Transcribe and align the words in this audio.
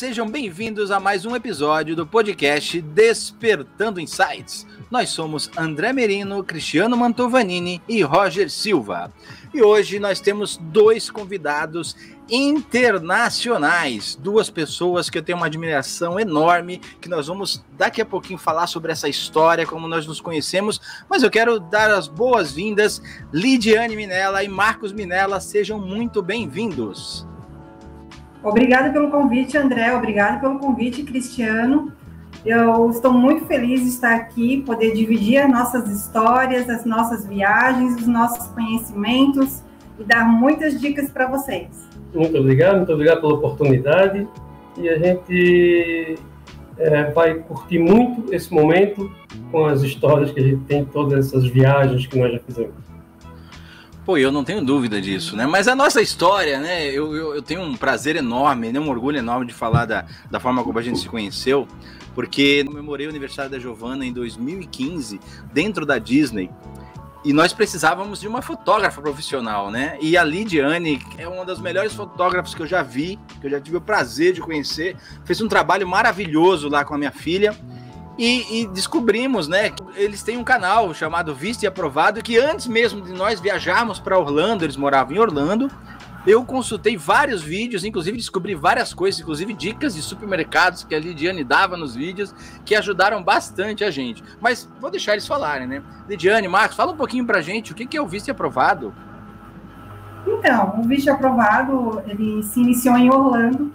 sejam 0.00 0.26
bem-vindos 0.26 0.90
a 0.90 0.98
mais 0.98 1.26
um 1.26 1.36
episódio 1.36 1.94
do 1.94 2.06
podcast 2.06 2.80
Despertando 2.80 4.00
Insights. 4.00 4.66
Nós 4.90 5.10
somos 5.10 5.50
André 5.54 5.92
Merino, 5.92 6.42
Cristiano 6.42 6.96
Mantovanini 6.96 7.82
e 7.86 8.00
Roger 8.00 8.50
Silva. 8.50 9.12
E 9.52 9.60
hoje 9.62 10.00
nós 10.00 10.18
temos 10.18 10.56
dois 10.56 11.10
convidados 11.10 11.94
internacionais, 12.30 14.14
duas 14.14 14.48
pessoas 14.48 15.10
que 15.10 15.18
eu 15.18 15.22
tenho 15.22 15.36
uma 15.36 15.48
admiração 15.48 16.18
enorme, 16.18 16.78
que 16.98 17.10
nós 17.10 17.26
vamos 17.26 17.62
daqui 17.76 18.00
a 18.00 18.06
pouquinho 18.06 18.38
falar 18.38 18.68
sobre 18.68 18.92
essa 18.92 19.06
história, 19.06 19.66
como 19.66 19.86
nós 19.86 20.06
nos 20.06 20.18
conhecemos, 20.18 20.80
mas 21.10 21.22
eu 21.22 21.30
quero 21.30 21.60
dar 21.60 21.90
as 21.90 22.08
boas-vindas, 22.08 23.02
Lidiane 23.30 23.96
Minella 23.96 24.42
e 24.42 24.48
Marcos 24.48 24.94
Minella, 24.94 25.40
sejam 25.40 25.78
muito 25.78 26.22
bem-vindos. 26.22 27.28
Obrigada 28.42 28.90
pelo 28.90 29.10
convite, 29.10 29.56
André. 29.56 29.94
Obrigada 29.94 30.40
pelo 30.40 30.58
convite, 30.58 31.02
Cristiano. 31.02 31.92
Eu 32.44 32.88
estou 32.88 33.12
muito 33.12 33.44
feliz 33.44 33.82
de 33.82 33.88
estar 33.88 34.14
aqui, 34.14 34.62
poder 34.62 34.94
dividir 34.94 35.38
as 35.38 35.50
nossas 35.50 35.88
histórias, 35.90 36.70
as 36.70 36.86
nossas 36.86 37.26
viagens, 37.26 37.96
os 37.96 38.06
nossos 38.06 38.46
conhecimentos 38.48 39.62
e 39.98 40.04
dar 40.04 40.26
muitas 40.26 40.80
dicas 40.80 41.10
para 41.10 41.26
vocês. 41.26 41.68
Muito 42.14 42.38
obrigado, 42.38 42.78
muito 42.78 42.92
obrigado 42.92 43.20
pela 43.20 43.34
oportunidade 43.34 44.26
e 44.78 44.88
a 44.88 44.98
gente 44.98 46.18
é, 46.78 47.10
vai 47.10 47.34
curtir 47.34 47.78
muito 47.78 48.32
esse 48.34 48.52
momento 48.52 49.10
com 49.52 49.66
as 49.66 49.82
histórias 49.82 50.32
que 50.32 50.40
a 50.40 50.42
gente 50.42 50.64
tem, 50.64 50.84
todas 50.86 51.26
essas 51.26 51.44
viagens 51.46 52.06
que 52.06 52.18
nós 52.18 52.32
já 52.32 52.38
fizemos. 52.38 52.89
Eu 54.16 54.32
não 54.32 54.44
tenho 54.44 54.64
dúvida 54.64 55.00
disso, 55.00 55.36
né? 55.36 55.46
Mas 55.46 55.68
a 55.68 55.74
nossa 55.74 56.00
história, 56.00 56.58
né? 56.58 56.88
Eu, 56.88 57.14
eu, 57.14 57.34
eu, 57.34 57.42
tenho 57.42 57.62
um 57.62 57.76
prazer 57.76 58.16
enorme, 58.16 58.72
né? 58.72 58.80
um 58.80 58.88
orgulho 58.88 59.18
enorme 59.18 59.46
de 59.46 59.54
falar 59.54 59.84
da, 59.84 60.04
da 60.30 60.40
forma 60.40 60.62
como 60.62 60.78
a 60.78 60.82
gente 60.82 60.98
se 60.98 61.08
conheceu, 61.08 61.66
porque 62.14 62.64
comemorei 62.64 63.06
o 63.06 63.10
aniversário 63.10 63.50
da 63.50 63.58
Giovana 63.58 64.04
em 64.04 64.12
2015, 64.12 65.20
dentro 65.52 65.86
da 65.86 65.98
Disney, 65.98 66.50
e 67.22 67.32
nós 67.32 67.52
precisávamos 67.52 68.20
de 68.20 68.26
uma 68.26 68.40
fotógrafa 68.40 69.00
profissional, 69.02 69.70
né? 69.70 69.98
E 70.00 70.16
a 70.16 70.24
Lidiane 70.24 71.00
é 71.18 71.28
uma 71.28 71.44
das 71.44 71.60
melhores 71.60 71.92
fotógrafas 71.94 72.54
que 72.54 72.62
eu 72.62 72.66
já 72.66 72.82
vi, 72.82 73.18
que 73.40 73.46
eu 73.46 73.50
já 73.50 73.60
tive 73.60 73.76
o 73.76 73.80
prazer 73.80 74.32
de 74.32 74.40
conhecer, 74.40 74.96
fez 75.24 75.40
um 75.42 75.48
trabalho 75.48 75.86
maravilhoso 75.86 76.68
lá 76.68 76.82
com 76.82 76.94
a 76.94 76.98
minha 76.98 77.12
filha. 77.12 77.54
E, 78.20 78.60
e, 78.60 78.66
descobrimos, 78.66 79.48
né, 79.48 79.70
que 79.70 79.82
eles 79.94 80.22
têm 80.22 80.36
um 80.36 80.44
canal 80.44 80.92
chamado 80.92 81.34
Visto 81.34 81.62
e 81.62 81.66
Aprovado, 81.66 82.22
que 82.22 82.36
antes 82.36 82.66
mesmo 82.66 83.00
de 83.00 83.14
nós 83.14 83.40
viajarmos 83.40 83.98
para 83.98 84.18
Orlando, 84.18 84.62
eles 84.62 84.76
moravam 84.76 85.16
em 85.16 85.18
Orlando, 85.18 85.70
eu 86.26 86.44
consultei 86.44 86.98
vários 86.98 87.40
vídeos, 87.42 87.82
inclusive 87.82 88.18
descobri 88.18 88.54
várias 88.54 88.92
coisas, 88.92 89.22
inclusive 89.22 89.54
dicas 89.54 89.94
de 89.94 90.02
supermercados 90.02 90.84
que 90.84 90.94
a 90.94 90.98
Lidiane 90.98 91.42
dava 91.42 91.78
nos 91.78 91.94
vídeos, 91.94 92.34
que 92.62 92.74
ajudaram 92.74 93.22
bastante 93.22 93.84
a 93.84 93.90
gente. 93.90 94.22
Mas 94.38 94.68
vou 94.78 94.90
deixar 94.90 95.12
eles 95.12 95.26
falarem, 95.26 95.66
né? 95.66 95.82
Lidiane, 96.06 96.46
Marcos, 96.46 96.76
fala 96.76 96.92
um 96.92 96.96
pouquinho 96.98 97.24
pra 97.24 97.40
gente, 97.40 97.72
o 97.72 97.74
que 97.74 97.96
é 97.96 98.02
o 98.02 98.06
Visto 98.06 98.28
e 98.28 98.32
Aprovado? 98.32 98.92
Então, 100.26 100.78
o 100.78 100.82
Visto 100.82 101.08
Aprovado, 101.08 102.02
ele 102.06 102.42
se 102.42 102.60
iniciou 102.60 102.98
em 102.98 103.08
Orlando, 103.08 103.72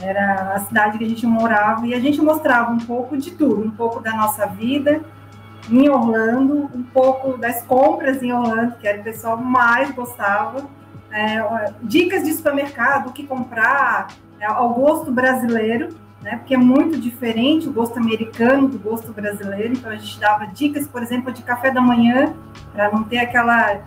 era 0.00 0.54
a 0.54 0.60
cidade 0.60 0.98
que 0.98 1.04
a 1.04 1.08
gente 1.08 1.26
morava, 1.26 1.86
e 1.86 1.94
a 1.94 2.00
gente 2.00 2.20
mostrava 2.20 2.70
um 2.70 2.78
pouco 2.78 3.16
de 3.16 3.30
tudo, 3.30 3.62
um 3.62 3.70
pouco 3.70 4.00
da 4.00 4.14
nossa 4.14 4.46
vida 4.46 5.00
em 5.70 5.88
Orlando, 5.88 6.70
um 6.74 6.82
pouco 6.82 7.36
das 7.38 7.62
compras 7.62 8.22
em 8.22 8.32
Orlando, 8.32 8.76
que 8.76 8.86
era 8.86 9.00
o 9.00 9.04
pessoal 9.04 9.36
mais 9.36 9.90
gostava, 9.90 10.64
é, 11.10 11.72
dicas 11.82 12.24
de 12.24 12.32
supermercado, 12.32 13.08
o 13.08 13.12
que 13.12 13.26
comprar, 13.26 14.08
é, 14.38 14.46
ao 14.46 14.74
gosto 14.74 15.10
brasileiro, 15.10 15.88
né, 16.22 16.36
porque 16.36 16.54
é 16.54 16.58
muito 16.58 16.98
diferente 16.98 17.68
o 17.68 17.72
gosto 17.72 17.98
americano 17.98 18.68
do 18.68 18.78
gosto 18.78 19.12
brasileiro, 19.12 19.74
então 19.74 19.90
a 19.90 19.96
gente 19.96 20.18
dava 20.18 20.46
dicas, 20.46 20.86
por 20.86 21.02
exemplo, 21.02 21.32
de 21.32 21.42
café 21.42 21.70
da 21.70 21.80
manhã, 21.80 22.34
para 22.72 22.90
não 22.90 23.02
ter 23.04 23.18
aquela 23.18 23.80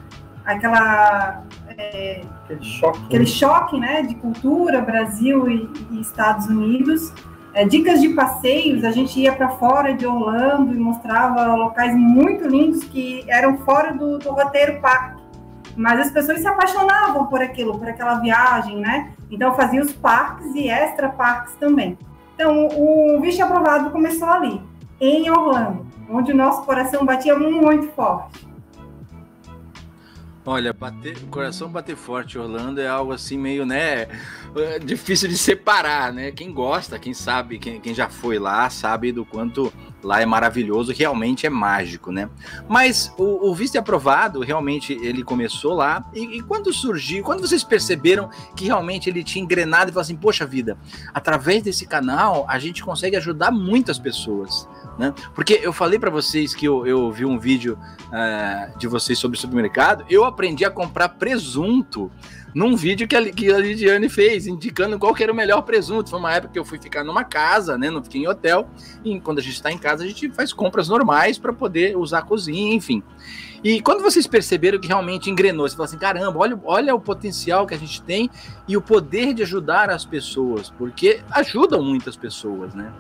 aquela 0.46 1.44
é, 1.80 2.22
aquele 2.44 2.64
choque, 2.64 3.00
aquele 3.06 3.26
choque 3.26 3.80
né, 3.80 4.02
de 4.02 4.16
cultura, 4.16 4.82
Brasil 4.82 5.50
e, 5.50 5.70
e 5.92 6.02
Estados 6.02 6.48
Unidos. 6.48 7.14
É, 7.54 7.66
dicas 7.66 8.00
de 8.00 8.10
passeios, 8.10 8.84
a 8.84 8.92
gente 8.92 9.20
ia 9.20 9.34
para 9.34 9.50
fora 9.50 9.94
de 9.94 10.06
Orlando 10.06 10.74
e 10.74 10.78
mostrava 10.78 11.56
locais 11.56 11.96
muito 11.96 12.48
lindos 12.48 12.84
que 12.84 13.24
eram 13.28 13.58
fora 13.60 13.94
do, 13.94 14.20
do 14.20 14.30
roteiro 14.30 14.80
parque. 14.82 15.20
Mas 15.76 16.00
as 16.00 16.12
pessoas 16.12 16.42
se 16.42 16.48
apaixonavam 16.48 17.26
por 17.28 17.42
aquilo, 17.42 17.80
por 17.80 17.88
aquela 17.88 18.16
viagem, 18.16 18.78
né? 18.78 19.14
Então 19.32 19.56
fazia 19.56 19.82
os 19.82 19.94
parques 19.94 20.54
e 20.54 20.68
extra 20.68 21.10
parques 21.10 21.56
também. 21.56 21.98
Então 22.36 22.68
o 22.68 23.20
Vixe 23.22 23.42
Aprovado 23.42 23.90
começou 23.90 24.28
ali, 24.28 24.62
em 25.00 25.30
Orlando, 25.30 25.88
onde 26.10 26.32
o 26.32 26.36
nosso 26.36 26.64
coração 26.64 27.06
batia 27.06 27.38
muito 27.38 27.88
forte. 27.92 28.49
Olha, 30.46 30.72
bater, 30.74 31.18
o 31.18 31.28
coração 31.28 31.70
bater 31.70 31.96
forte 31.96 32.38
Orlando 32.38 32.80
é 32.80 32.88
algo 32.88 33.12
assim 33.12 33.38
meio, 33.38 33.66
né, 33.66 34.08
difícil 34.84 35.28
de 35.28 35.38
separar, 35.38 36.14
né? 36.14 36.32
Quem 36.32 36.54
gosta, 36.54 36.98
quem 36.98 37.14
sabe, 37.14 37.60
quem, 37.60 37.80
quem 37.80 37.94
já 37.94 38.10
foi 38.10 38.40
lá, 38.40 38.70
sabe 38.70 39.12
do 39.12 39.26
quanto 39.26 39.72
lá 40.04 40.22
é 40.22 40.26
maravilhoso, 40.26 40.94
realmente 40.94 41.46
é 41.46 41.50
mágico, 41.50 42.12
né? 42.12 42.30
Mas 42.68 43.14
o, 43.18 43.50
o 43.50 43.54
visto 43.54 43.76
é 43.76 43.80
aprovado, 43.80 44.40
realmente 44.40 44.94
ele 44.94 45.24
começou 45.24 45.74
lá. 45.74 46.10
E, 46.14 46.38
e, 46.38 46.42
quando 46.42 46.74
surgiu, 46.74 47.24
quando 47.24 47.42
vocês 47.42 47.64
perceberam 47.64 48.30
que 48.56 48.66
realmente 48.66 49.10
ele 49.10 49.24
tinha 49.24 49.44
engrenado 49.44 49.90
e 49.90 49.94
falou 49.94 50.02
assim, 50.02 50.16
poxa 50.16 50.46
vida, 50.46 50.78
através 51.14 51.64
desse 51.64 51.86
canal 51.86 52.46
a 52.48 52.58
gente 52.60 52.84
consegue 52.84 53.16
ajudar 53.18 53.52
muitas 53.52 54.00
pessoas. 54.00 54.68
Né? 55.00 55.14
Porque 55.34 55.62
eu 55.64 55.72
falei 55.72 55.98
para 55.98 56.10
vocês 56.10 56.54
que 56.54 56.66
eu, 56.66 56.86
eu 56.86 57.10
vi 57.10 57.24
um 57.24 57.40
vídeo 57.40 57.80
uh, 58.08 58.78
de 58.78 58.86
vocês 58.86 59.18
sobre 59.18 59.40
supermercado, 59.40 60.04
eu 60.10 60.26
aprendi 60.26 60.66
a 60.66 60.70
comprar 60.70 61.08
presunto 61.08 62.12
num 62.54 62.76
vídeo 62.76 63.08
que 63.08 63.16
a, 63.16 63.32
que 63.32 63.50
a 63.50 63.58
Lidiane 63.58 64.10
fez, 64.10 64.46
indicando 64.46 65.00
qual 65.00 65.14
que 65.14 65.24
era 65.24 65.32
o 65.32 65.36
melhor 65.36 65.62
presunto. 65.62 66.10
Foi 66.10 66.20
uma 66.20 66.34
época 66.34 66.52
que 66.52 66.60
eu 66.60 66.66
fui 66.66 66.78
ficar 66.78 67.06
numa 67.06 67.24
casa, 67.24 67.78
né? 67.78 67.90
Não 67.90 68.04
fiquei 68.04 68.24
em 68.24 68.28
hotel. 68.28 68.68
E 69.06 69.22
quando 69.22 69.40
a 69.40 69.42
gente 69.42 69.54
está 69.54 69.72
em 69.72 69.78
casa, 69.78 70.04
a 70.04 70.08
gente 70.08 70.30
faz 70.32 70.52
compras 70.52 70.90
normais 70.90 71.38
para 71.38 71.54
poder 71.54 71.96
usar 71.96 72.20
a 72.20 72.24
cozinha, 72.24 72.76
enfim. 72.76 73.02
E 73.64 73.82
quando 73.82 74.02
vocês 74.02 74.28
perceberam 74.28 74.80
que 74.80 74.88
realmente 74.90 75.30
engrenou, 75.30 75.66
você 75.66 75.78
falou 75.78 75.86
assim: 75.86 75.98
caramba, 75.98 76.38
olha, 76.38 76.60
olha 76.66 76.94
o 76.94 77.00
potencial 77.00 77.66
que 77.66 77.74
a 77.74 77.78
gente 77.78 78.02
tem 78.02 78.30
e 78.68 78.76
o 78.76 78.82
poder 78.82 79.34
de 79.34 79.44
ajudar 79.44 79.90
as 79.90 80.04
pessoas, 80.04 80.70
porque 80.70 81.22
ajudam 81.32 81.82
muitas 81.82 82.18
pessoas, 82.18 82.76
né? 82.76 82.92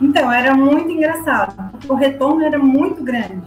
Então, 0.00 0.30
era 0.32 0.54
muito 0.54 0.90
engraçado, 0.90 1.54
o 1.88 1.94
retorno 1.94 2.44
era 2.44 2.58
muito 2.58 3.02
grande. 3.02 3.42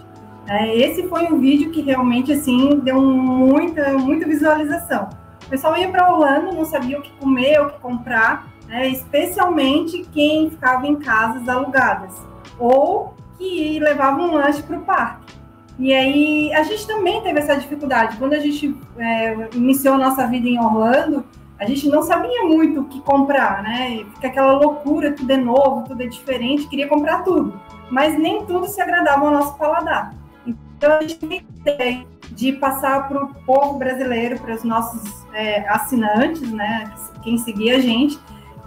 É, 0.48 0.76
esse 0.76 1.08
foi 1.08 1.32
um 1.32 1.40
vídeo 1.40 1.72
que 1.72 1.82
realmente, 1.82 2.34
assim, 2.34 2.80
deu 2.80 3.02
muita, 3.02 3.94
muita 3.94 4.26
visualização. 4.26 5.10
O 5.46 5.50
pessoal 5.50 5.78
ia 5.78 5.90
para 5.90 6.12
Orlando, 6.12 6.54
não 6.54 6.66
sabia 6.66 7.00
o 7.00 7.02
que 7.02 7.12
comer, 7.14 7.62
o 7.62 7.70
que 7.70 7.80
comprar, 7.80 8.48
né, 8.68 8.90
especialmente 8.90 10.06
quem 10.12 10.50
ficava 10.50 10.88
em 10.88 10.96
casas 10.96 11.48
alugadas, 11.48 12.14
ou 12.60 13.14
que 13.38 13.80
levava 13.80 14.22
um 14.22 14.34
lanche 14.34 14.62
para 14.64 14.78
o 14.78 14.82
parque. 14.82 15.34
E 15.80 15.94
aí, 15.94 16.54
a 16.54 16.64
gente 16.64 16.86
também 16.86 17.22
teve 17.22 17.40
essa 17.40 17.56
dificuldade. 17.56 18.18
Quando 18.18 18.34
a 18.34 18.40
gente 18.40 18.76
é, 18.98 19.50
iniciou 19.56 19.96
a 19.96 19.98
nossa 19.98 20.28
vida 20.28 20.48
em 20.48 20.60
Orlando, 20.60 21.26
a 21.62 21.66
gente 21.68 21.88
não 21.88 22.02
sabia 22.02 22.42
muito 22.44 22.82
o 22.82 22.86
que 22.86 23.00
comprar, 23.02 23.62
né? 23.62 24.04
Fica 24.16 24.30
aquela 24.30 24.54
loucura, 24.54 25.14
tudo 25.14 25.32
é 25.32 25.38
novo, 25.38 25.88
tudo 25.88 26.02
é 26.02 26.08
diferente, 26.08 26.68
queria 26.68 26.88
comprar 26.88 27.24
tudo. 27.24 27.62
Mas 27.92 28.18
nem 28.18 28.44
tudo 28.48 28.66
se 28.66 28.82
agradava 28.82 29.28
ao 29.28 29.32
nosso 29.32 29.56
paladar. 29.60 30.12
Então 30.44 30.94
a 30.94 31.02
gente 31.02 31.46
tem 31.64 32.08
de 32.32 32.54
passar 32.54 33.08
para 33.08 33.24
o 33.24 33.28
povo 33.46 33.78
brasileiro, 33.78 34.40
para 34.40 34.56
os 34.56 34.64
nossos 34.64 35.24
é, 35.34 35.70
assinantes, 35.70 36.52
né? 36.52 36.92
Quem 37.22 37.38
seguia 37.38 37.78
a 37.78 37.80
gente, 37.80 38.18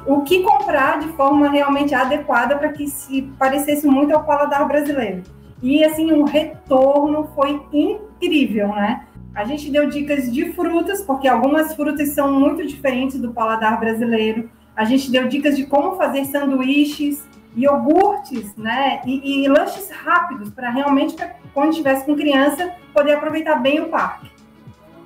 o 0.06 0.20
que 0.20 0.44
comprar 0.44 1.00
de 1.00 1.08
forma 1.14 1.50
realmente 1.50 1.96
adequada 1.96 2.56
para 2.56 2.68
que 2.68 2.86
se 2.86 3.22
parecesse 3.36 3.88
muito 3.88 4.14
ao 4.14 4.22
paladar 4.22 4.68
brasileiro. 4.68 5.24
E 5.60 5.82
assim, 5.82 6.12
o 6.12 6.24
retorno 6.24 7.28
foi 7.34 7.60
incrível, 7.72 8.68
né? 8.68 9.04
A 9.34 9.44
gente 9.44 9.70
deu 9.70 9.88
dicas 9.88 10.32
de 10.32 10.52
frutas, 10.52 11.02
porque 11.02 11.26
algumas 11.26 11.74
frutas 11.74 12.10
são 12.10 12.32
muito 12.32 12.64
diferentes 12.64 13.20
do 13.20 13.32
paladar 13.32 13.80
brasileiro. 13.80 14.48
A 14.76 14.84
gente 14.84 15.10
deu 15.10 15.26
dicas 15.26 15.56
de 15.56 15.66
como 15.66 15.96
fazer 15.96 16.24
sanduíches, 16.26 17.26
iogurtes, 17.56 18.54
né? 18.56 19.00
E, 19.04 19.44
e 19.44 19.48
lanches 19.48 19.90
rápidos, 19.90 20.50
para 20.50 20.70
realmente, 20.70 21.14
pra, 21.14 21.34
quando 21.52 21.70
estivesse 21.70 22.04
com 22.04 22.14
criança, 22.14 22.72
poder 22.92 23.14
aproveitar 23.14 23.56
bem 23.56 23.80
o 23.80 23.88
parque. 23.88 24.30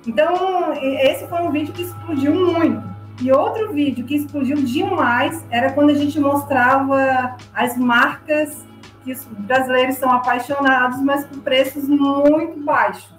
Então, 0.07 0.73
esse 0.73 1.27
foi 1.27 1.41
um 1.41 1.51
vídeo 1.51 1.73
que 1.73 1.81
explodiu 1.81 2.33
muito. 2.33 2.87
E 3.21 3.31
outro 3.31 3.73
vídeo 3.73 4.05
que 4.05 4.15
explodiu 4.15 4.57
demais 4.57 5.43
era 5.49 5.73
quando 5.73 5.89
a 5.89 5.95
gente 5.95 6.19
mostrava 6.19 7.35
as 7.53 7.77
marcas 7.77 8.63
que 9.03 9.11
os 9.11 9.25
brasileiros 9.25 9.95
são 9.95 10.11
apaixonados, 10.11 11.01
mas 11.01 11.25
com 11.25 11.39
preços 11.39 11.87
muito 11.87 12.59
baixos. 12.63 13.18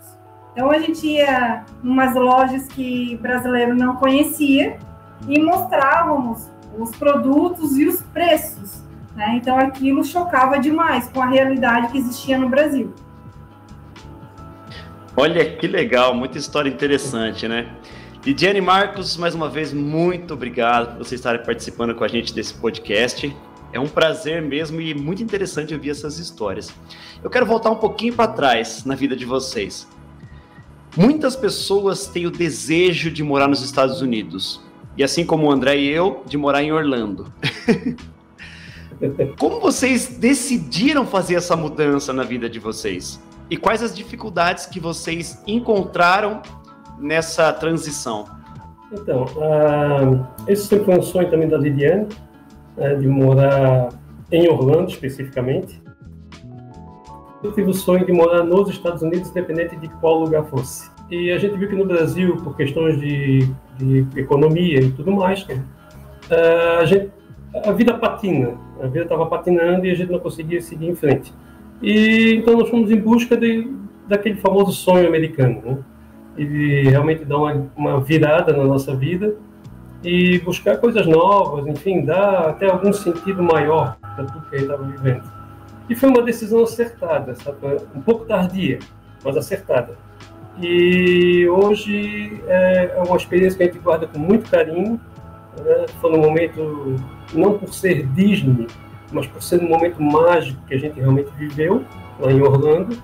Então 0.52 0.70
a 0.70 0.78
gente 0.78 1.06
ia 1.06 1.64
em 1.82 1.88
umas 1.88 2.14
lojas 2.14 2.66
que 2.66 3.16
brasileiro 3.16 3.74
não 3.74 3.96
conhecia 3.96 4.78
e 5.28 5.38
mostrávamos 5.40 6.48
os 6.78 6.94
produtos 6.96 7.76
e 7.76 7.86
os 7.86 8.02
preços. 8.02 8.82
Né? 9.14 9.36
Então 9.36 9.58
aquilo 9.58 10.04
chocava 10.04 10.58
demais 10.58 11.08
com 11.08 11.20
a 11.20 11.26
realidade 11.26 11.92
que 11.92 11.98
existia 11.98 12.38
no 12.38 12.48
Brasil. 12.48 12.92
Olha 15.16 15.44
que 15.56 15.66
legal, 15.66 16.14
muita 16.14 16.38
história 16.38 16.68
interessante, 16.68 17.46
né? 17.46 17.68
Lidiane 18.24 18.60
Marcos, 18.60 19.16
mais 19.16 19.34
uma 19.34 19.48
vez, 19.48 19.72
muito 19.72 20.34
obrigado 20.34 20.90
por 20.90 20.98
vocês 20.98 21.20
estarem 21.20 21.42
participando 21.42 21.94
com 21.94 22.04
a 22.04 22.08
gente 22.08 22.34
desse 22.34 22.54
podcast. 22.54 23.34
É 23.72 23.80
um 23.80 23.88
prazer 23.88 24.42
mesmo 24.42 24.80
e 24.80 24.94
muito 24.94 25.22
interessante 25.22 25.74
ouvir 25.74 25.90
essas 25.90 26.18
histórias. 26.18 26.72
Eu 27.22 27.30
quero 27.30 27.46
voltar 27.46 27.70
um 27.70 27.76
pouquinho 27.76 28.14
para 28.14 28.32
trás 28.32 28.84
na 28.84 28.94
vida 28.94 29.16
de 29.16 29.24
vocês. 29.24 29.88
Muitas 30.96 31.36
pessoas 31.36 32.06
têm 32.06 32.26
o 32.26 32.30
desejo 32.30 33.10
de 33.10 33.22
morar 33.22 33.46
nos 33.46 33.62
Estados 33.62 34.00
Unidos. 34.00 34.60
E 34.96 35.04
assim 35.04 35.24
como 35.24 35.46
o 35.46 35.50
André 35.50 35.78
e 35.78 35.88
eu, 35.88 36.22
de 36.26 36.36
morar 36.36 36.62
em 36.62 36.72
Orlando. 36.72 37.32
como 39.38 39.60
vocês 39.60 40.08
decidiram 40.18 41.06
fazer 41.06 41.36
essa 41.36 41.56
mudança 41.56 42.12
na 42.12 42.24
vida 42.24 42.50
de 42.50 42.58
vocês? 42.58 43.20
E 43.48 43.56
quais 43.56 43.82
as 43.82 43.94
dificuldades 43.94 44.66
que 44.66 44.80
vocês 44.80 45.40
encontraram 45.46 46.42
nessa 46.98 47.52
transição? 47.52 48.26
Então, 48.92 49.24
uh, 49.24 50.26
esse 50.48 50.66
sempre 50.66 50.84
foi 50.86 50.98
um 50.98 51.02
sonho 51.02 51.30
também 51.30 51.48
da 51.48 51.56
Lidiane, 51.56 52.08
uh, 52.76 52.98
de 52.98 53.06
morar 53.06 53.90
em 54.32 54.48
Orlando 54.48 54.90
especificamente 54.90 55.80
eu 57.42 57.52
tive 57.52 57.70
o 57.70 57.74
sonho 57.74 58.04
de 58.04 58.12
morar 58.12 58.44
nos 58.44 58.68
Estados 58.68 59.02
Unidos, 59.02 59.30
independente 59.30 59.76
de 59.76 59.88
qual 60.00 60.20
lugar 60.20 60.44
fosse. 60.44 60.90
E 61.10 61.30
a 61.30 61.38
gente 61.38 61.56
viu 61.56 61.68
que 61.68 61.74
no 61.74 61.84
Brasil, 61.84 62.36
por 62.36 62.56
questões 62.56 63.00
de, 63.00 63.48
de 63.78 64.06
economia 64.16 64.80
e 64.80 64.92
tudo 64.92 65.10
mais, 65.10 65.46
eh, 66.30 66.78
a, 66.80 66.84
gente, 66.84 67.10
a 67.64 67.72
vida 67.72 67.94
patina, 67.94 68.54
a 68.80 68.86
vida 68.86 69.02
estava 69.02 69.26
patinando 69.26 69.86
e 69.86 69.90
a 69.90 69.94
gente 69.94 70.12
não 70.12 70.20
conseguia 70.20 70.60
seguir 70.60 70.88
em 70.88 70.94
frente. 70.94 71.32
E 71.82 72.34
então 72.36 72.58
nós 72.58 72.68
fomos 72.68 72.90
em 72.90 73.00
busca 73.00 73.36
de, 73.36 73.72
daquele 74.06 74.36
famoso 74.36 74.72
sonho 74.72 75.08
americano, 75.08 75.62
né? 75.64 75.78
realmente 76.88 77.24
dar 77.24 77.38
uma, 77.38 77.66
uma 77.76 78.00
virada 78.00 78.52
na 78.56 78.64
nossa 78.64 78.94
vida 78.94 79.36
e 80.02 80.38
buscar 80.38 80.78
coisas 80.78 81.06
novas, 81.06 81.66
enfim, 81.66 82.04
dar 82.04 82.50
até 82.50 82.70
algum 82.70 82.92
sentido 82.92 83.42
maior 83.42 83.96
para 84.00 84.24
tudo 84.24 84.48
que 84.48 84.56
gente 84.56 84.70
estava 84.70 84.84
vivendo. 84.84 85.39
E 85.90 85.96
foi 85.96 86.08
uma 86.08 86.22
decisão 86.22 86.62
acertada, 86.62 87.34
sabe? 87.34 87.58
um 87.92 88.00
pouco 88.00 88.24
tardia, 88.24 88.78
mas 89.24 89.36
acertada. 89.36 89.98
E 90.62 91.48
hoje 91.48 92.40
é, 92.46 92.94
é 92.96 93.02
uma 93.02 93.16
experiência 93.16 93.56
que 93.56 93.64
a 93.64 93.66
gente 93.66 93.80
guarda 93.80 94.06
com 94.06 94.20
muito 94.20 94.48
carinho. 94.48 95.00
Né? 95.58 95.86
Foi 96.00 96.12
um 96.12 96.20
momento, 96.20 96.94
não 97.34 97.58
por 97.58 97.74
ser 97.74 98.06
Disney, 98.06 98.68
mas 99.10 99.26
por 99.26 99.42
ser 99.42 99.60
um 99.64 99.68
momento 99.68 100.00
mágico 100.00 100.64
que 100.68 100.74
a 100.74 100.78
gente 100.78 101.00
realmente 101.00 101.30
viveu 101.36 101.84
lá 102.20 102.30
em 102.30 102.40
Orlando. 102.40 102.96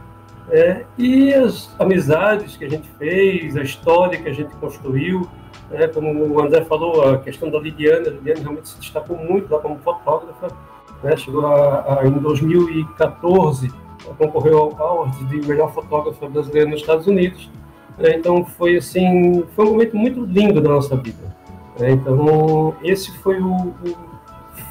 É, 0.48 0.84
e 0.96 1.34
as 1.34 1.74
amizades 1.80 2.56
que 2.56 2.64
a 2.64 2.70
gente 2.70 2.88
fez, 3.00 3.56
a 3.56 3.62
história 3.62 4.16
que 4.16 4.28
a 4.28 4.32
gente 4.32 4.54
construiu, 4.56 5.28
né? 5.68 5.88
como 5.88 6.24
o 6.24 6.40
André 6.40 6.64
falou, 6.64 7.02
a 7.02 7.18
questão 7.18 7.50
da 7.50 7.58
Lidiana, 7.58 8.06
a 8.06 8.10
Lidiana 8.12 8.42
realmente 8.42 8.68
se 8.68 8.78
destacou 8.78 9.16
muito 9.16 9.52
lá 9.52 9.58
como 9.58 9.76
fotógrafa, 9.78 10.54
né? 11.02 11.16
Chegou 11.16 11.46
a, 11.46 12.00
a, 12.00 12.06
em 12.06 12.12
2014, 12.12 13.70
concorreu 14.18 14.58
ao 14.58 14.82
Award 14.82 15.24
de 15.24 15.46
melhor 15.46 15.72
fotógrafa 15.72 16.28
brasileira 16.28 16.70
nos 16.70 16.80
Estados 16.80 17.06
Unidos. 17.06 17.50
Né? 17.98 18.16
Então 18.16 18.44
foi 18.44 18.76
assim, 18.76 19.44
foi 19.54 19.66
um 19.66 19.72
momento 19.72 19.96
muito 19.96 20.24
lindo 20.24 20.60
da 20.60 20.70
nossa 20.70 20.96
vida. 20.96 21.34
Né? 21.78 21.92
Então 21.92 22.74
esse 22.82 23.16
foi 23.18 23.40
o, 23.40 23.52
o, 23.52 23.96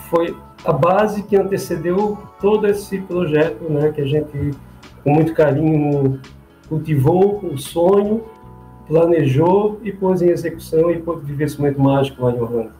foi 0.10 0.36
a 0.63 0.74
base 0.74 1.24
que 1.24 1.36
antecedeu 1.36 2.18
todo 2.39 2.68
esse 2.68 3.00
projeto, 3.01 3.69
né? 3.69 3.92
Que 3.92 4.01
a 4.01 4.06
gente 4.06 4.51
com 5.04 5.13
muito 5.13 5.33
carinho 5.33 6.19
cultivou 6.68 7.39
o 7.45 7.57
sonho, 7.57 8.24
planejou 8.88 9.80
e 9.83 9.92
pôs 9.92 10.22
em 10.22 10.30
execução 10.30 10.89
e 10.89 11.00
pôde 11.00 11.24
viver 11.25 11.45
esse 11.45 11.60
momento 11.60 11.80
mágico 11.80 12.24
lá 12.24 12.31
em 12.31 12.39
Orlando. 12.39 12.72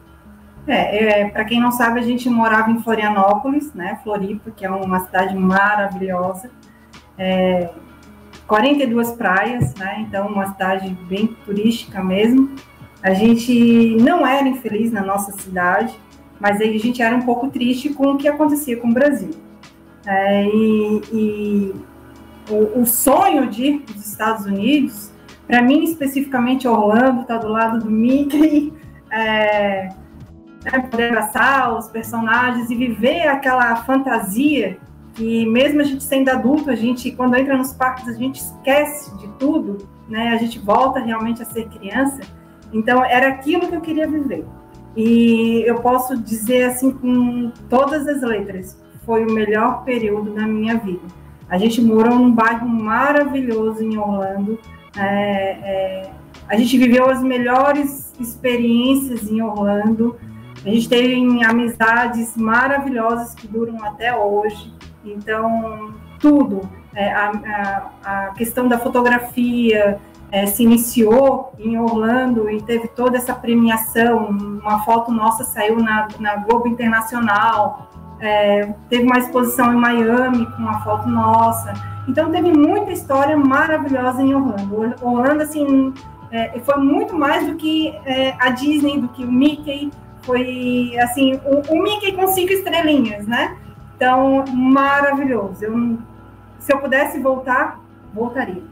É, 0.66 1.20
é 1.20 1.28
para 1.28 1.44
quem 1.44 1.60
não 1.60 1.70
sabe, 1.70 2.00
a 2.00 2.02
gente 2.02 2.28
morava 2.28 2.70
em 2.70 2.82
Florianópolis, 2.82 3.72
né, 3.72 4.00
Floripa, 4.02 4.50
que 4.50 4.64
é 4.64 4.70
uma 4.70 5.00
cidade 5.00 5.36
maravilhosa, 5.36 6.50
é, 7.16 7.70
42 8.46 9.12
praias, 9.12 9.74
né, 9.74 10.04
então 10.06 10.26
uma 10.26 10.52
cidade 10.52 10.88
bem 11.08 11.36
turística 11.44 12.02
mesmo. 12.02 12.50
A 13.02 13.14
gente 13.14 13.96
não 14.00 14.26
era 14.26 14.48
infeliz 14.48 14.90
na 14.90 15.02
nossa 15.02 15.30
cidade, 15.32 15.94
mas 16.40 16.60
aí 16.60 16.74
a 16.74 16.80
gente 16.80 17.00
era 17.00 17.14
um 17.14 17.22
pouco 17.22 17.48
triste 17.48 17.90
com 17.90 18.12
o 18.12 18.16
que 18.16 18.26
acontecia 18.26 18.76
com 18.76 18.88
o 18.88 18.92
Brasil. 18.92 19.30
É, 20.04 20.44
e, 20.44 21.02
e 21.12 21.74
o, 22.48 22.80
o, 22.80 22.86
sonho 22.86 23.48
de 23.48 23.64
ir 23.64 23.80
para 23.80 23.96
os 23.96 24.06
Estados 24.06 24.46
Unidos, 24.46 25.10
para 25.46 25.62
mim 25.62 25.82
especificamente 25.82 26.68
Orlando, 26.68 27.22
está 27.22 27.38
do 27.38 27.48
lado 27.48 27.80
do 27.80 27.90
Mickey, 27.90 28.72
é, 29.10 29.88
né, 30.72 30.88
poder 30.90 31.08
abraçar 31.08 31.76
os 31.76 31.88
personagens 31.88 32.70
e 32.70 32.74
viver 32.74 33.28
aquela 33.28 33.76
fantasia 33.76 34.78
que 35.14 35.46
mesmo 35.46 35.80
a 35.80 35.84
gente 35.84 36.04
sendo 36.04 36.28
adulto, 36.28 36.70
a 36.70 36.74
gente 36.74 37.10
quando 37.10 37.36
entra 37.36 37.56
nos 37.56 37.72
parques 37.72 38.06
a 38.06 38.12
gente 38.12 38.40
esquece 38.40 39.16
de 39.16 39.28
tudo, 39.38 39.78
né? 40.08 40.28
A 40.28 40.36
gente 40.36 40.58
volta 40.58 41.00
realmente 41.00 41.42
a 41.42 41.46
ser 41.46 41.66
criança. 41.68 42.20
Então 42.72 43.02
era 43.02 43.28
aquilo 43.28 43.66
que 43.66 43.74
eu 43.74 43.80
queria 43.80 44.06
viver. 44.06 44.44
E 44.94 45.62
eu 45.66 45.76
posso 45.76 46.16
dizer 46.16 46.64
assim 46.64 46.90
com 46.90 47.50
todas 47.68 48.06
as 48.06 48.22
letras, 48.22 48.78
foi 49.04 49.24
o 49.24 49.32
melhor 49.32 49.84
período 49.84 50.32
da 50.34 50.46
minha 50.46 50.76
vida. 50.76 51.06
A 51.48 51.58
gente 51.58 51.80
morou 51.80 52.18
num 52.18 52.32
bairro 52.32 52.68
maravilhoso 52.68 53.82
em 53.82 53.96
Orlando. 53.96 54.58
É, 54.96 55.02
é, 55.02 56.10
a 56.48 56.56
gente 56.56 56.76
viveu 56.76 57.08
as 57.08 57.22
melhores 57.22 58.12
experiências 58.18 59.30
em 59.30 59.40
Orlando. 59.40 60.16
A 60.66 60.68
gente 60.68 60.88
tem 60.88 61.44
amizades 61.44 62.36
maravilhosas 62.36 63.32
que 63.36 63.46
duram 63.46 63.84
até 63.84 64.12
hoje. 64.16 64.74
Então, 65.04 65.94
tudo. 66.18 66.68
É, 66.92 67.12
a, 67.12 67.90
a, 68.04 68.26
questão 68.30 68.66
da 68.66 68.76
fotografia 68.76 70.00
é, 70.32 70.44
se 70.46 70.64
iniciou 70.64 71.52
em 71.56 71.78
Orlando 71.78 72.50
e 72.50 72.60
teve 72.60 72.88
toda 72.88 73.16
essa 73.16 73.32
premiação. 73.32 74.26
Uma 74.26 74.82
foto 74.82 75.12
nossa 75.12 75.44
saiu 75.44 75.76
na, 75.76 76.08
na 76.18 76.34
Globo 76.34 76.66
Internacional. 76.66 77.88
É, 78.18 78.74
teve 78.88 79.04
uma 79.04 79.18
exposição 79.18 79.72
em 79.72 79.76
Miami 79.76 80.46
com 80.46 80.62
uma 80.62 80.80
foto 80.80 81.08
nossa. 81.08 81.74
Então, 82.08 82.32
teve 82.32 82.52
muita 82.52 82.90
história 82.90 83.36
maravilhosa 83.36 84.20
em 84.20 84.34
Orlando. 84.34 84.96
Orlando, 85.00 85.42
assim, 85.44 85.94
é, 86.32 86.58
foi 86.58 86.78
muito 86.78 87.16
mais 87.16 87.46
do 87.46 87.54
que 87.54 87.94
é, 88.04 88.34
a 88.40 88.50
Disney, 88.50 89.00
do 89.00 89.06
que 89.08 89.24
o 89.24 89.30
Mickey, 89.30 89.92
foi 90.26 90.94
assim, 91.00 91.40
o, 91.44 91.60
o 91.72 91.82
Mickey 91.82 92.12
com 92.12 92.26
cinco 92.26 92.52
estrelinhas, 92.52 93.26
né? 93.26 93.56
Então, 93.96 94.44
maravilhoso. 94.52 95.64
Eu, 95.64 95.98
se 96.58 96.72
eu 96.72 96.78
pudesse 96.78 97.20
voltar, 97.20 97.80
voltaria. 98.12 98.62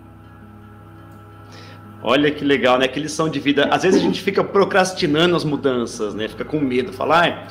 Olha 2.02 2.30
que 2.30 2.44
legal, 2.44 2.76
né? 2.76 2.86
Que 2.86 3.00
lição 3.00 3.30
de 3.30 3.40
vida. 3.40 3.66
Às 3.70 3.82
vezes 3.82 3.98
a 3.98 4.04
gente 4.04 4.20
fica 4.20 4.44
procrastinando 4.44 5.34
as 5.34 5.44
mudanças, 5.44 6.12
né? 6.14 6.28
Fica 6.28 6.44
com 6.44 6.60
medo, 6.60 6.92
falar, 6.92 7.26
ah, 7.26 7.48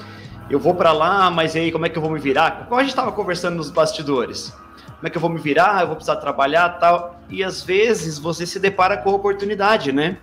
eu 0.50 0.60
vou 0.60 0.76
para 0.76 0.92
lá, 0.92 1.32
mas 1.32 1.56
aí 1.56 1.72
como 1.72 1.88
é 1.88 1.90
que 1.90 1.98
eu 1.98 2.02
vou 2.02 2.12
me 2.12 2.20
virar? 2.20 2.68
Como 2.68 2.80
a 2.80 2.84
gente 2.84 2.92
estava 2.92 3.12
conversando 3.12 3.56
nos 3.56 3.72
bastidores. 3.72 4.56
Como 4.86 5.08
é 5.08 5.10
que 5.10 5.18
eu 5.18 5.22
vou 5.22 5.30
me 5.30 5.40
virar? 5.40 5.82
Eu 5.82 5.88
vou 5.88 5.96
precisar 5.96 6.18
trabalhar, 6.18 6.70
tal. 6.78 7.20
E 7.30 7.44
às 7.44 7.64
vezes 7.64 8.20
você 8.20 8.46
se 8.46 8.60
depara 8.60 8.98
com 8.98 9.10
a 9.10 9.14
oportunidade, 9.14 9.92
né? 9.92 10.18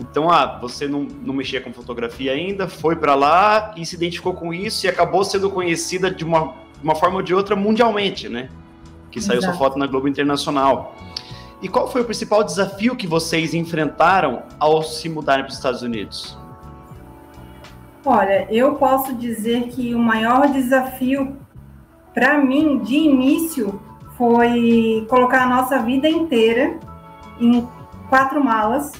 Então, 0.00 0.30
ah, 0.30 0.58
você 0.58 0.88
não, 0.88 1.02
não 1.02 1.34
mexia 1.34 1.60
com 1.60 1.72
fotografia 1.72 2.32
ainda, 2.32 2.66
foi 2.66 2.96
para 2.96 3.14
lá 3.14 3.74
e 3.76 3.84
se 3.84 3.94
identificou 3.94 4.32
com 4.32 4.52
isso 4.52 4.86
e 4.86 4.88
acabou 4.88 5.22
sendo 5.22 5.50
conhecida 5.50 6.10
de 6.10 6.24
uma, 6.24 6.54
uma 6.82 6.94
forma 6.94 7.16
ou 7.16 7.22
de 7.22 7.34
outra 7.34 7.54
mundialmente, 7.54 8.26
né? 8.26 8.48
Que 9.10 9.20
saiu 9.20 9.40
Exato. 9.40 9.52
sua 9.52 9.58
foto 9.58 9.78
na 9.78 9.86
Globo 9.86 10.08
Internacional. 10.08 10.96
E 11.60 11.68
qual 11.68 11.86
foi 11.86 12.00
o 12.00 12.04
principal 12.04 12.42
desafio 12.42 12.96
que 12.96 13.06
vocês 13.06 13.52
enfrentaram 13.52 14.42
ao 14.58 14.82
se 14.82 15.06
mudarem 15.10 15.44
para 15.44 15.50
os 15.50 15.56
Estados 15.56 15.82
Unidos? 15.82 16.38
Olha, 18.02 18.46
eu 18.50 18.76
posso 18.76 19.14
dizer 19.14 19.64
que 19.68 19.94
o 19.94 19.98
maior 19.98 20.48
desafio 20.50 21.36
para 22.14 22.38
mim, 22.38 22.78
de 22.78 22.94
início, 22.94 23.78
foi 24.16 25.06
colocar 25.10 25.42
a 25.42 25.46
nossa 25.46 25.78
vida 25.80 26.08
inteira 26.08 26.78
em 27.38 27.68
quatro 28.08 28.42
malas 28.42 28.92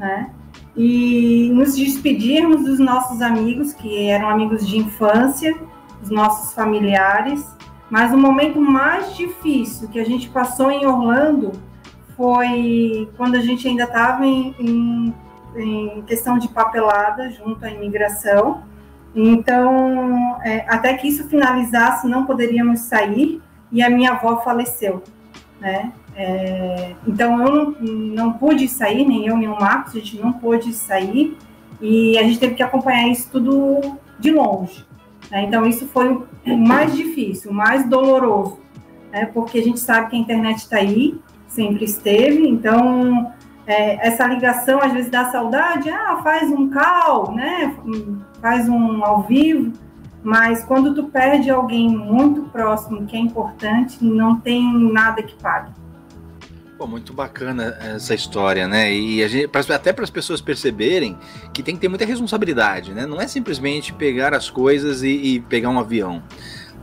né? 0.00 0.30
E 0.76 1.48
nos 1.54 1.76
despedirmos 1.76 2.64
dos 2.64 2.80
nossos 2.80 3.22
amigos, 3.22 3.72
que 3.72 4.08
eram 4.08 4.28
amigos 4.28 4.66
de 4.66 4.78
infância, 4.78 5.54
dos 6.00 6.10
nossos 6.10 6.52
familiares. 6.52 7.46
Mas 7.88 8.12
o 8.12 8.18
momento 8.18 8.60
mais 8.60 9.14
difícil 9.16 9.88
que 9.88 10.00
a 10.00 10.04
gente 10.04 10.28
passou 10.30 10.70
em 10.70 10.84
Orlando 10.84 11.52
foi 12.16 13.08
quando 13.16 13.36
a 13.36 13.40
gente 13.40 13.68
ainda 13.68 13.84
estava 13.84 14.26
em, 14.26 14.54
em 14.58 15.14
em 15.56 16.02
questão 16.02 16.38
de 16.38 16.48
papelada 16.48 17.30
junto 17.30 17.64
à 17.64 17.70
imigração. 17.70 18.62
Então, 19.14 20.40
é, 20.44 20.64
até 20.68 20.94
que 20.94 21.08
isso 21.08 21.28
finalizasse, 21.28 22.06
não 22.06 22.26
poderíamos 22.26 22.80
sair 22.80 23.42
e 23.72 23.82
a 23.82 23.90
minha 23.90 24.12
avó 24.12 24.40
faleceu, 24.42 25.02
né? 25.60 25.92
É, 26.22 26.94
então, 27.06 27.42
eu 27.42 27.50
não, 27.50 27.76
não 27.80 28.32
pude 28.34 28.68
sair, 28.68 29.06
nem 29.06 29.26
eu, 29.26 29.38
nem 29.38 29.48
o 29.48 29.58
Marcos, 29.58 29.96
a 29.96 30.00
gente 30.00 30.20
não 30.20 30.34
pôde 30.34 30.70
sair 30.74 31.34
e 31.80 32.18
a 32.18 32.22
gente 32.24 32.38
teve 32.38 32.56
que 32.56 32.62
acompanhar 32.62 33.08
isso 33.08 33.30
tudo 33.32 33.96
de 34.18 34.30
longe. 34.30 34.84
Né? 35.30 35.44
Então, 35.44 35.64
isso 35.64 35.88
foi 35.88 36.12
o 36.46 36.58
mais 36.58 36.94
difícil, 36.94 37.50
o 37.50 37.54
mais 37.54 37.88
doloroso, 37.88 38.58
né? 39.10 39.30
porque 39.32 39.60
a 39.60 39.62
gente 39.62 39.80
sabe 39.80 40.10
que 40.10 40.16
a 40.16 40.18
internet 40.18 40.58
está 40.58 40.76
aí, 40.76 41.18
sempre 41.48 41.86
esteve, 41.86 42.46
então 42.46 43.32
é, 43.66 44.06
essa 44.06 44.26
ligação 44.26 44.78
às 44.82 44.92
vezes 44.92 45.10
dá 45.10 45.30
saudade, 45.30 45.88
ah, 45.88 46.20
faz 46.22 46.50
um 46.50 46.68
call, 46.68 47.32
né? 47.32 47.74
Faz 48.42 48.68
um 48.68 49.02
ao 49.02 49.22
vivo, 49.22 49.72
mas 50.22 50.62
quando 50.64 50.94
tu 50.94 51.04
perde 51.04 51.50
alguém 51.50 51.88
muito 51.88 52.42
próximo 52.50 53.06
que 53.06 53.16
é 53.16 53.20
importante, 53.20 54.04
não 54.04 54.38
tem 54.38 54.70
nada 54.92 55.22
que 55.22 55.34
pague. 55.36 55.79
Pô, 56.80 56.86
muito 56.86 57.12
bacana 57.12 57.76
essa 57.78 58.14
história, 58.14 58.66
né? 58.66 58.90
E 58.90 59.28
gente, 59.28 59.50
até 59.70 59.92
para 59.92 60.02
as 60.02 60.08
pessoas 60.08 60.40
perceberem 60.40 61.18
que 61.52 61.62
tem 61.62 61.74
que 61.74 61.80
ter 61.82 61.88
muita 61.88 62.06
responsabilidade, 62.06 62.94
né? 62.94 63.04
Não 63.04 63.20
é 63.20 63.28
simplesmente 63.28 63.92
pegar 63.92 64.32
as 64.32 64.48
coisas 64.48 65.02
e, 65.02 65.10
e 65.10 65.40
pegar 65.40 65.68
um 65.68 65.78
avião 65.78 66.22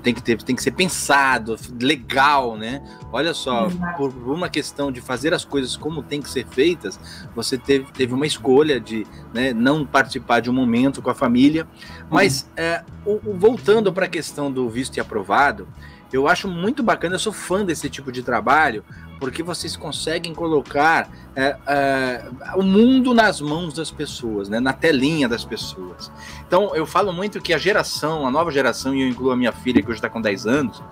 tem 0.04 0.14
que 0.14 0.22
ter, 0.22 0.42
tem 0.44 0.56
que 0.56 0.62
ser 0.62 0.72
pensado, 0.72 1.58
legal, 1.82 2.56
né? 2.56 2.82
Olha 3.12 3.34
só, 3.34 3.68
por, 3.98 4.14
por, 4.14 4.34
uma 4.34 4.48
questão 4.48 4.92
de 4.92 5.02
fazer 5.02 5.34
as 5.34 5.44
coisas 5.44 5.76
como 5.76 6.04
tem 6.04 6.22
que 6.22 6.30
ser 6.30 6.46
feitas, 6.46 7.00
você 7.36 7.58
teve, 7.58 7.92
teve 7.92 8.14
uma 8.14 8.26
escolha 8.28 8.80
de 8.80 9.06
né, 9.34 9.52
não 9.52 9.84
participar 9.84 10.42
de 10.42 10.50
um 10.50 10.54
momento 10.54 11.02
com 11.02 11.10
a 11.10 11.16
família. 11.16 11.68
Mas 12.10 12.44
uhum. 12.44 12.64
é, 12.64 12.84
o, 13.04 13.32
o, 13.32 13.38
voltando 13.38 13.92
para 13.92 14.06
a 14.06 14.10
questão 14.10 14.52
do 14.52 14.70
visto 14.70 14.96
e 14.96 15.00
aprovado, 15.00 15.68
eu 16.14 16.28
acho 16.28 16.48
muito 16.48 16.82
bacana, 16.82 17.16
eu 17.16 17.20
sou 17.20 17.34
fã 17.34 17.66
desse 17.66 17.90
tipo 17.90 18.12
de 18.12 18.24
trabalho, 18.24 18.86
porque 19.20 19.42
vocês 19.42 19.76
conseguem 19.76 20.34
colocar 20.34 21.10
é, 21.36 21.56
é, 21.68 22.26
o 22.56 22.64
mundo 22.64 23.14
nas 23.14 23.42
mãos 23.42 23.74
das 23.74 23.92
pessoas, 23.92 24.50
né, 24.50 24.60
na 24.60 24.74
telinha 24.74 25.28
das 25.28 25.44
pessoas. 25.44 26.12
Então, 26.48 26.76
eu 26.76 26.86
falo 26.86 27.12
muito 27.12 27.42
que 27.42 27.54
a 27.54 27.58
geração, 27.58 28.28
a 28.28 28.32
nova 28.32 28.52
geração, 28.52 28.94
e 28.94 29.02
eu 29.02 29.08
incluo 29.08 29.32
a 29.32 29.36
minha 29.36 29.52
filha, 29.52 29.82
que 29.82 29.88
hoje 29.88 29.98
está 29.98 30.10
com 30.10 30.22
10 30.22 30.46
anos, 30.46 30.84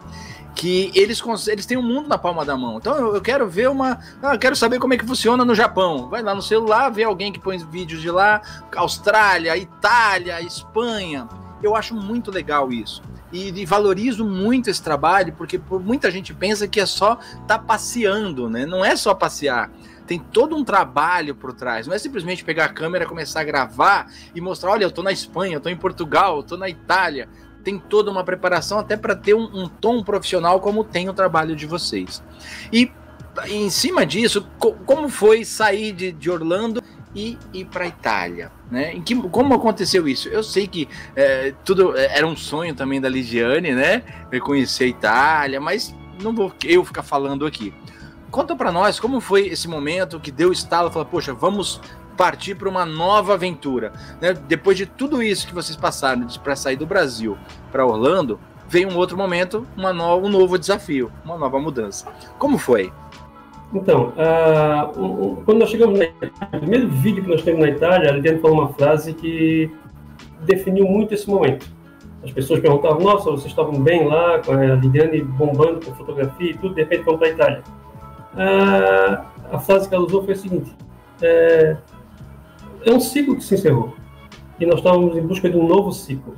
que 0.55 0.89
eles, 0.95 1.21
eles 1.47 1.65
têm 1.65 1.77
o 1.77 1.81
um 1.81 1.83
mundo 1.83 2.07
na 2.07 2.17
palma 2.17 2.45
da 2.45 2.55
mão. 2.55 2.77
Então, 2.77 2.95
eu, 2.95 3.15
eu 3.15 3.21
quero 3.21 3.47
ver 3.47 3.69
uma. 3.69 3.99
Ah, 4.23 4.35
eu 4.35 4.39
quero 4.39 4.55
saber 4.55 4.79
como 4.79 4.93
é 4.93 4.97
que 4.97 5.05
funciona 5.05 5.43
no 5.43 5.53
Japão. 5.53 6.07
Vai 6.09 6.23
lá 6.23 6.33
no 6.33 6.41
celular, 6.41 6.89
vê 6.89 7.03
alguém 7.03 7.31
que 7.31 7.39
põe 7.39 7.57
vídeos 7.57 8.01
de 8.01 8.09
lá, 8.09 8.41
Austrália, 8.75 9.57
Itália, 9.57 10.41
Espanha. 10.41 11.27
Eu 11.61 11.75
acho 11.75 11.93
muito 11.93 12.31
legal 12.31 12.71
isso 12.71 13.01
e, 13.31 13.49
e, 13.49 13.65
valorizo 13.65 14.23
muito 14.23 14.69
esse 14.69 14.81
trabalho, 14.81 15.33
porque 15.33 15.59
muita 15.83 16.11
gente 16.11 16.33
pensa 16.33 16.67
que 16.67 16.79
é 16.79 16.85
só 16.85 17.17
tá 17.47 17.57
passeando, 17.57 18.49
né? 18.49 18.65
Não 18.65 18.83
é 18.83 18.95
só 18.95 19.13
passear. 19.13 19.71
Tem 20.05 20.19
todo 20.19 20.55
um 20.55 20.63
trabalho 20.63 21.33
por 21.33 21.51
trás. 21.51 21.87
Não 21.87 21.95
é 21.95 21.97
simplesmente 21.97 22.43
pegar 22.43 22.65
a 22.65 22.69
câmera, 22.69 23.05
começar 23.05 23.41
a 23.41 23.43
gravar 23.43 24.11
e 24.33 24.39
mostrar: 24.39 24.71
olha, 24.71 24.83
eu 24.83 24.91
tô 24.91 25.01
na 25.01 25.11
Espanha, 25.11 25.55
eu 25.55 25.61
tô 25.61 25.69
em 25.69 25.75
Portugal, 25.75 26.37
eu 26.37 26.43
tô 26.43 26.55
na 26.55 26.69
Itália. 26.69 27.27
Tem 27.63 27.79
toda 27.79 28.11
uma 28.11 28.23
preparação 28.23 28.77
até 28.77 28.95
para 28.95 29.15
ter 29.15 29.33
um, 29.33 29.63
um 29.63 29.67
tom 29.67 30.03
profissional 30.03 30.59
como 30.59 30.83
tem 30.83 31.09
o 31.09 31.13
trabalho 31.13 31.55
de 31.55 31.65
vocês. 31.65 32.23
E 32.71 32.91
em 33.47 33.69
cima 33.69 34.05
disso, 34.05 34.47
co 34.59 34.73
como 34.85 35.09
foi 35.09 35.43
sair 35.43 35.91
de, 35.91 36.11
de 36.11 36.29
Orlando 36.29 36.81
e 37.15 37.37
ir 37.53 37.65
para 37.65 37.85
a 37.85 37.87
Itália. 37.87 38.51
Né? 38.69 38.93
Em 38.93 39.01
que, 39.01 39.15
como 39.29 39.53
aconteceu 39.53 40.07
isso? 40.07 40.27
Eu 40.27 40.43
sei 40.43 40.67
que 40.67 40.87
é, 41.15 41.53
tudo 41.63 41.97
é, 41.97 42.17
era 42.17 42.27
um 42.27 42.35
sonho 42.35 42.75
também 42.75 42.99
da 42.99 43.07
Ligiane, 43.07 43.71
né? 43.71 44.03
Conhecer 44.41 44.83
a 44.83 44.87
Itália, 44.87 45.61
mas 45.61 45.95
não 46.21 46.35
vou 46.35 46.51
eu 46.65 46.83
ficar 46.83 47.03
falando 47.03 47.45
aqui. 47.45 47.73
Conta 48.29 48.55
para 48.55 48.71
nós 48.71 48.99
como 48.99 49.21
foi 49.21 49.47
esse 49.47 49.67
momento 49.67 50.19
que 50.19 50.29
deu 50.29 50.51
estalo, 50.51 50.91
falou, 50.91 51.07
poxa, 51.07 51.33
vamos 51.33 51.79
partir 52.17 52.55
para 52.55 52.67
uma 52.67 52.85
nova 52.85 53.33
aventura. 53.33 53.93
Né? 54.19 54.33
Depois 54.33 54.77
de 54.77 54.85
tudo 54.85 55.23
isso 55.23 55.47
que 55.47 55.53
vocês 55.53 55.75
passaram 55.77 56.27
para 56.43 56.55
sair 56.55 56.75
do 56.75 56.85
Brasil 56.85 57.37
para 57.71 57.85
Orlando, 57.85 58.39
veio 58.67 58.89
um 58.89 58.97
outro 58.97 59.17
momento, 59.17 59.67
uma 59.77 59.93
no, 59.93 60.17
um 60.17 60.29
novo 60.29 60.57
desafio, 60.57 61.11
uma 61.23 61.37
nova 61.37 61.59
mudança. 61.59 62.11
Como 62.37 62.57
foi? 62.57 62.91
Então, 63.73 64.13
uh, 64.13 65.41
quando 65.43 65.59
nós 65.59 65.69
chegamos 65.69 65.99
na 65.99 66.05
Itália, 66.05 66.33
o 66.53 66.59
primeiro 66.59 66.87
vídeo 66.87 67.23
que 67.23 67.29
nós 67.29 67.41
temos 67.41 67.61
na 67.61 67.69
Itália, 67.69 68.11
Lidiane 68.11 68.39
falou 68.39 68.59
uma 68.59 68.69
frase 68.73 69.13
que 69.13 69.69
definiu 70.41 70.85
muito 70.85 71.13
esse 71.13 71.29
momento. 71.29 71.67
As 72.23 72.31
pessoas 72.31 72.59
perguntavam, 72.59 73.01
nossa, 73.01 73.29
vocês 73.29 73.47
estavam 73.47 73.79
bem 73.81 74.07
lá, 74.07 74.39
com 74.39 74.51
a 74.53 74.75
Lidiane 74.75 75.21
bombando 75.21 75.85
com 75.85 75.93
fotografia 75.93 76.51
e 76.51 76.57
tudo, 76.57 76.75
de 76.75 76.81
repente 76.81 77.03
vamos 77.03 77.19
para 77.19 77.29
a 77.29 77.31
Itália. 77.31 77.63
Uh, 78.33 79.25
a 79.51 79.59
frase 79.59 79.87
que 79.89 79.95
ela 79.95 80.05
usou 80.05 80.23
foi 80.23 80.33
a 80.33 80.37
seguinte, 80.37 80.71
é, 81.21 81.77
é 82.85 82.91
um 82.91 82.99
ciclo 82.99 83.35
que 83.35 83.43
se 83.43 83.55
encerrou, 83.55 83.93
e 84.59 84.65
nós 84.65 84.77
estávamos 84.77 85.15
em 85.15 85.21
busca 85.21 85.49
de 85.49 85.57
um 85.57 85.67
novo 85.67 85.91
ciclo. 85.91 86.35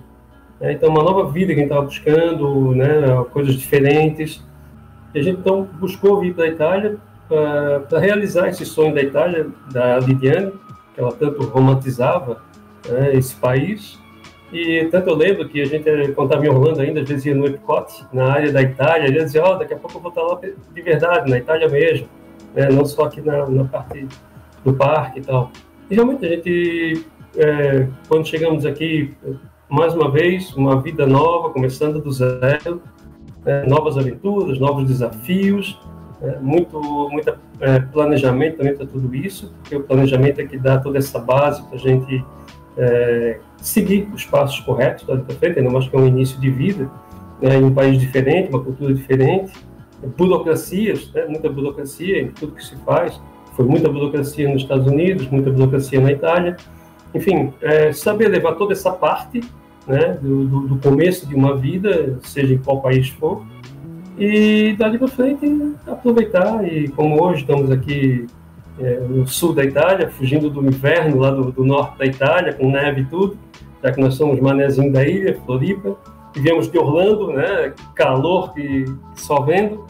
É, 0.59 0.73
então, 0.73 0.89
uma 0.89 1.03
nova 1.03 1.29
vida 1.31 1.53
que 1.53 1.59
a 1.59 1.63
gente 1.63 1.71
estava 1.71 1.85
buscando, 1.85 2.71
né, 2.75 3.23
coisas 3.31 3.55
diferentes, 3.55 4.43
e 5.13 5.19
a 5.19 5.23
gente 5.23 5.39
então 5.39 5.67
buscou 5.79 6.19
vir 6.19 6.33
para 6.33 6.45
a 6.45 6.47
Itália 6.47 6.97
para 7.27 7.99
realizar 7.99 8.47
esse 8.49 8.65
sonho 8.65 8.93
da 8.93 9.01
Itália, 9.01 9.47
da 9.71 9.99
Lidiane, 9.99 10.53
que 10.93 11.01
ela 11.01 11.11
tanto 11.11 11.43
romantizava 11.43 12.41
né, 12.89 13.15
esse 13.15 13.35
país. 13.35 13.99
E 14.51 14.87
tanto 14.91 15.09
eu 15.09 15.15
lembro 15.15 15.47
que 15.49 15.61
a 15.61 15.65
gente, 15.65 15.83
quando 16.13 16.29
estava 16.29 16.45
em 16.45 16.49
Orlando 16.49 16.81
ainda, 16.81 17.01
às 17.01 17.09
vezes 17.09 17.25
ia 17.25 17.35
no 17.35 17.45
Epcot, 17.45 18.05
na 18.13 18.31
área 18.31 18.51
da 18.51 18.61
Itália, 18.61 19.07
gente 19.07 19.25
dizia, 19.25 19.43
ó, 19.43 19.53
oh, 19.53 19.55
daqui 19.57 19.73
a 19.73 19.77
pouco 19.77 19.97
eu 19.97 20.01
vou 20.01 20.09
estar 20.09 20.21
lá 20.21 20.39
de 20.73 20.81
verdade, 20.81 21.29
na 21.29 21.37
Itália 21.37 21.67
mesmo, 21.67 22.07
né, 22.55 22.69
não 22.69 22.85
só 22.85 23.05
aqui 23.05 23.21
na, 23.21 23.45
na 23.47 23.65
parte 23.65 24.07
do 24.63 24.73
parque 24.73 25.19
e 25.19 25.21
tal. 25.21 25.51
E 25.89 25.95
realmente 25.95 26.25
a 26.25 26.29
gente, 26.29 27.05
é, 27.35 27.87
quando 28.07 28.25
chegamos 28.25 28.65
aqui, 28.65 29.13
mais 29.69 29.93
uma 29.93 30.09
vez, 30.09 30.53
uma 30.55 30.81
vida 30.81 31.05
nova, 31.05 31.49
começando 31.49 32.01
do 32.01 32.11
zero, 32.11 32.81
né, 33.43 33.65
novas 33.67 33.97
aventuras, 33.97 34.59
novos 34.59 34.87
desafios, 34.87 35.77
é, 35.77 35.96
muito 36.41 36.79
muito 37.11 37.33
é, 37.59 37.79
planejamento 37.79 38.57
também 38.57 38.75
para 38.75 38.85
tudo 38.85 39.13
isso, 39.15 39.53
porque 39.61 39.75
o 39.75 39.83
planejamento 39.83 40.39
é 40.41 40.45
que 40.45 40.57
dá 40.57 40.79
toda 40.79 40.97
essa 40.97 41.19
base 41.19 41.61
para 41.63 41.75
a 41.75 41.79
gente 41.79 42.25
é, 42.77 43.39
seguir 43.57 44.07
os 44.13 44.25
passos 44.25 44.59
corretos 44.61 45.03
para 45.03 45.19
frente, 45.35 45.59
ainda 45.59 45.71
mais 45.71 45.87
que 45.87 45.95
é 45.95 45.99
um 45.99 46.07
início 46.07 46.39
de 46.39 46.49
vida, 46.49 46.89
né, 47.41 47.57
em 47.57 47.63
um 47.63 47.73
país 47.73 47.99
diferente, 47.99 48.49
uma 48.49 48.63
cultura 48.63 48.93
diferente, 48.93 49.53
burocracias, 50.15 51.11
né, 51.13 51.25
muita 51.27 51.49
burocracia 51.49 52.21
em 52.21 52.27
tudo 52.31 52.53
que 52.53 52.63
se 52.63 52.75
faz, 52.77 53.19
foi 53.55 53.65
muita 53.65 53.89
burocracia 53.89 54.47
nos 54.47 54.61
Estados 54.61 54.85
Unidos, 54.85 55.27
muita 55.29 55.49
burocracia 55.49 55.99
na 55.99 56.11
Itália, 56.11 56.55
enfim, 57.13 57.53
é, 57.61 57.91
saber 57.91 58.27
levar 58.27 58.53
toda 58.53 58.73
essa 58.73 58.91
parte 58.91 59.41
né, 59.87 60.17
do, 60.21 60.45
do, 60.45 60.59
do 60.67 60.77
começo 60.77 61.25
de 61.25 61.33
uma 61.33 61.55
vida, 61.55 62.19
seja 62.21 62.53
em 62.53 62.57
qual 62.57 62.81
país 62.81 63.09
for, 63.09 63.43
e 64.17 64.75
dali 64.77 64.97
para 64.97 65.07
frente 65.07 65.75
aproveitar. 65.85 66.65
E 66.65 66.87
como 66.89 67.23
hoje 67.23 67.41
estamos 67.41 67.69
aqui 67.69 68.25
é, 68.79 68.99
no 68.99 69.27
sul 69.27 69.53
da 69.53 69.63
Itália, 69.63 70.09
fugindo 70.09 70.49
do 70.49 70.65
inverno 70.65 71.19
lá 71.19 71.31
do, 71.31 71.51
do, 71.51 71.63
norte 71.63 71.97
da 71.97 72.05
Itália, 72.05 72.53
com 72.53 72.69
neve 72.69 73.01
e 73.01 73.05
tudo, 73.05 73.37
já 73.83 73.91
que 73.91 74.01
nós 74.01 74.15
somos 74.15 74.39
manezinho 74.39 74.91
da 74.91 75.05
ilha, 75.05 75.39
Floripa, 75.45 75.95
e 76.35 76.39
viemos 76.39 76.69
de 76.69 76.77
Orlando, 76.77 77.33
né, 77.33 77.73
calor 77.95 78.53
que 78.53 78.85
só 79.15 79.41
vendo. 79.41 79.85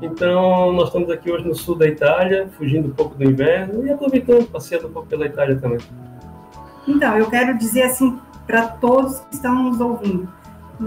Então, 0.00 0.72
nós 0.72 0.86
estamos 0.86 1.10
aqui 1.10 1.30
hoje 1.30 1.46
no 1.46 1.54
sul 1.54 1.76
da 1.76 1.86
Itália, 1.86 2.48
fugindo 2.56 2.88
um 2.88 2.92
pouco 2.92 3.14
do 3.16 3.24
inverno 3.24 3.86
e 3.86 3.90
aproveitando, 3.90 4.46
passeando 4.46 4.88
um 4.88 4.92
pouco 4.92 5.08
pela 5.08 5.26
Itália 5.26 5.56
também. 5.56 5.78
Então, 6.88 7.16
eu 7.16 7.28
quero 7.28 7.56
dizer 7.58 7.82
assim 7.82 8.18
para 8.46 8.66
todos 8.66 9.20
que 9.20 9.34
estão 9.34 9.62
nos 9.62 9.80
ouvindo: 9.80 10.28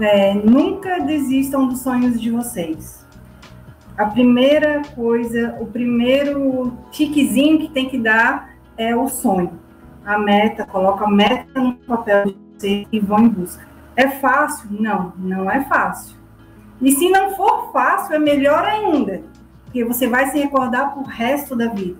é, 0.00 0.34
nunca 0.34 1.00
desistam 1.00 1.68
dos 1.68 1.80
sonhos 1.80 2.20
de 2.20 2.30
vocês. 2.30 3.06
A 3.96 4.06
primeira 4.06 4.82
coisa, 4.94 5.56
o 5.60 5.66
primeiro 5.66 6.76
tiquezinho 6.90 7.58
que 7.58 7.68
tem 7.68 7.88
que 7.88 7.98
dar 7.98 8.50
é 8.76 8.94
o 8.94 9.08
sonho. 9.08 9.58
A 10.04 10.18
meta, 10.18 10.64
coloca 10.64 11.04
a 11.04 11.10
meta 11.10 11.60
no 11.60 11.74
papel 11.74 12.26
de 12.26 12.36
vocês 12.56 12.86
e 12.92 13.00
vão 13.00 13.20
em 13.20 13.28
busca. 13.28 13.66
É 13.96 14.08
fácil? 14.08 14.68
Não, 14.70 15.12
não 15.18 15.50
é 15.50 15.64
fácil. 15.64 16.16
E 16.80 16.92
se 16.92 17.08
não 17.10 17.34
for 17.34 17.72
fácil, 17.72 18.14
é 18.14 18.18
melhor 18.18 18.64
ainda, 18.64 19.22
porque 19.64 19.84
você 19.84 20.06
vai 20.06 20.30
se 20.30 20.38
recordar 20.38 20.92
pro 20.92 21.02
resto 21.02 21.56
da 21.56 21.66
vida. 21.66 21.98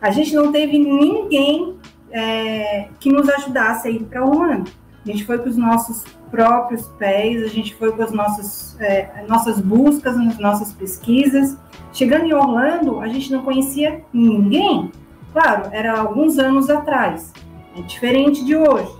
A 0.00 0.10
gente 0.10 0.34
não 0.34 0.50
teve 0.50 0.76
ninguém 0.76 1.76
é, 2.10 2.88
que 2.98 3.10
nos 3.12 3.28
ajudasse 3.28 3.86
a 3.86 3.90
ir 3.92 4.02
para 4.02 4.26
o 4.26 4.42
ano. 4.42 4.64
A 5.04 5.08
gente 5.08 5.24
foi 5.24 5.38
com 5.38 5.48
os 5.48 5.56
nossos 5.56 6.04
próprios 6.32 6.88
pés, 6.98 7.44
a 7.44 7.48
gente 7.48 7.74
foi 7.74 7.92
com 7.92 8.02
as 8.02 8.10
nossas, 8.10 8.80
é, 8.80 9.22
nossas 9.28 9.60
buscas, 9.60 10.16
nas 10.16 10.38
nossas 10.38 10.72
pesquisas. 10.72 11.58
Chegando 11.92 12.24
em 12.24 12.32
Orlando, 12.32 13.00
a 13.00 13.06
gente 13.06 13.30
não 13.30 13.42
conhecia 13.42 14.02
ninguém. 14.10 14.90
Claro, 15.30 15.68
era 15.70 16.00
alguns 16.00 16.38
anos 16.38 16.70
atrás, 16.70 17.32
é 17.76 17.82
diferente 17.82 18.44
de 18.44 18.56
hoje. 18.56 18.90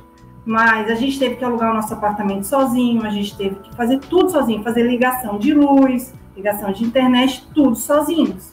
Mas 0.45 0.91
a 0.91 0.95
gente 0.95 1.19
teve 1.19 1.37
que 1.37 1.45
alugar 1.45 1.71
o 1.71 1.75
nosso 1.75 1.95
apartamento 1.95 2.45
sozinho, 2.45 3.03
a 3.05 3.11
gente 3.11 3.35
teve 3.37 3.57
que 3.57 3.75
fazer 3.75 3.99
tudo 3.99 4.31
sozinho, 4.31 4.62
fazer 4.62 4.83
ligação 4.83 5.39
de 5.39 5.55
luz, 5.55 6.12
ligação 6.37 6.71
de 6.71 6.85
internet, 6.85 7.47
tudo 7.55 7.77
sozinhos. 7.77 8.53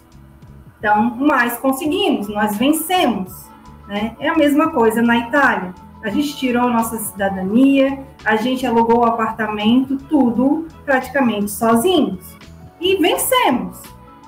Então, 0.77 1.17
mas 1.17 1.57
conseguimos, 1.57 2.29
nós 2.29 2.55
vencemos. 2.55 3.49
Né? 3.87 4.15
É 4.19 4.29
a 4.29 4.37
mesma 4.37 4.71
coisa 4.71 5.01
na 5.01 5.17
Itália. 5.17 5.73
A 6.03 6.09
gente 6.09 6.37
tirou 6.37 6.69
nossa 6.69 6.97
cidadania, 6.97 8.05
a 8.23 8.35
gente 8.37 8.65
alugou 8.65 8.99
o 8.99 9.05
apartamento, 9.05 9.97
tudo 9.97 10.67
praticamente 10.85 11.51
sozinhos. 11.51 12.37
E 12.79 12.95
vencemos. 12.95 13.81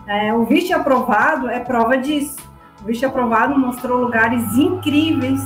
É, 0.06 0.34
o 0.34 0.44
visto 0.44 0.74
aprovado 0.74 1.48
é 1.50 1.60
prova 1.60 1.98
disso. 1.98 2.38
O 2.82 2.86
visto 2.86 3.06
aprovado 3.06 3.58
mostrou 3.58 4.02
lugares 4.02 4.58
incríveis 4.58 5.42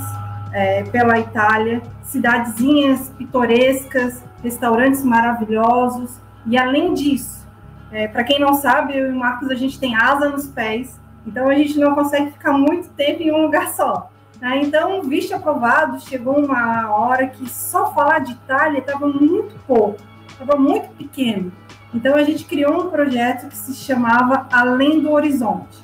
é, 0.51 0.83
pela 0.83 1.19
Itália, 1.19 1.83
cidadezinhas 2.01 3.09
pitorescas, 3.09 4.23
restaurantes 4.41 5.03
maravilhosos. 5.03 6.19
E 6.47 6.57
além 6.57 6.93
disso, 6.93 7.45
é, 7.91 8.07
para 8.07 8.23
quem 8.23 8.39
não 8.39 8.53
sabe, 8.55 8.97
eu 8.97 9.09
e 9.09 9.13
o 9.13 9.15
Marcos 9.15 9.49
a 9.49 9.55
gente 9.55 9.79
tem 9.79 9.95
asa 9.95 10.29
nos 10.29 10.47
pés, 10.47 10.99
então 11.25 11.49
a 11.49 11.53
gente 11.55 11.77
não 11.77 11.93
consegue 11.93 12.31
ficar 12.31 12.53
muito 12.53 12.89
tempo 12.89 13.21
em 13.21 13.31
um 13.31 13.43
lugar 13.43 13.69
só. 13.69 14.09
Né? 14.45 14.61
Então, 14.61 15.01
visto 15.01 15.33
aprovado, 15.33 15.99
chegou 16.01 16.37
uma 16.37 16.95
hora 16.95 17.25
que 17.25 17.49
só 17.49 17.91
falar 17.91 18.19
de 18.19 18.33
Itália 18.33 18.77
estava 18.77 19.07
muito 19.07 19.55
pouco, 19.65 19.97
estava 20.29 20.55
muito 20.55 20.87
pequeno. 20.89 21.51
Então 21.91 22.13
a 22.13 22.21
gente 22.21 22.45
criou 22.45 22.85
um 22.85 22.91
projeto 22.91 23.47
que 23.47 23.57
se 23.57 23.73
chamava 23.73 24.47
Além 24.51 25.01
do 25.01 25.11
Horizonte. 25.11 25.83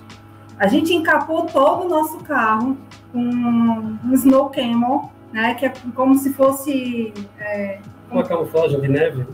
A 0.60 0.68
gente 0.68 0.94
encapou 0.94 1.48
todo 1.48 1.86
o 1.86 1.90
nosso 1.90 2.20
carro 2.20 2.78
com 3.12 3.20
um 3.20 4.14
snow 4.14 4.52
camel, 4.52 5.12
né, 5.34 5.56
que 5.56 5.66
é 5.66 5.74
como 5.96 6.14
se 6.14 6.32
fosse 6.32 7.12
é, 7.40 7.80
uma 8.12 8.24
camuflagem 8.24 8.80
de 8.80 8.88
neve. 8.90 9.26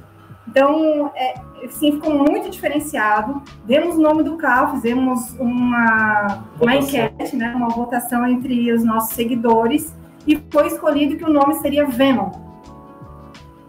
Então, 0.48 1.12
é, 1.14 1.34
assim, 1.76 1.94
ficou 1.94 2.14
muito 2.14 2.50
diferenciado. 2.50 3.42
Demos 3.66 3.96
o 3.96 4.02
nome 4.02 4.24
do 4.24 4.36
carro, 4.38 4.76
fizemos 4.76 5.34
uma, 5.40 6.46
uma 6.60 6.76
enquete, 6.76 7.36
né, 7.36 7.54
uma 7.56 7.70
votação 7.70 8.28
entre 8.28 8.72
os 8.72 8.84
nossos 8.84 9.16
seguidores, 9.16 9.94
e 10.26 10.38
foi 10.52 10.68
escolhido 10.68 11.16
que 11.16 11.24
o 11.24 11.32
nome 11.32 11.56
seria 11.56 11.86
Venom. 11.86 12.32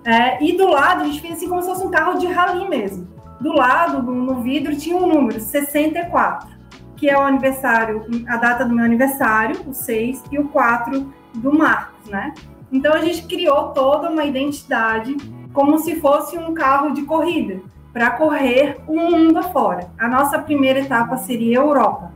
É, 0.05 0.43
e 0.43 0.57
do 0.57 0.69
lado, 0.69 1.03
a 1.03 1.05
gente 1.05 1.21
fez 1.21 1.35
assim 1.35 1.49
como 1.49 1.63
se 1.63 1.69
fosse 1.69 1.87
um 1.87 1.91
carro 1.91 2.19
de 2.19 2.27
rally 2.27 2.69
mesmo. 2.69 3.07
Do 3.41 3.53
lado, 3.53 4.03
no 4.03 4.41
vidro, 4.41 4.77
tinha 4.77 4.97
um 4.97 5.07
número, 5.07 5.41
64 5.41 6.59
que 6.99 7.09
é 7.09 7.17
o 7.17 7.23
aniversário, 7.23 8.05
a 8.27 8.37
data 8.37 8.65
do 8.65 8.75
meu 8.75 8.85
aniversário, 8.85 9.57
o 9.67 9.73
6, 9.73 10.25
e 10.33 10.39
o 10.39 10.49
4 10.49 11.13
do 11.37 11.57
Marcos, 11.57 12.11
né? 12.11 12.35
Então 12.73 12.93
a 12.93 12.99
gente 12.99 13.23
criou 13.27 13.69
toda 13.69 14.11
uma 14.11 14.25
identidade 14.25 15.17
como 15.53 15.79
se 15.79 16.01
fosse 16.01 16.37
um 16.37 16.53
carro 16.53 16.93
de 16.93 17.03
corrida, 17.03 17.61
para 17.93 18.11
correr 18.11 18.79
o 18.87 18.95
mundo 18.95 19.39
afora. 19.39 19.91
A 19.99 20.09
nossa 20.09 20.39
primeira 20.39 20.81
etapa 20.81 21.17
seria 21.17 21.61
a 21.61 21.65
Europa, 21.65 22.13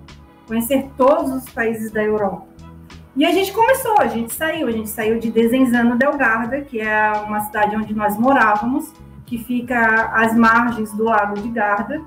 conhecer 0.47 0.91
todos 0.97 1.33
os 1.33 1.49
países 1.51 1.91
da 1.91 2.03
Europa. 2.03 2.47
E 3.15 3.27
a 3.27 3.31
gente 3.31 3.53
começou, 3.53 3.99
a 3.99 4.07
gente 4.07 4.33
saiu, 4.33 4.69
a 4.69 4.71
gente 4.71 4.89
saiu 4.89 5.19
de 5.19 5.31
Desenzano 5.31 5.99
del 5.99 6.17
Garda, 6.17 6.63
que 6.63 6.81
é 6.81 7.13
uma 7.27 7.41
cidade 7.41 7.77
onde 7.77 7.95
nós 7.95 8.17
morávamos, 8.17 8.93
que 9.27 9.37
fica 9.39 10.11
às 10.15 10.35
margens 10.35 10.93
do 10.93 11.05
lago 11.05 11.35
de 11.35 11.49
Garda, 11.49 12.01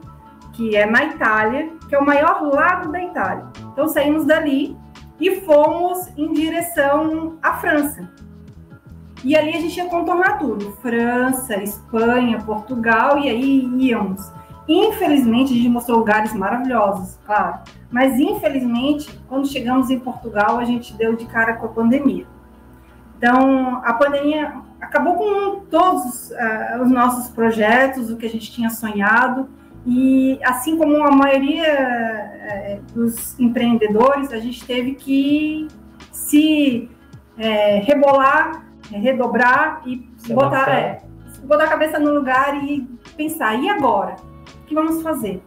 que 0.53 0.75
é 0.75 0.85
na 0.85 1.03
Itália, 1.03 1.69
que 1.87 1.93
é 1.93 1.99
o 1.99 2.05
maior 2.05 2.41
lago 2.41 2.91
da 2.91 3.03
Itália. 3.03 3.45
Então 3.71 3.87
saímos 3.87 4.25
dali 4.25 4.75
e 5.19 5.41
fomos 5.41 6.07
em 6.17 6.33
direção 6.33 7.37
à 7.41 7.53
França. 7.53 8.09
E 9.25 9.35
ali 9.35 9.57
a 9.57 9.59
gente 9.59 9.75
ia 9.75 9.85
contornar 9.85 10.37
tudo: 10.37 10.71
França, 10.83 11.61
Espanha, 11.61 12.37
Portugal, 12.41 13.17
e 13.17 13.27
aí 13.27 13.65
íamos. 13.79 14.31
Infelizmente, 14.67 15.51
a 15.51 15.55
gente 15.55 15.69
mostrou 15.69 15.97
lugares 15.97 16.31
maravilhosos, 16.33 17.17
claro. 17.25 17.59
Mas, 17.91 18.19
infelizmente, 18.19 19.09
quando 19.27 19.47
chegamos 19.47 19.89
em 19.89 19.99
Portugal, 19.99 20.59
a 20.59 20.63
gente 20.63 20.93
deu 20.93 21.15
de 21.15 21.25
cara 21.25 21.53
com 21.53 21.65
a 21.65 21.69
pandemia. 21.69 22.25
Então, 23.17 23.81
a 23.83 23.93
pandemia 23.93 24.53
acabou 24.79 25.15
com 25.15 25.59
todos 25.71 26.29
uh, 26.31 26.81
os 26.83 26.91
nossos 26.91 27.29
projetos, 27.29 28.11
o 28.11 28.17
que 28.17 28.25
a 28.25 28.29
gente 28.29 28.51
tinha 28.51 28.69
sonhado. 28.69 29.49
E 29.87 30.39
assim 30.43 30.77
como 30.77 31.03
a 31.03 31.11
maioria 31.11 31.67
é, 31.67 32.79
dos 32.93 33.39
empreendedores, 33.39 34.31
a 34.33 34.39
gente 34.39 34.65
teve 34.65 34.95
que 34.95 35.67
se 36.11 36.89
é, 37.37 37.79
rebolar, 37.79 38.64
redobrar 38.91 39.81
e 39.85 39.97
botar, 40.33 40.69
é, 40.69 41.01
botar 41.43 41.65
a 41.65 41.67
cabeça 41.67 41.99
no 41.99 42.13
lugar 42.13 42.63
e 42.63 42.81
pensar, 43.15 43.55
e 43.55 43.69
agora? 43.69 44.15
O 44.63 44.65
que 44.65 44.75
vamos 44.75 45.01
fazer? 45.01 45.43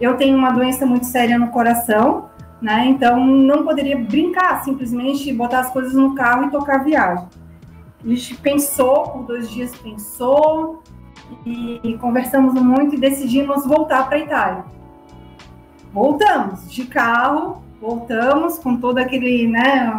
Eu 0.00 0.16
tenho 0.16 0.36
uma 0.36 0.50
doença 0.50 0.86
muito 0.86 1.06
séria 1.06 1.38
no 1.38 1.48
coração, 1.48 2.30
né? 2.60 2.86
Então 2.86 3.24
não 3.24 3.64
poderia 3.64 3.98
brincar, 3.98 4.62
simplesmente 4.64 5.32
botar 5.32 5.60
as 5.60 5.70
coisas 5.70 5.94
no 5.94 6.14
carro 6.14 6.46
e 6.46 6.50
tocar 6.50 6.80
a 6.80 6.82
viagem. 6.82 7.28
A 8.04 8.08
gente 8.08 8.36
pensou, 8.36 9.08
por 9.10 9.24
dois 9.24 9.48
dias 9.50 9.76
pensou, 9.76 10.82
e 11.44 11.96
conversamos 12.00 12.54
muito 12.54 12.94
e 12.94 12.98
decidimos 12.98 13.66
voltar 13.66 14.06
para 14.06 14.16
a 14.16 14.20
Itália. 14.20 14.64
Voltamos 15.92 16.70
de 16.72 16.84
carro, 16.86 17.62
voltamos 17.80 18.58
com 18.58 18.76
todo 18.76 18.98
aquele, 18.98 19.46
né, 19.48 19.92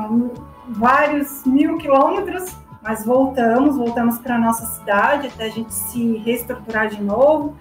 vários 0.69 1.45
mil 1.45 1.77
quilômetros, 1.77 2.55
mas 2.83 3.05
voltamos, 3.05 3.77
voltamos 3.77 4.19
para 4.19 4.35
a 4.35 4.37
nossa 4.37 4.65
cidade 4.65 5.27
até 5.27 5.45
a 5.45 5.49
gente 5.49 5.73
se 5.73 6.17
reestruturar 6.17 6.89
de 6.89 7.01
novo. 7.01 7.55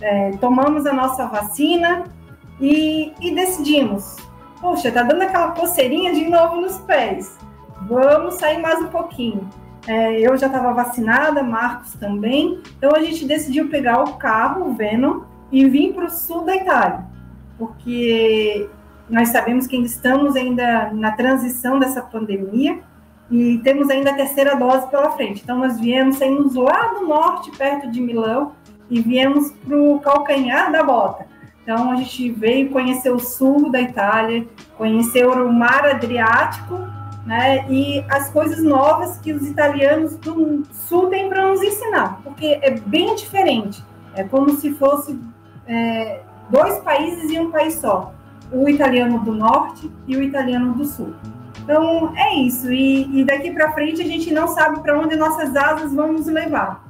É, 0.00 0.32
tomamos 0.32 0.84
a 0.84 0.92
nossa 0.92 1.26
vacina 1.26 2.04
e, 2.60 3.12
e 3.20 3.34
decidimos: 3.34 4.16
poxa, 4.60 4.90
tá 4.90 5.04
dando 5.04 5.22
aquela 5.22 5.52
coceirinha 5.52 6.12
de 6.12 6.28
novo 6.28 6.60
nos 6.60 6.78
pés, 6.78 7.38
vamos 7.82 8.34
sair 8.34 8.60
mais 8.60 8.80
um 8.82 8.88
pouquinho. 8.88 9.48
É, 9.86 10.20
eu 10.20 10.36
já 10.36 10.48
estava 10.48 10.72
vacinada, 10.72 11.44
Marcos 11.44 11.94
também. 11.94 12.60
Então 12.76 12.90
a 12.92 13.00
gente 13.00 13.24
decidiu 13.24 13.68
pegar 13.68 14.02
o 14.02 14.14
carro, 14.14 14.68
o 14.68 14.74
Venom, 14.74 15.20
e 15.52 15.64
vir 15.68 15.94
para 15.94 16.06
o 16.06 16.10
sul 16.10 16.44
da 16.44 16.56
Itália, 16.56 17.06
porque 17.56 18.68
nós 19.08 19.28
sabemos 19.28 19.68
que 19.68 19.76
ainda 19.76 19.86
estamos 19.86 20.34
ainda 20.34 20.90
na 20.92 21.12
transição 21.12 21.78
dessa 21.78 22.02
pandemia 22.02 22.80
e 23.30 23.58
temos 23.58 23.90
ainda 23.90 24.10
a 24.10 24.14
terceira 24.14 24.54
dose 24.54 24.88
pela 24.88 25.10
frente. 25.12 25.42
Então 25.42 25.58
nós 25.58 25.80
viemos, 25.80 26.16
saímos 26.16 26.54
lá 26.54 26.94
do 26.94 27.06
norte, 27.06 27.50
perto 27.56 27.90
de 27.90 28.00
Milão, 28.00 28.52
e 28.88 29.00
viemos 29.00 29.52
para 29.52 29.76
o 29.76 29.98
calcanhar 30.00 30.70
da 30.70 30.82
bota. 30.82 31.26
Então 31.62 31.90
a 31.90 31.96
gente 31.96 32.30
veio 32.30 32.70
conhecer 32.70 33.10
o 33.10 33.18
sul 33.18 33.70
da 33.70 33.80
Itália, 33.80 34.46
conhecer 34.76 35.26
o 35.26 35.52
mar 35.52 35.84
Adriático 35.84 36.78
né? 37.26 37.66
E 37.68 38.04
as 38.08 38.30
coisas 38.30 38.62
novas 38.62 39.18
que 39.18 39.32
os 39.32 39.46
italianos 39.46 40.16
do 40.16 40.62
sul 40.72 41.08
têm 41.08 41.28
para 41.28 41.48
nos 41.48 41.60
ensinar, 41.60 42.20
porque 42.22 42.60
é 42.62 42.70
bem 42.70 43.16
diferente. 43.16 43.82
É 44.14 44.22
como 44.22 44.50
se 44.50 44.72
fosse 44.74 45.18
é, 45.66 46.20
dois 46.48 46.78
países 46.78 47.30
e 47.30 47.38
um 47.38 47.50
país 47.50 47.74
só. 47.74 48.14
O 48.52 48.68
italiano 48.68 49.18
do 49.18 49.34
norte 49.34 49.90
e 50.06 50.16
o 50.16 50.22
italiano 50.22 50.72
do 50.74 50.84
sul. 50.84 51.14
Então 51.66 52.16
é 52.16 52.36
isso. 52.36 52.72
E, 52.72 53.20
e 53.20 53.24
daqui 53.24 53.50
para 53.50 53.72
frente 53.72 54.00
a 54.00 54.06
gente 54.06 54.32
não 54.32 54.46
sabe 54.46 54.80
para 54.80 54.96
onde 54.96 55.16
nossas 55.16 55.54
asas 55.56 55.92
vão 55.92 56.12
nos 56.12 56.26
levar. 56.26 56.86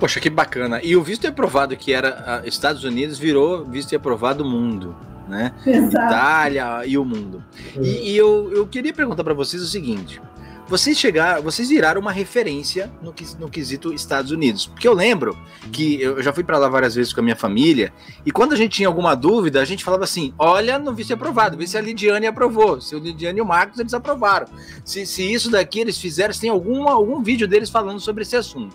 Poxa, 0.00 0.18
que 0.18 0.28
bacana. 0.28 0.80
E 0.82 0.96
o 0.96 1.02
visto 1.02 1.26
aprovado 1.28 1.76
que 1.76 1.92
era 1.92 2.42
Estados 2.44 2.82
Unidos 2.82 3.16
virou 3.16 3.64
visto 3.64 3.94
aprovado 3.94 4.44
mundo 4.44 4.96
né? 5.28 5.52
Exato. 5.66 6.06
Itália 6.06 6.86
e 6.86 6.98
o 6.98 7.04
mundo. 7.04 7.42
E, 7.80 8.12
e 8.12 8.16
eu, 8.16 8.50
eu 8.52 8.66
queria 8.66 8.92
perguntar 8.92 9.24
para 9.24 9.34
vocês 9.34 9.62
o 9.62 9.66
seguinte: 9.66 10.20
vocês 10.66 10.98
chegaram, 10.98 11.42
vocês 11.42 11.68
viraram 11.68 12.00
uma 12.00 12.12
referência 12.12 12.90
no, 13.02 13.14
no 13.38 13.50
quesito 13.50 13.92
Estados 13.92 14.30
Unidos. 14.30 14.66
Porque 14.66 14.88
eu 14.88 14.94
lembro 14.94 15.38
que 15.70 16.00
eu 16.00 16.22
já 16.22 16.32
fui 16.32 16.42
para 16.42 16.56
lá 16.56 16.68
várias 16.68 16.94
vezes 16.94 17.12
com 17.12 17.20
a 17.20 17.22
minha 17.22 17.36
família, 17.36 17.92
e 18.24 18.30
quando 18.30 18.52
a 18.54 18.56
gente 18.56 18.72
tinha 18.72 18.88
alguma 18.88 19.14
dúvida, 19.14 19.60
a 19.60 19.64
gente 19.64 19.84
falava 19.84 20.04
assim: 20.04 20.32
olha 20.38 20.78
no 20.78 20.94
visto 20.94 21.12
aprovado, 21.12 21.56
vê 21.56 21.66
se 21.66 21.76
a 21.76 21.80
Lidiane 21.80 22.26
aprovou, 22.26 22.80
se 22.80 22.96
o 22.96 22.98
Lidiane 22.98 23.38
e 23.38 23.42
o 23.42 23.46
Marcos 23.46 23.78
eles 23.78 23.94
aprovaram. 23.94 24.46
Se, 24.84 25.04
se 25.04 25.30
isso 25.30 25.50
daqui 25.50 25.80
eles 25.80 25.98
fizeram, 25.98 26.32
se 26.32 26.40
tem 26.40 26.50
algum, 26.50 26.88
algum 26.88 27.22
vídeo 27.22 27.46
deles 27.46 27.68
falando 27.68 28.00
sobre 28.00 28.22
esse 28.22 28.36
assunto. 28.36 28.74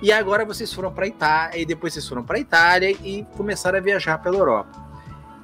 E 0.00 0.10
agora 0.10 0.44
vocês 0.44 0.72
foram 0.72 0.92
para 0.92 1.06
Itália, 1.06 1.60
e 1.60 1.64
depois 1.64 1.92
vocês 1.92 2.08
foram 2.08 2.24
para 2.24 2.38
Itália 2.38 2.90
e 2.90 3.24
começaram 3.36 3.78
a 3.78 3.80
viajar 3.80 4.18
pela 4.18 4.36
Europa. 4.36 4.81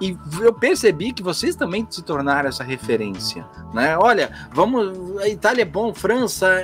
E 0.01 0.17
eu 0.41 0.53
percebi 0.53 1.13
que 1.13 1.23
vocês 1.23 1.57
também 1.57 1.87
se 1.91 2.03
tornaram 2.03 2.49
essa 2.49 2.63
referência, 2.63 3.45
né? 3.75 3.97
Olha, 3.99 4.31
vamos, 4.53 5.19
a 5.19 5.29
Itália 5.29 5.63
é 5.63 5.65
bom, 5.65 5.93
França, 5.93 6.63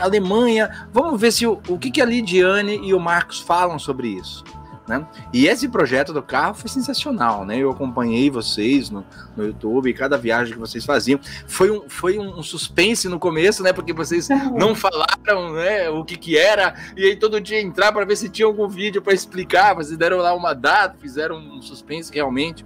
Alemanha, 0.00 0.86
vamos 0.92 1.20
ver 1.20 1.32
se 1.32 1.46
o, 1.46 1.60
o 1.68 1.78
que, 1.78 1.90
que 1.90 2.00
a 2.00 2.04
Lidiane 2.04 2.78
e 2.86 2.94
o 2.94 3.00
Marcos 3.00 3.40
falam 3.40 3.78
sobre 3.78 4.08
isso. 4.08 4.44
Né? 4.86 5.04
E 5.32 5.48
esse 5.48 5.68
projeto 5.68 6.12
do 6.12 6.22
carro 6.22 6.54
foi 6.54 6.70
sensacional, 6.70 7.44
né? 7.44 7.58
Eu 7.58 7.70
acompanhei 7.70 8.30
vocês 8.30 8.88
no, 8.88 9.04
no 9.36 9.44
YouTube, 9.44 9.92
cada 9.92 10.16
viagem 10.16 10.52
que 10.52 10.60
vocês 10.60 10.84
faziam. 10.84 11.18
Foi 11.48 11.72
um, 11.72 11.88
foi 11.88 12.20
um 12.20 12.40
suspense 12.40 13.08
no 13.08 13.18
começo, 13.18 13.64
né? 13.64 13.72
Porque 13.72 13.92
vocês 13.92 14.28
não 14.56 14.76
falaram 14.76 15.54
né, 15.54 15.90
o 15.90 16.04
que, 16.04 16.16
que 16.16 16.38
era, 16.38 16.72
e 16.96 17.04
aí 17.04 17.16
todo 17.16 17.40
dia 17.40 17.60
entrar 17.60 17.90
para 17.90 18.04
ver 18.04 18.14
se 18.14 18.28
tinha 18.28 18.46
algum 18.46 18.68
vídeo 18.68 19.02
para 19.02 19.12
explicar. 19.12 19.74
Vocês 19.74 19.98
deram 19.98 20.18
lá 20.18 20.32
uma 20.32 20.54
data, 20.54 20.96
fizeram 21.00 21.36
um 21.36 21.60
suspense 21.60 22.14
realmente. 22.14 22.64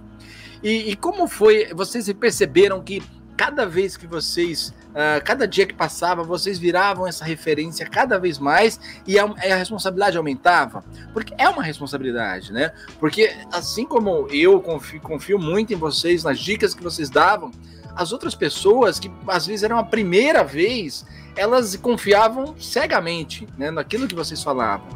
E, 0.63 0.91
e 0.91 0.95
como 0.95 1.27
foi? 1.27 1.73
Vocês 1.73 2.11
perceberam 2.13 2.81
que 2.81 3.01
cada 3.35 3.65
vez 3.65 3.97
que 3.97 4.05
vocês, 4.05 4.73
uh, 4.89 5.23
cada 5.25 5.47
dia 5.47 5.65
que 5.65 5.73
passava, 5.73 6.23
vocês 6.23 6.59
viravam 6.59 7.07
essa 7.07 7.25
referência 7.25 7.85
cada 7.87 8.19
vez 8.19 8.37
mais 8.37 8.79
e 9.07 9.17
a, 9.17 9.25
a, 9.25 9.55
responsabilidade 9.55 10.17
aumentava? 10.17 10.83
Porque 11.11 11.33
é 11.37 11.49
uma 11.49 11.63
responsabilidade, 11.63 12.53
né? 12.53 12.71
Porque 12.99 13.35
assim 13.51 13.85
como 13.85 14.27
eu 14.29 14.61
confio, 14.61 15.01
confio 15.01 15.39
muito 15.39 15.73
em 15.73 15.75
vocês, 15.75 16.23
nas 16.23 16.39
dicas 16.39 16.75
que 16.75 16.83
vocês 16.83 17.09
davam, 17.09 17.49
as 17.95 18.11
outras 18.11 18.35
pessoas 18.35 18.99
que 18.99 19.11
às 19.27 19.47
vezes 19.47 19.63
eram 19.63 19.79
a 19.79 19.83
primeira 19.83 20.43
vez, 20.43 21.03
elas 21.35 21.75
confiavam 21.75 22.55
cegamente 22.59 23.47
né, 23.57 23.71
naquilo 23.71 24.07
que 24.07 24.15
vocês 24.15 24.43
falavam. 24.43 24.87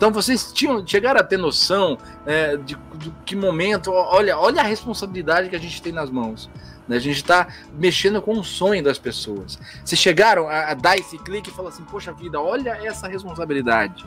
Então 0.00 0.10
vocês 0.10 0.50
tinham 0.50 0.82
chegaram 0.86 1.20
a 1.20 1.22
ter 1.22 1.36
noção 1.36 1.98
é, 2.24 2.56
de, 2.56 2.74
de 2.96 3.12
que 3.26 3.36
momento, 3.36 3.92
olha, 3.92 4.38
olha 4.38 4.62
a 4.62 4.64
responsabilidade 4.64 5.50
que 5.50 5.56
a 5.56 5.58
gente 5.58 5.82
tem 5.82 5.92
nas 5.92 6.08
mãos. 6.08 6.48
Né? 6.88 6.96
A 6.96 6.98
gente 6.98 7.16
está 7.16 7.48
mexendo 7.78 8.22
com 8.22 8.32
o 8.32 8.42
sonho 8.42 8.82
das 8.82 8.98
pessoas. 8.98 9.58
Vocês 9.84 10.00
chegaram 10.00 10.48
a, 10.48 10.70
a 10.70 10.74
dar 10.74 10.96
esse 10.96 11.18
clique 11.18 11.50
e 11.50 11.52
falar 11.52 11.68
assim, 11.68 11.82
poxa 11.84 12.14
vida, 12.14 12.40
olha 12.40 12.78
essa 12.82 13.08
responsabilidade. 13.08 14.06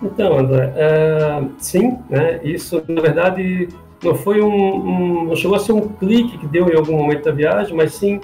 Então, 0.00 0.38
André, 0.38 0.72
é, 0.76 1.42
sim, 1.58 1.98
né? 2.08 2.40
Isso 2.44 2.80
na 2.86 3.00
verdade 3.00 3.70
não 4.04 4.14
foi 4.14 4.40
um, 4.40 4.76
um, 4.76 5.24
não 5.24 5.34
chegou 5.34 5.56
a 5.56 5.58
ser 5.58 5.72
um 5.72 5.88
clique 5.88 6.38
que 6.38 6.46
deu 6.46 6.68
em 6.68 6.76
algum 6.76 6.96
momento 6.96 7.24
da 7.24 7.32
viagem, 7.32 7.74
mas 7.74 7.94
sim 7.94 8.20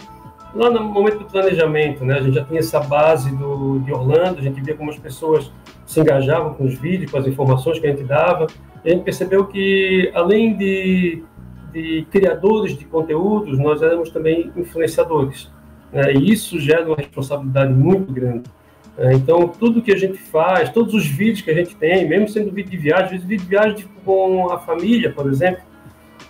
lá 0.55 0.71
no 0.71 0.85
momento 0.85 1.19
do 1.19 1.25
planejamento, 1.25 2.05
né? 2.05 2.19
A 2.19 2.23
gente 2.23 2.35
já 2.35 2.45
tinha 2.45 2.61
essa 2.61 2.79
base 2.79 3.35
do, 3.35 3.81
de 3.81 3.93
Orlando, 3.93 4.39
a 4.39 4.43
gente 4.43 4.61
via 4.61 4.77
como 4.77 4.91
as 4.91 4.99
pessoas 4.99 5.51
se 5.93 6.01
engajavam 6.01 6.55
com 6.55 6.65
os 6.65 6.75
vídeos, 6.75 7.11
com 7.11 7.19
as 7.19 7.27
informações 7.27 7.79
que 7.79 7.87
a 7.87 7.91
gente 7.91 8.05
dava, 8.05 8.47
e 8.85 8.89
a 8.89 8.93
gente 8.93 9.05
percebeu 9.05 9.47
que 9.47 10.11
além 10.15 10.57
de 10.57 11.23
de 11.73 12.07
criadores 12.11 12.77
de 12.77 12.85
conteúdos, 12.85 13.59
nós 13.59 13.83
éramos 13.83 14.11
também 14.11 14.53
influenciadores. 14.57 15.51
Né? 15.91 16.13
E 16.13 16.31
isso 16.31 16.61
gera 16.61 16.87
uma 16.87 16.97
responsabilidade 16.97 17.73
muito 17.73 18.13
grande. 18.13 18.45
É, 18.99 19.15
então, 19.15 19.49
tudo 19.49 19.81
que 19.81 19.91
a 19.91 19.97
gente 19.97 20.19
faz, 20.19 20.71
todos 20.71 20.93
os 20.93 21.07
vídeos 21.07 21.41
que 21.41 21.51
a 21.51 21.55
gente 21.55 21.75
tem, 21.75 22.07
mesmo 22.07 22.29
sendo 22.29 22.53
vídeo 22.53 22.71
de 22.71 22.77
viagem, 22.77 23.19
vídeo 23.19 23.39
de 23.39 23.47
viagem 23.47 23.87
com 24.05 24.53
a 24.53 24.59
família, 24.59 25.11
por 25.11 25.27
exemplo, 25.31 25.63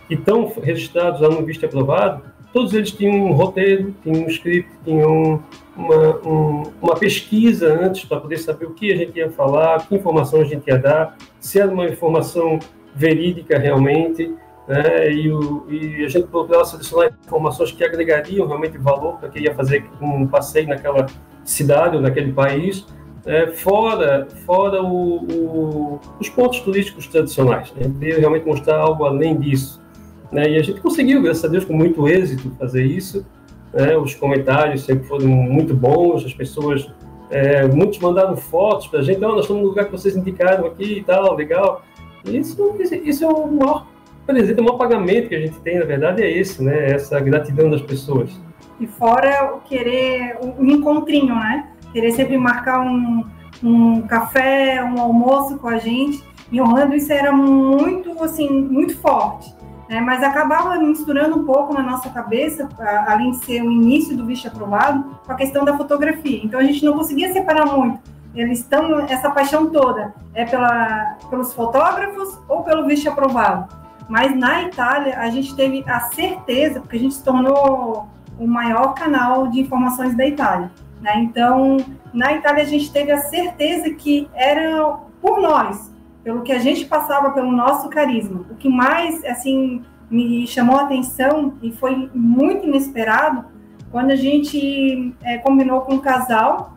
que 0.06 0.14
estão 0.14 0.52
registrados 0.62 1.20
lá 1.20 1.28
no 1.28 1.44
visto 1.44 1.66
aprovado, 1.66 2.22
todos 2.52 2.74
eles 2.74 2.90
tinham 2.90 3.14
um 3.14 3.32
roteiro, 3.32 3.94
tinham 4.02 4.24
um 4.24 4.28
script, 4.28 4.70
tinham 4.84 5.42
uma, 5.76 6.16
um, 6.26 6.62
uma 6.80 6.96
pesquisa 6.96 7.72
antes 7.72 8.04
para 8.04 8.20
poder 8.20 8.38
saber 8.38 8.66
o 8.66 8.74
que 8.74 8.92
a 8.92 8.96
gente 8.96 9.16
ia 9.16 9.30
falar, 9.30 9.86
que 9.86 9.94
informação 9.94 10.40
a 10.40 10.44
gente 10.44 10.66
ia 10.68 10.78
dar, 10.78 11.16
se 11.40 11.58
era 11.58 11.70
uma 11.70 11.86
informação 11.86 12.58
verídica 12.94 13.58
realmente, 13.58 14.34
né, 14.68 15.12
e, 15.12 15.30
o, 15.30 15.66
e, 15.68 16.04
a 16.04 16.08
gente 16.08 16.28
procurava 16.28 16.64
selecionar 16.64 17.12
informações 17.24 17.72
que 17.72 17.82
agregariam 17.82 18.46
realmente 18.46 18.78
valor 18.78 19.18
para 19.18 19.28
quem 19.28 19.42
ia 19.42 19.54
fazer 19.54 19.84
um 20.00 20.26
passeio 20.26 20.68
naquela 20.68 21.06
cidade 21.44 21.96
ou 21.96 22.02
naquele 22.02 22.32
país, 22.32 22.86
né, 23.24 23.48
fora, 23.48 24.28
fora 24.46 24.82
o, 24.82 25.16
o, 25.16 26.00
os 26.20 26.28
pontos 26.28 26.60
turísticos 26.60 27.06
tradicionais. 27.06 27.72
Né, 27.72 27.90
realmente 28.18 28.46
mostrar 28.46 28.76
algo 28.76 29.04
além 29.04 29.36
disso. 29.38 29.81
Né, 30.32 30.50
e 30.50 30.56
a 30.56 30.62
gente 30.62 30.80
conseguiu, 30.80 31.22
graças 31.22 31.44
a 31.44 31.48
Deus, 31.48 31.64
com 31.64 31.74
muito 31.74 32.08
êxito 32.08 32.50
fazer 32.58 32.84
isso. 32.84 33.24
Né, 33.72 33.96
os 33.96 34.14
comentários 34.14 34.84
sempre 34.84 35.06
foram 35.06 35.28
muito 35.28 35.74
bons, 35.74 36.24
as 36.24 36.32
pessoas, 36.32 36.90
é, 37.30 37.66
muitos 37.66 37.98
mandaram 37.98 38.36
fotos 38.36 38.86
para 38.86 39.00
a 39.00 39.02
gente, 39.02 39.22
oh, 39.22 39.28
nós 39.28 39.42
estamos 39.42 39.62
no 39.62 39.68
lugar 39.68 39.84
que 39.84 39.92
vocês 39.92 40.16
indicaram 40.16 40.66
aqui 40.66 40.98
e 40.98 41.04
tal, 41.04 41.34
legal. 41.34 41.82
Isso, 42.24 42.56
isso 43.04 43.24
é 43.24 43.28
o 43.28 43.46
maior 43.46 43.86
presente, 44.26 44.60
o 44.60 44.64
maior 44.64 44.78
pagamento 44.78 45.28
que 45.28 45.34
a 45.34 45.40
gente 45.40 45.58
tem, 45.60 45.78
na 45.78 45.84
verdade, 45.84 46.22
é 46.22 46.30
esse, 46.30 46.62
né? 46.62 46.92
Essa 46.92 47.18
gratidão 47.20 47.68
das 47.68 47.82
pessoas. 47.82 48.30
E 48.80 48.86
fora 48.86 49.54
o 49.54 49.60
querer, 49.60 50.38
o 50.40 50.64
encontrinho, 50.64 51.34
né? 51.34 51.68
Querer 51.92 52.12
sempre 52.12 52.38
marcar 52.38 52.80
um, 52.80 53.24
um 53.62 54.02
café, 54.02 54.82
um 54.84 55.00
almoço 55.00 55.58
com 55.58 55.68
a 55.68 55.78
gente. 55.78 56.22
Em 56.50 56.60
Orlando 56.60 56.94
isso 56.94 57.12
era 57.12 57.32
muito, 57.32 58.22
assim, 58.22 58.48
muito 58.48 58.96
forte. 58.96 59.52
Né? 59.92 60.00
Mas 60.00 60.22
acabava 60.22 60.74
misturando 60.78 61.38
um 61.38 61.44
pouco 61.44 61.74
na 61.74 61.82
nossa 61.82 62.08
cabeça, 62.08 62.66
além 63.06 63.32
de 63.32 63.44
ser 63.44 63.62
o 63.62 63.70
início 63.70 64.16
do 64.16 64.24
visto 64.24 64.48
aprovado, 64.48 65.04
com 65.26 65.30
a 65.30 65.34
questão 65.34 65.66
da 65.66 65.76
fotografia. 65.76 66.40
Então 66.42 66.58
a 66.58 66.64
gente 66.64 66.82
não 66.82 66.94
conseguia 66.94 67.30
separar 67.30 67.66
muito. 67.66 68.00
Eles 68.34 68.60
estão, 68.60 69.00
essa 69.00 69.30
paixão 69.30 69.68
toda 69.70 70.14
é 70.32 70.46
pela, 70.46 71.18
pelos 71.28 71.52
fotógrafos 71.52 72.40
ou 72.48 72.62
pelo 72.62 72.86
visto 72.86 73.06
aprovado. 73.10 73.68
Mas 74.08 74.34
na 74.34 74.62
Itália, 74.62 75.18
a 75.18 75.28
gente 75.28 75.54
teve 75.54 75.84
a 75.86 76.00
certeza, 76.00 76.80
porque 76.80 76.96
a 76.96 77.00
gente 77.00 77.14
se 77.14 77.22
tornou 77.22 78.08
o 78.38 78.46
maior 78.46 78.94
canal 78.94 79.48
de 79.48 79.60
informações 79.60 80.16
da 80.16 80.26
Itália. 80.26 80.70
Né? 81.02 81.18
Então, 81.18 81.76
na 82.14 82.32
Itália, 82.32 82.62
a 82.62 82.66
gente 82.66 82.90
teve 82.90 83.12
a 83.12 83.18
certeza 83.18 83.90
que 83.90 84.26
era 84.32 84.96
por 85.20 85.38
nós, 85.38 85.91
pelo 86.22 86.42
que 86.42 86.52
a 86.52 86.58
gente 86.58 86.84
passava, 86.84 87.30
pelo 87.30 87.50
nosso 87.50 87.88
carisma. 87.88 88.44
O 88.50 88.54
que 88.54 88.68
mais, 88.68 89.24
assim, 89.24 89.82
me 90.10 90.46
chamou 90.46 90.76
a 90.76 90.82
atenção 90.82 91.54
e 91.62 91.72
foi 91.72 92.10
muito 92.14 92.66
inesperado, 92.66 93.44
quando 93.90 94.10
a 94.10 94.16
gente 94.16 95.14
é, 95.22 95.36
combinou 95.38 95.82
com 95.82 95.94
um 95.94 95.98
casal 95.98 96.74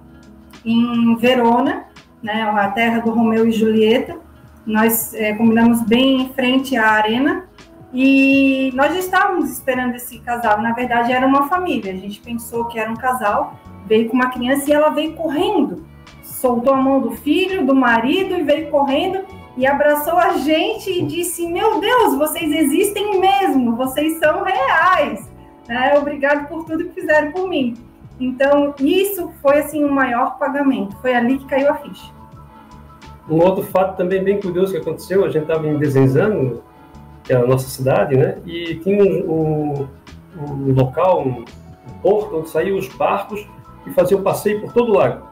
em 0.66 1.16
Verona, 1.16 1.86
né, 2.22 2.42
a 2.42 2.68
terra 2.72 3.00
do 3.00 3.12
Romeu 3.12 3.48
e 3.48 3.52
Julieta, 3.52 4.18
nós 4.66 5.14
é, 5.14 5.34
combinamos 5.34 5.82
bem 5.84 6.24
em 6.24 6.34
frente 6.34 6.76
à 6.76 6.92
arena 6.92 7.46
e 7.94 8.72
nós 8.74 8.96
estávamos 8.96 9.50
esperando 9.52 9.96
esse 9.96 10.20
casal. 10.20 10.62
Na 10.62 10.74
verdade, 10.74 11.14
era 11.14 11.26
uma 11.26 11.48
família. 11.48 11.94
A 11.94 11.96
gente 11.96 12.20
pensou 12.20 12.66
que 12.66 12.78
era 12.78 12.92
um 12.92 12.96
casal, 12.96 13.58
veio 13.86 14.10
com 14.10 14.16
uma 14.16 14.30
criança 14.30 14.70
e 14.70 14.74
ela 14.74 14.90
veio 14.90 15.14
correndo. 15.14 15.86
Soltou 16.36 16.74
a 16.74 16.78
mão 16.78 17.00
do 17.00 17.12
filho, 17.12 17.66
do 17.66 17.74
marido 17.74 18.36
e 18.36 18.44
veio 18.44 18.70
correndo 18.70 19.24
e 19.58 19.66
abraçou 19.66 20.18
a 20.18 20.38
gente 20.38 20.92
e 20.92 21.06
disse: 21.06 21.48
Meu 21.48 21.80
Deus, 21.80 22.18
vocês 22.18 22.52
existem 22.52 23.20
mesmo, 23.20 23.76
vocês 23.76 24.20
são 24.20 24.44
reais. 24.44 25.28
É, 25.68 25.98
obrigado 25.98 26.48
por 26.48 26.66
tudo 26.66 26.86
que 26.86 27.02
fizeram 27.02 27.32
por 27.32 27.48
mim. 27.48 27.76
Então, 28.20 28.74
isso 28.80 29.32
foi 29.42 29.60
assim 29.60 29.84
o 29.84 29.92
maior 29.92 30.38
pagamento. 30.38 30.96
Foi 30.98 31.14
ali 31.14 31.38
que 31.38 31.46
caiu 31.46 31.70
a 31.70 31.76
ficha. 31.76 32.14
Um 33.30 33.42
outro 33.42 33.64
fato 33.64 33.98
também 33.98 34.24
bem 34.24 34.40
curioso 34.40 34.74
que 34.74 34.78
aconteceu, 34.78 35.26
a 35.26 35.30
gente 35.30 35.44
estava 35.44 35.68
em 35.68 35.78
Desenzano, 35.78 36.62
que 37.24 37.34
é 37.34 37.38
a 37.38 37.48
nossa 37.48 37.68
cidade, 37.68 38.16
né? 38.16 38.38
E 38.46 38.76
tinha 38.76 39.04
um, 39.04 39.32
um, 39.32 39.88
um 40.38 40.74
local, 40.74 41.26
um, 41.26 41.44
porto, 42.02 42.38
onde 42.38 42.50
saíam 42.50 42.78
os 42.78 42.88
barcos 42.90 43.48
e 43.88 43.92
faziam 43.92 44.22
passeio 44.22 44.62
por 44.62 44.74
todo 44.74 44.92
o 44.92 44.98
lago, 44.98 45.26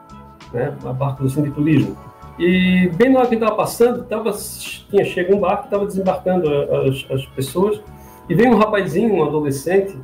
né? 0.54 0.74
Barcos 0.96 1.32
assim 1.32 1.42
de 1.42 1.50
turismo. 1.50 1.96
E 2.38 2.90
bem 2.96 3.10
na 3.10 3.20
hora 3.20 3.28
que 3.28 3.34
estava 3.34 3.54
passando, 3.54 4.04
tava, 4.04 4.32
tinha 4.32 5.04
chegado 5.04 5.36
um 5.36 5.40
barco, 5.40 5.64
estava 5.64 5.86
desembarcando 5.86 6.50
as, 6.50 7.06
as, 7.10 7.26
pessoas, 7.26 7.80
e 8.28 8.34
veio 8.34 8.52
um 8.52 8.56
rapazinho, 8.56 9.14
um 9.14 9.24
adolescente, 9.24 9.96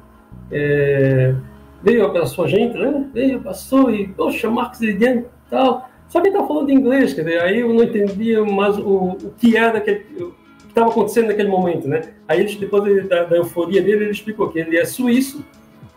é, 0.50 1.34
veio 1.82 2.12
pela 2.12 2.26
sua 2.26 2.46
gente, 2.46 2.76
né? 2.76 3.08
Veio, 3.12 3.40
passou 3.40 3.90
e, 3.90 4.08
poxa, 4.08 4.48
Marcos 4.50 4.80
Lidiano, 4.80 5.24
tal, 5.48 5.88
só 6.08 6.20
que 6.20 6.28
ele 6.28 6.34
estava 6.34 6.46
falando 6.46 6.70
inglês, 6.70 7.14
quer 7.14 7.22
dizer, 7.22 7.40
aí 7.40 7.60
eu 7.60 7.72
não 7.72 7.82
entendia 7.82 8.44
mais 8.44 8.76
o, 8.78 9.16
o 9.22 9.34
que 9.36 9.56
era 9.56 9.80
que 9.80 10.04
estava 10.68 10.90
acontecendo 10.90 11.28
naquele 11.28 11.48
momento, 11.48 11.88
né? 11.88 12.02
Aí 12.28 12.40
ele, 12.40 12.54
depois 12.56 13.08
da, 13.08 13.24
da, 13.24 13.36
euforia 13.36 13.82
dele, 13.82 14.04
ele 14.04 14.10
explicou 14.10 14.50
que 14.50 14.58
ele 14.60 14.76
é 14.76 14.84
suíço, 14.84 15.44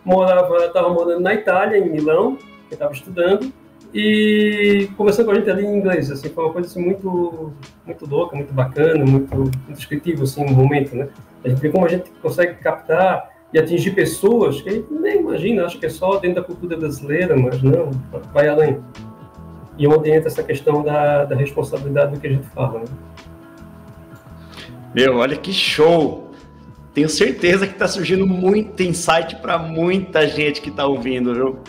morava, 0.04 0.66
estava 0.66 0.90
morando 0.90 1.20
na 1.20 1.34
Itália, 1.34 1.78
em 1.78 1.90
Milão, 1.90 2.38
que 2.68 2.74
estava 2.74 2.92
estudando, 2.92 3.54
e 3.94 4.90
conversando 4.98 5.28
com 5.28 5.32
a 5.34 5.36
gente 5.36 5.50
ali 5.52 5.66
em 5.66 5.78
inglês, 5.78 6.10
assim, 6.10 6.30
foi 6.30 6.44
uma 6.44 6.52
coisa 6.52 6.68
assim, 6.68 6.84
muito, 6.84 7.54
muito 7.86 8.10
louca, 8.10 8.36
muito 8.36 8.52
bacana, 8.52 9.06
muito, 9.06 9.36
muito 9.36 10.24
assim, 10.24 10.46
no 10.46 10.52
momento, 10.52 10.96
né? 10.96 11.10
A 11.46 11.50
gente 11.50 11.62
vê 11.62 11.70
como 11.70 11.86
a 11.86 11.90
gente 11.90 12.10
consegue 12.22 12.56
captar 12.56 13.30
e 13.54 13.60
atingir 13.60 13.92
pessoas 13.92 14.62
que 14.62 14.70
a 14.70 14.72
gente 14.72 14.92
nem 14.92 15.20
imagina, 15.20 15.66
acho 15.66 15.78
que 15.78 15.86
é 15.86 15.90
só 15.90 16.18
dentro 16.18 16.42
da 16.42 16.48
cultura 16.48 16.76
brasileira, 16.76 17.38
mas 17.38 17.62
não, 17.62 17.92
vai 18.34 18.48
além. 18.48 18.80
E 19.78 19.88
onde 19.88 20.10
entra 20.10 20.28
essa 20.28 20.42
questão 20.42 20.82
da, 20.82 21.26
da 21.26 21.36
responsabilidade 21.36 22.16
do 22.16 22.20
que 22.20 22.26
a 22.26 22.32
gente 22.32 22.48
fala. 22.48 22.80
Né? 22.80 22.86
Meu, 24.96 25.18
olha 25.18 25.38
que 25.38 25.54
show! 25.54 26.32
Tenho 26.96 27.10
certeza 27.10 27.68
que 27.68 27.74
está 27.74 27.88
surgindo 27.88 28.26
muito 28.26 28.82
insight 28.82 29.36
para 29.36 29.58
muita 29.60 30.28
gente 30.28 30.62
que 30.62 30.70
está 30.70 30.86
ouvindo, 30.86 31.34
viu? 31.34 31.60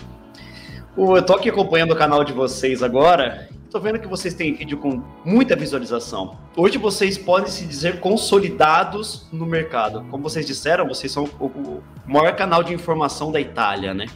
Eu 0.97 1.17
estou 1.17 1.35
aqui 1.35 1.51
acompanhando 1.51 1.91
o 1.91 1.97
canal 1.97 2.23
de 2.23 2.33
vocês 2.33 2.81
agora. 2.81 3.49
tô 3.69 3.81
vendo 3.81 3.99
que 3.99 4.07
vocês 4.07 4.33
têm 4.33 4.55
vídeo 4.55 4.79
com 4.79 5.03
muita 5.25 5.57
visualização. 5.57 6.39
Hoje 6.57 6.79
vocês 6.79 7.19
podem 7.19 7.51
se 7.51 7.67
dizer 7.67 7.99
consolidados 7.99 9.27
no 9.33 9.45
mercado. 9.45 10.05
Como 10.09 10.23
vocês 10.23 10.47
disseram, 10.47 10.87
vocês 10.87 11.11
são 11.11 11.25
o 11.41 11.83
maior 12.07 12.37
canal 12.37 12.63
de 12.63 12.73
informação 12.73 13.33
da 13.33 13.41
Itália, 13.41 13.93
né? 13.93 14.07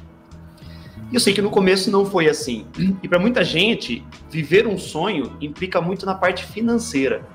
E 1.10 1.16
eu 1.16 1.20
sei 1.20 1.34
que 1.34 1.42
no 1.42 1.50
começo 1.50 1.90
não 1.90 2.06
foi 2.06 2.28
assim. 2.28 2.64
E 3.02 3.08
para 3.08 3.18
muita 3.18 3.42
gente, 3.42 4.06
viver 4.30 4.64
um 4.64 4.78
sonho 4.78 5.36
implica 5.40 5.80
muito 5.80 6.06
na 6.06 6.14
parte 6.14 6.44
financeira. 6.44 7.26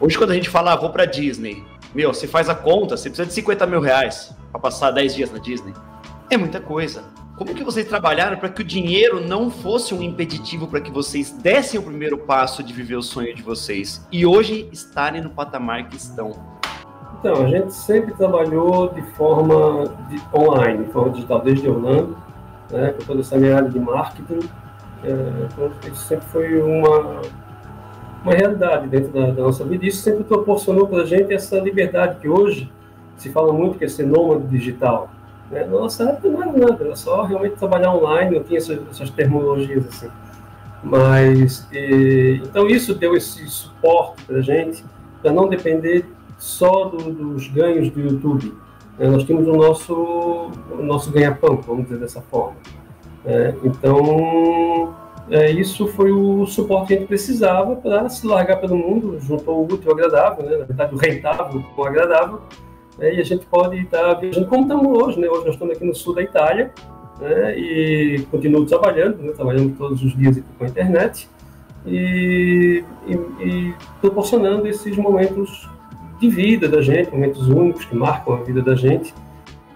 Hoje, 0.00 0.16
quando 0.16 0.30
a 0.30 0.34
gente 0.34 0.48
fala, 0.48 0.72
ah, 0.72 0.76
vou 0.76 0.88
para 0.88 1.04
Disney, 1.04 1.62
meu, 1.94 2.14
você 2.14 2.26
faz 2.26 2.48
a 2.48 2.54
conta, 2.54 2.96
você 2.96 3.10
precisa 3.10 3.28
de 3.28 3.34
50 3.34 3.66
mil 3.66 3.80
reais 3.80 4.34
para 4.50 4.58
passar 4.58 4.90
10 4.90 5.14
dias 5.14 5.30
na 5.30 5.38
Disney. 5.38 5.74
É 6.30 6.38
muita 6.38 6.60
coisa. 6.60 7.19
Como 7.40 7.54
que 7.54 7.64
vocês 7.64 7.86
trabalharam 7.86 8.36
para 8.36 8.50
que 8.50 8.60
o 8.60 8.64
dinheiro 8.64 9.18
não 9.18 9.50
fosse 9.50 9.94
um 9.94 10.02
impeditivo 10.02 10.68
para 10.68 10.78
que 10.78 10.90
vocês 10.90 11.32
dessem 11.32 11.80
o 11.80 11.82
primeiro 11.82 12.18
passo 12.18 12.62
de 12.62 12.70
viver 12.70 12.96
o 12.96 13.02
sonho 13.02 13.34
de 13.34 13.42
vocês 13.42 14.06
e 14.12 14.26
hoje 14.26 14.68
estarem 14.70 15.22
no 15.22 15.30
patamar 15.30 15.88
que 15.88 15.96
estão? 15.96 16.32
Então, 17.18 17.46
a 17.46 17.48
gente 17.48 17.72
sempre 17.72 18.12
trabalhou 18.12 18.92
de 18.92 19.00
forma 19.12 19.84
de, 20.10 20.20
online, 20.38 20.84
de 20.84 20.92
forma 20.92 21.12
digital, 21.12 21.40
desde 21.40 21.66
Orlando, 21.66 22.14
né, 22.70 22.92
com 22.92 23.06
toda 23.06 23.20
essa 23.20 23.38
minha 23.38 23.56
área 23.56 23.70
de 23.70 23.80
marketing. 23.80 24.46
É, 25.02 25.46
então, 25.50 25.72
isso 25.90 26.02
sempre 26.08 26.26
foi 26.26 26.60
uma, 26.60 27.22
uma 28.22 28.34
realidade 28.34 28.86
dentro 28.86 29.12
da, 29.12 29.30
da 29.30 29.42
nossa 29.44 29.64
vida. 29.64 29.86
Isso 29.86 30.02
sempre 30.02 30.24
proporcionou 30.24 30.86
para 30.86 31.04
a 31.04 31.06
gente 31.06 31.32
essa 31.32 31.58
liberdade 31.58 32.20
que 32.20 32.28
hoje 32.28 32.70
se 33.16 33.30
fala 33.30 33.50
muito 33.50 33.78
que 33.78 33.86
é 33.86 33.88
ser 33.88 34.04
nômade 34.04 34.46
digital. 34.46 35.08
Né? 35.50 35.64
Nossa 35.64 36.04
época 36.04 36.28
não 36.28 36.42
era 36.42 36.52
nada, 36.52 36.84
era 36.84 36.96
só 36.96 37.24
realmente 37.24 37.56
trabalhar 37.56 37.94
online, 37.94 38.36
não 38.36 38.44
tinha 38.44 38.58
essas, 38.58 38.78
essas 38.88 39.10
terminologias 39.10 39.86
assim. 39.86 40.08
Mas, 40.82 41.66
e, 41.72 42.40
então 42.42 42.66
isso 42.66 42.94
deu 42.94 43.14
esse 43.16 43.46
suporte 43.48 44.24
para 44.24 44.36
a 44.36 44.42
gente, 44.42 44.84
para 45.20 45.32
não 45.32 45.48
depender 45.48 46.06
só 46.38 46.86
do, 46.86 47.12
dos 47.12 47.48
ganhos 47.48 47.90
do 47.90 48.00
YouTube. 48.00 48.54
Né? 48.98 49.08
Nós 49.08 49.24
tínhamos 49.24 49.48
o 49.48 49.52
nosso, 49.52 49.94
o 50.70 50.82
nosso 50.82 51.10
ganha-pão, 51.10 51.60
vamos 51.60 51.84
dizer 51.84 51.98
dessa 51.98 52.22
forma. 52.22 52.56
É, 53.24 53.54
então, 53.62 54.94
é, 55.30 55.50
isso 55.50 55.86
foi 55.88 56.10
o 56.10 56.46
suporte 56.46 56.88
que 56.88 56.94
a 56.94 56.96
gente 56.98 57.08
precisava 57.08 57.76
para 57.76 58.08
se 58.08 58.26
largar 58.26 58.56
pelo 58.56 58.76
mundo, 58.76 59.18
juntou 59.20 59.60
o 59.60 59.64
útil 59.64 59.90
ao 59.90 59.96
agradável, 59.96 60.44
né? 60.44 60.56
na 60.56 60.64
verdade, 60.64 60.94
o 60.94 60.98
rentável 60.98 61.62
com 61.76 61.82
o 61.82 61.84
agradável, 61.84 62.40
né? 63.00 63.14
e 63.14 63.20
a 63.20 63.24
gente 63.24 63.46
pode 63.46 63.78
estar 63.80 64.14
viajando 64.14 64.46
como 64.46 64.62
estamos 64.62 65.02
hoje. 65.02 65.18
Né? 65.18 65.28
Hoje 65.28 65.46
nós 65.46 65.54
estamos 65.54 65.74
aqui 65.74 65.84
no 65.84 65.94
sul 65.94 66.14
da 66.14 66.22
Itália 66.22 66.70
né? 67.18 67.58
e 67.58 68.26
continuo 68.30 68.66
trabalhando, 68.66 69.18
né? 69.22 69.32
trabalhando 69.32 69.76
todos 69.76 70.02
os 70.04 70.16
dias 70.16 70.40
com 70.58 70.64
a 70.64 70.68
internet 70.68 71.28
e, 71.86 72.84
e, 73.08 73.12
e 73.42 73.74
proporcionando 74.00 74.68
esses 74.68 74.96
momentos 74.96 75.68
de 76.20 76.28
vida 76.28 76.68
da 76.68 76.82
gente, 76.82 77.10
momentos 77.10 77.48
únicos 77.48 77.86
que 77.86 77.96
marcam 77.96 78.34
a 78.34 78.42
vida 78.42 78.60
da 78.60 78.76
gente. 78.76 79.14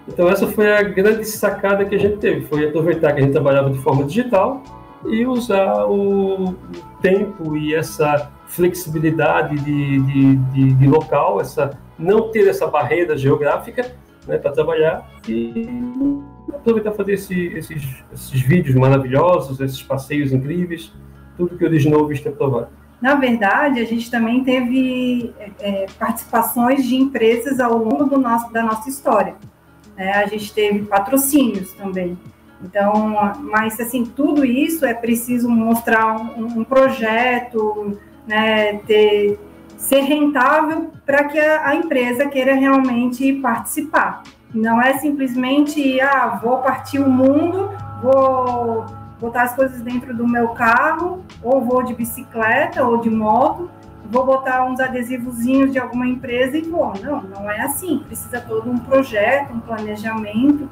Então 0.07 0.29
essa 0.29 0.47
foi 0.47 0.71
a 0.71 0.83
grande 0.83 1.25
sacada 1.25 1.83
que 1.87 1.95
a 1.95 1.99
gente 1.99 2.19
teve, 2.19 2.43
foi 2.43 2.69
aproveitar 2.69 3.15
que 3.15 3.21
a 3.21 3.23
gente 3.23 3.33
trabalhava 3.33 3.71
de 3.71 3.79
forma 3.79 4.05
digital 4.05 4.63
e 5.07 5.27
usar 5.27 5.87
o 5.87 6.55
tempo 7.01 7.57
e 7.57 7.75
essa 7.75 8.31
flexibilidade 8.47 9.57
de, 9.57 10.01
de, 10.01 10.37
de, 10.37 10.75
de 10.75 10.87
local, 10.87 11.41
essa 11.41 11.79
não 11.99 12.31
ter 12.31 12.49
essa 12.49 12.67
barreira 12.67 13.17
geográfica 13.17 13.95
né, 14.27 14.39
para 14.39 14.53
trabalhar 14.53 15.09
e 15.29 15.69
aproveitar 16.53 16.93
fazer 16.93 17.15
esse, 17.15 17.47
esses, 17.49 18.05
esses 18.13 18.41
vídeos 18.41 18.75
maravilhosos, 18.75 19.61
esses 19.61 19.83
passeios 19.83 20.33
incríveis, 20.33 20.93
tudo 21.37 21.57
que 21.57 21.65
o 21.65 21.71
Diginovo 21.71 22.13
está 22.13 22.31
provando. 22.31 22.69
Na 23.01 23.17
verdade, 23.17 23.81
a 23.81 23.85
gente 23.85 24.11
também 24.11 24.43
teve 24.43 25.35
é, 25.61 25.87
participações 25.99 26.85
de 26.87 26.97
empresas 26.97 27.61
ao 27.61 27.77
longo 27.77 28.19
nosso, 28.19 28.53
da 28.53 28.63
nossa 28.63 28.89
história. 28.89 29.35
É, 29.97 30.13
a 30.13 30.27
gente 30.27 30.53
teve 30.55 30.81
patrocínios 30.87 31.73
também. 31.75 32.17
Então, 32.63 33.35
mas 33.43 33.79
assim, 33.79 34.05
tudo 34.05 34.45
isso 34.45 34.87
é 34.87 34.95
preciso 34.95 35.49
mostrar 35.51 36.17
um, 36.17 36.61
um 36.61 36.65
projeto, 36.65 37.99
né, 38.27 38.79
ter, 38.87 39.39
ser 39.85 40.01
rentável 40.01 40.91
para 41.05 41.25
que 41.25 41.39
a, 41.39 41.69
a, 41.69 41.77
empresa 41.77 42.27
queira 42.27 42.55
realmente 42.55 43.33
participar. 43.35 44.23
Não 44.53 44.81
é 44.81 44.95
simplesmente, 44.99 46.01
ah, 46.01 46.41
vou 46.43 46.59
partir 46.59 46.99
o 46.99 47.09
mundo, 47.09 47.71
vou 48.03 48.87
botar 49.21 49.43
as 49.43 49.55
coisas 49.55 49.81
dentro 49.81 50.17
do 50.17 50.27
meu 50.27 50.49
carro, 50.49 51.25
ou 51.43 51.65
vou 51.65 51.83
de 51.83 51.95
bicicleta 51.95 52.85
ou 52.85 52.99
de 52.99 53.11
moto, 53.11 53.71
vou 54.11 54.25
botar 54.25 54.65
uns 54.65 54.81
adesivozinhos 54.81 55.73
de 55.73 55.79
alguma 55.79 56.07
empresa 56.07 56.57
e 56.57 56.63
vou. 56.63 56.93
Não, 57.03 57.23
não 57.23 57.51
é 57.51 57.61
assim. 57.61 58.03
Precisa 58.07 58.41
todo 58.41 58.71
um 58.71 58.79
projeto, 58.79 59.53
um 59.53 59.61
planejamento 59.61 60.69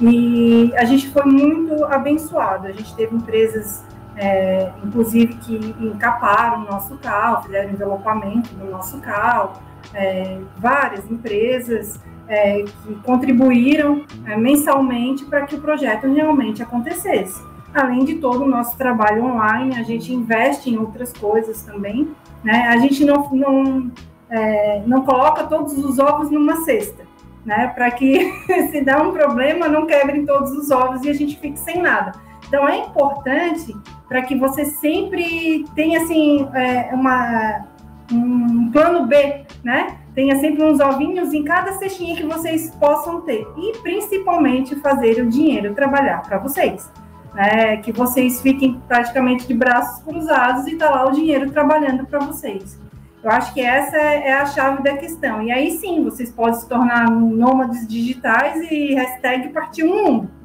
e 0.00 0.72
a 0.76 0.84
gente 0.84 1.08
foi 1.10 1.24
muito 1.24 1.84
abençoado. 1.84 2.66
A 2.66 2.72
gente 2.72 2.94
teve 2.94 3.14
empresas, 3.14 3.84
é, 4.16 4.70
inclusive, 4.84 5.34
que 5.34 5.56
encaparam 5.80 6.62
o 6.62 6.64
nosso 6.64 6.96
carro, 6.98 7.42
fizeram 7.42 7.70
envelopamento 7.70 8.54
do 8.54 8.70
nosso 8.70 8.98
carro. 9.00 9.60
É, 9.94 10.38
várias 10.56 11.10
empresas 11.10 12.00
é, 12.28 12.62
que 12.62 12.94
contribuíram 13.02 14.04
é, 14.26 14.36
mensalmente 14.36 15.24
para 15.24 15.42
que 15.42 15.54
o 15.54 15.60
projeto 15.60 16.12
realmente 16.12 16.62
acontecesse. 16.62 17.42
Além 17.74 18.04
de 18.04 18.16
todo 18.16 18.44
o 18.44 18.48
nosso 18.48 18.76
trabalho 18.76 19.24
online, 19.24 19.76
a 19.78 19.82
gente 19.82 20.12
investe 20.12 20.70
em 20.70 20.78
outras 20.78 21.12
coisas 21.12 21.62
também. 21.62 22.10
Né? 22.44 22.68
A 22.68 22.76
gente 22.76 23.04
não, 23.04 23.30
não, 23.32 23.90
é, 24.28 24.82
não 24.86 25.04
coloca 25.04 25.44
todos 25.44 25.76
os 25.78 25.98
ovos 25.98 26.30
numa 26.30 26.56
cesta 26.64 27.12
né? 27.44 27.68
Para 27.74 27.90
que 27.90 28.32
se 28.70 28.80
dá 28.82 29.02
um 29.02 29.12
problema, 29.12 29.68
não 29.68 29.86
quebrem 29.86 30.24
todos 30.24 30.52
os 30.52 30.70
ovos 30.70 31.04
e 31.04 31.10
a 31.10 31.14
gente 31.14 31.38
fique 31.38 31.58
sem 31.58 31.80
nada. 31.80 32.12
Então 32.52 32.68
é 32.68 32.80
importante 32.80 33.74
para 34.06 34.20
que 34.20 34.36
você 34.36 34.66
sempre 34.66 35.64
tenha 35.74 36.02
assim 36.02 36.46
é, 36.52 36.90
uma, 36.92 37.64
um 38.12 38.70
plano 38.70 39.06
B, 39.06 39.46
né? 39.64 39.96
Tenha 40.14 40.38
sempre 40.38 40.62
uns 40.62 40.78
ovinhos 40.78 41.32
em 41.32 41.44
cada 41.44 41.72
cestinha 41.72 42.14
que 42.14 42.26
vocês 42.26 42.70
possam 42.72 43.22
ter 43.22 43.48
e 43.56 43.78
principalmente 43.78 44.76
fazer 44.80 45.22
o 45.22 45.30
dinheiro 45.30 45.72
trabalhar 45.74 46.20
para 46.20 46.36
vocês. 46.36 46.92
Né? 47.32 47.78
Que 47.78 47.90
vocês 47.90 48.42
fiquem 48.42 48.78
praticamente 48.86 49.48
de 49.48 49.54
braços 49.54 50.02
cruzados 50.04 50.66
e 50.66 50.76
tá 50.76 50.90
lá 50.90 51.08
o 51.08 51.12
dinheiro 51.12 51.50
trabalhando 51.50 52.04
para 52.04 52.18
vocês. 52.18 52.78
Eu 53.24 53.30
acho 53.30 53.54
que 53.54 53.62
essa 53.62 53.96
é 53.96 54.34
a 54.34 54.44
chave 54.44 54.82
da 54.82 54.94
questão. 54.98 55.42
E 55.42 55.50
aí 55.50 55.70
sim, 55.70 56.04
vocês 56.04 56.30
podem 56.30 56.60
se 56.60 56.68
tornar 56.68 57.10
nômades 57.10 57.88
digitais 57.88 58.60
e 58.70 58.92
hashtag 58.92 59.48
partir 59.48 59.84
o 59.84 59.88
mundo. 59.88 60.41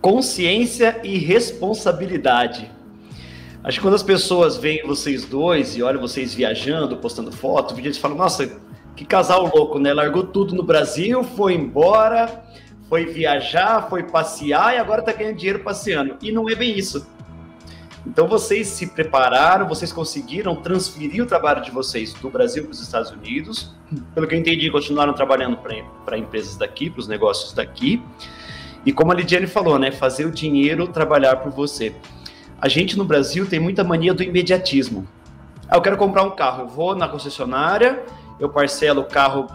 Consciência 0.00 1.00
e 1.04 1.18
responsabilidade. 1.18 2.70
Acho 3.62 3.78
que 3.78 3.82
quando 3.82 3.94
as 3.94 4.02
pessoas 4.02 4.56
veem 4.56 4.86
vocês 4.86 5.26
dois 5.26 5.76
e 5.76 5.82
olham 5.82 6.00
vocês 6.00 6.32
viajando, 6.32 6.96
postando 6.96 7.30
foto, 7.30 7.78
eles 7.78 7.98
falam, 7.98 8.16
nossa, 8.16 8.58
que 8.96 9.04
casal 9.04 9.50
louco, 9.54 9.78
né? 9.78 9.92
Largou 9.92 10.24
tudo 10.24 10.54
no 10.54 10.62
Brasil, 10.62 11.22
foi 11.22 11.52
embora, 11.54 12.42
foi 12.88 13.04
viajar, 13.04 13.88
foi 13.90 14.02
passear 14.02 14.74
e 14.74 14.78
agora 14.78 15.02
tá 15.02 15.12
ganhando 15.12 15.36
dinheiro 15.36 15.60
passeando. 15.60 16.16
E 16.22 16.32
não 16.32 16.48
é 16.48 16.54
bem 16.54 16.78
isso. 16.78 17.06
Então 18.06 18.26
vocês 18.26 18.66
se 18.68 18.86
prepararam, 18.86 19.68
vocês 19.68 19.92
conseguiram 19.92 20.56
transferir 20.56 21.22
o 21.22 21.26
trabalho 21.26 21.62
de 21.62 21.70
vocês 21.70 22.14
do 22.14 22.30
Brasil 22.30 22.64
para 22.64 22.72
os 22.72 22.80
Estados 22.80 23.10
Unidos. 23.10 23.74
Pelo 24.14 24.26
que 24.26 24.34
eu 24.34 24.38
entendi, 24.38 24.70
continuaram 24.70 25.12
trabalhando 25.12 25.58
para 26.04 26.16
empresas 26.16 26.56
daqui, 26.56 26.88
para 26.88 27.00
os 27.00 27.06
negócios 27.06 27.52
daqui. 27.52 28.02
E 28.84 28.92
como 28.92 29.12
a 29.12 29.14
Lidiane 29.14 29.46
falou, 29.46 29.78
né, 29.78 29.90
fazer 29.90 30.24
o 30.24 30.30
dinheiro 30.30 30.86
trabalhar 30.88 31.36
por 31.36 31.52
você. 31.52 31.94
A 32.60 32.68
gente 32.68 32.96
no 32.96 33.04
Brasil 33.04 33.46
tem 33.46 33.60
muita 33.60 33.84
mania 33.84 34.14
do 34.14 34.22
imediatismo. 34.22 35.06
Ah, 35.68 35.76
eu 35.76 35.82
quero 35.82 35.96
comprar 35.96 36.22
um 36.22 36.30
carro, 36.30 36.62
eu 36.62 36.68
vou 36.68 36.94
na 36.94 37.08
concessionária, 37.08 38.02
eu 38.38 38.48
parcelo 38.48 39.02
o 39.02 39.04
carro 39.04 39.46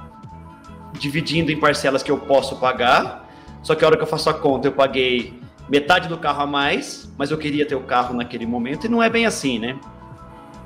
dividindo 0.94 1.52
em 1.52 1.60
parcelas 1.60 2.02
que 2.02 2.12
eu 2.12 2.18
posso 2.18 2.56
pagar. 2.58 3.30
Só 3.62 3.76
que 3.76 3.84
a 3.84 3.88
hora 3.88 3.98
que 3.98 4.04
eu 4.04 4.08
faço 4.08 4.30
a 4.30 4.34
conta, 4.34 4.68
eu 4.68 4.72
paguei 4.72 5.40
metade 5.68 6.08
do 6.08 6.18
carro 6.18 6.44
a 6.44 6.48
mais, 6.48 7.12
mas 7.18 7.32
eu 7.32 7.38
queria 7.38 7.66
ter 7.66 7.76
o 7.76 7.82
carro 7.82 8.14
naquele 8.16 8.46
momento, 8.46 8.86
e 8.86 8.90
não 8.90 9.02
é 9.02 9.10
bem 9.10 9.26
assim, 9.26 9.58
né? 9.58 9.78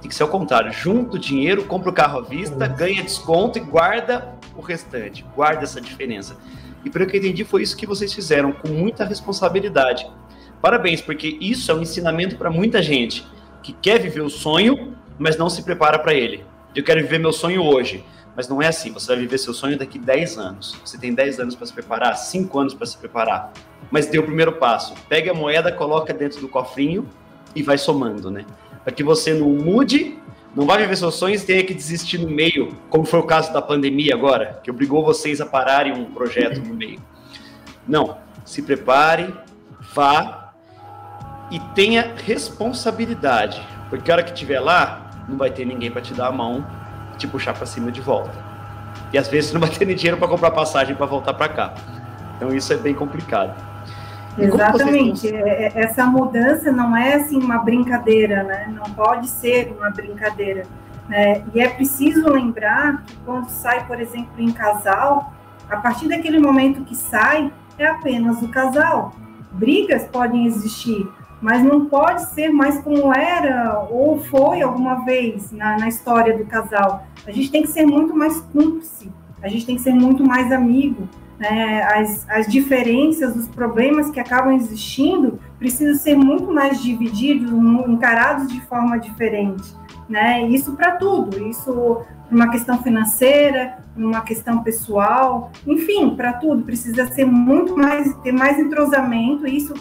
Tem 0.01 0.09
que 0.09 0.15
ser 0.15 0.23
o 0.23 0.27
contrário. 0.27 0.71
Junta 0.71 1.15
o 1.15 1.19
dinheiro, 1.19 1.63
compra 1.63 1.89
o 1.89 1.93
carro 1.93 2.19
à 2.19 2.21
vista, 2.21 2.67
ganha 2.67 3.03
desconto 3.03 3.57
e 3.57 3.61
guarda 3.61 4.33
o 4.55 4.61
restante. 4.61 5.25
Guarda 5.35 5.63
essa 5.63 5.81
diferença. 5.81 6.37
E 6.83 6.89
pelo 6.89 7.05
que 7.05 7.17
eu 7.17 7.19
entendi, 7.19 7.43
foi 7.43 7.61
isso 7.61 7.75
que 7.75 7.85
vocês 7.85 8.13
fizeram, 8.13 8.51
com 8.51 8.69
muita 8.69 9.05
responsabilidade. 9.05 10.09
Parabéns, 10.61 11.01
porque 11.01 11.37
isso 11.39 11.71
é 11.71 11.75
um 11.75 11.81
ensinamento 11.81 12.37
para 12.37 12.49
muita 12.49 12.81
gente 12.81 13.25
que 13.61 13.73
quer 13.73 13.99
viver 13.99 14.21
o 14.21 14.29
sonho, 14.29 14.95
mas 15.17 15.37
não 15.37 15.49
se 15.49 15.63
prepara 15.63 15.99
para 15.99 16.13
ele. 16.13 16.43
Eu 16.75 16.83
quero 16.83 17.01
viver 17.01 17.19
meu 17.19 17.33
sonho 17.33 17.63
hoje, 17.63 18.03
mas 18.35 18.47
não 18.47 18.61
é 18.61 18.67
assim. 18.67 18.91
Você 18.91 19.07
vai 19.07 19.17
viver 19.17 19.37
seu 19.37 19.53
sonho 19.53 19.77
daqui 19.77 19.97
10 19.97 20.37
anos. 20.37 20.77
Você 20.83 20.97
tem 20.97 21.13
10 21.13 21.39
anos 21.39 21.55
para 21.55 21.65
se 21.65 21.73
preparar, 21.73 22.15
5 22.15 22.59
anos 22.59 22.73
para 22.73 22.85
se 22.85 22.97
preparar 22.97 23.51
mas 23.91 24.07
dê 24.07 24.19
o 24.19 24.23
primeiro 24.23 24.53
passo. 24.53 24.93
Pega 25.07 25.31
a 25.31 25.33
moeda, 25.33 25.71
coloca 25.71 26.13
dentro 26.13 26.39
do 26.41 26.47
cofrinho 26.47 27.07
e 27.55 27.63
vai 27.63 27.77
somando, 27.77 28.29
né? 28.29 28.45
Para 28.83 28.93
que 28.93 29.03
você 29.03 29.33
não 29.33 29.49
mude, 29.49 30.17
não 30.55 30.65
vai 30.65 30.95
seus 30.95 31.15
sonhos 31.15 31.43
e 31.43 31.45
tenha 31.45 31.63
que 31.63 31.73
desistir 31.73 32.17
no 32.17 32.29
meio, 32.29 32.75
como 32.89 33.05
foi 33.05 33.19
o 33.19 33.23
caso 33.23 33.53
da 33.53 33.61
pandemia 33.61 34.15
agora, 34.15 34.59
que 34.63 34.71
obrigou 34.71 35.03
vocês 35.03 35.39
a 35.39 35.45
pararem 35.45 35.93
um 35.93 36.05
projeto 36.05 36.59
no 36.59 36.73
meio. 36.73 36.99
Não, 37.87 38.17
se 38.43 38.61
prepare, 38.61 39.33
vá 39.93 40.53
e 41.51 41.59
tenha 41.73 42.13
responsabilidade, 42.25 43.61
porque 43.89 44.11
a 44.11 44.15
hora 44.15 44.23
que 44.23 44.31
estiver 44.31 44.59
lá, 44.59 45.11
não 45.27 45.37
vai 45.37 45.51
ter 45.51 45.65
ninguém 45.65 45.91
para 45.91 46.01
te 46.01 46.13
dar 46.13 46.27
a 46.27 46.31
mão, 46.31 46.65
te 47.17 47.27
puxar 47.27 47.53
para 47.53 47.65
cima 47.65 47.91
de 47.91 48.01
volta. 48.01 48.49
E 49.13 49.17
às 49.17 49.27
vezes 49.27 49.53
não 49.53 49.59
vai 49.59 49.69
ter 49.69 49.85
nem 49.85 49.95
dinheiro 49.95 50.17
para 50.17 50.27
comprar 50.27 50.51
passagem 50.51 50.95
para 50.95 51.05
voltar 51.05 51.33
para 51.33 51.49
cá. 51.49 51.73
Então 52.35 52.53
isso 52.55 52.71
é 52.73 52.77
bem 52.77 52.93
complicado. 52.93 53.68
Exatamente. 54.37 55.27
É, 55.27 55.65
é, 55.65 55.71
essa 55.75 56.05
mudança 56.05 56.71
não 56.71 56.95
é 56.95 57.15
assim 57.15 57.37
uma 57.37 57.57
brincadeira, 57.59 58.43
né? 58.43 58.71
Não 58.73 58.93
pode 58.93 59.27
ser 59.27 59.75
uma 59.77 59.89
brincadeira. 59.89 60.63
Né? 61.07 61.43
E 61.53 61.59
é 61.59 61.67
preciso 61.69 62.29
lembrar 62.29 63.03
que 63.03 63.15
quando 63.25 63.49
sai, 63.49 63.85
por 63.85 63.99
exemplo, 63.99 64.33
em 64.37 64.51
casal, 64.51 65.33
a 65.69 65.77
partir 65.77 66.07
daquele 66.07 66.39
momento 66.39 66.85
que 66.85 66.95
sai, 66.95 67.51
é 67.77 67.87
apenas 67.87 68.41
o 68.41 68.49
casal. 68.49 69.13
Brigas 69.51 70.05
podem 70.05 70.45
existir, 70.45 71.07
mas 71.41 71.63
não 71.63 71.85
pode 71.85 72.25
ser 72.33 72.49
mais 72.49 72.79
como 72.81 73.13
era 73.13 73.87
ou 73.89 74.19
foi 74.19 74.61
alguma 74.61 75.03
vez 75.05 75.51
na, 75.51 75.77
na 75.77 75.87
história 75.87 76.37
do 76.37 76.45
casal. 76.45 77.07
A 77.25 77.31
gente 77.31 77.49
tem 77.49 77.63
que 77.63 77.69
ser 77.69 77.85
muito 77.85 78.15
mais 78.15 78.39
cúmplice, 78.41 79.11
a 79.41 79.47
gente 79.47 79.65
tem 79.65 79.75
que 79.75 79.81
ser 79.81 79.93
muito 79.93 80.23
mais 80.23 80.51
amigo. 80.51 81.07
Né? 81.39 81.81
As, 81.83 82.29
as 82.29 82.47
diferenças, 82.47 83.35
os 83.35 83.47
problemas 83.47 84.11
que 84.11 84.19
acabam 84.19 84.53
existindo 84.53 85.39
precisam 85.57 85.95
ser 85.95 86.15
muito 86.15 86.51
mais 86.51 86.81
divididos, 86.81 87.49
encarados 87.87 88.51
de 88.51 88.59
forma 88.61 88.99
diferente. 88.99 89.73
Né? 90.07 90.47
Isso 90.47 90.73
para 90.73 90.97
tudo, 90.97 91.47
isso 91.47 92.01
uma 92.31 92.49
questão 92.49 92.81
financeira, 92.83 93.79
uma 93.95 94.21
questão 94.21 94.61
pessoal, 94.61 95.51
enfim, 95.65 96.15
para 96.15 96.33
tudo 96.33 96.63
precisa 96.63 97.07
ser 97.07 97.25
muito 97.25 97.75
mais 97.75 98.13
ter 98.17 98.31
mais 98.31 98.59
entrosamento. 98.59 99.47
E 99.47 99.57
isso, 99.57 99.73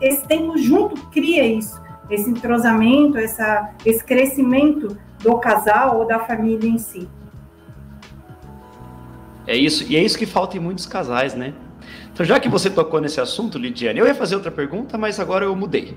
esse 0.00 0.26
tempo 0.26 0.56
junto 0.56 1.00
cria 1.08 1.44
isso, 1.46 1.80
esse 2.10 2.30
entrosamento, 2.30 3.18
essa, 3.18 3.70
esse 3.84 4.04
crescimento 4.04 4.96
do 5.22 5.38
casal 5.38 5.98
ou 5.98 6.06
da 6.06 6.20
família 6.20 6.68
em 6.68 6.78
si. 6.78 7.08
É 9.46 9.56
isso, 9.56 9.84
e 9.88 9.96
é 9.96 10.02
isso 10.02 10.18
que 10.18 10.26
falta 10.26 10.56
em 10.56 10.60
muitos 10.60 10.86
casais, 10.86 11.34
né? 11.34 11.54
Então, 12.12 12.24
já 12.24 12.40
que 12.40 12.48
você 12.48 12.70
tocou 12.70 13.00
nesse 13.00 13.20
assunto, 13.20 13.58
Lidiane, 13.58 14.00
eu 14.00 14.06
ia 14.06 14.14
fazer 14.14 14.34
outra 14.34 14.50
pergunta, 14.50 14.96
mas 14.96 15.20
agora 15.20 15.44
eu 15.44 15.54
mudei. 15.54 15.96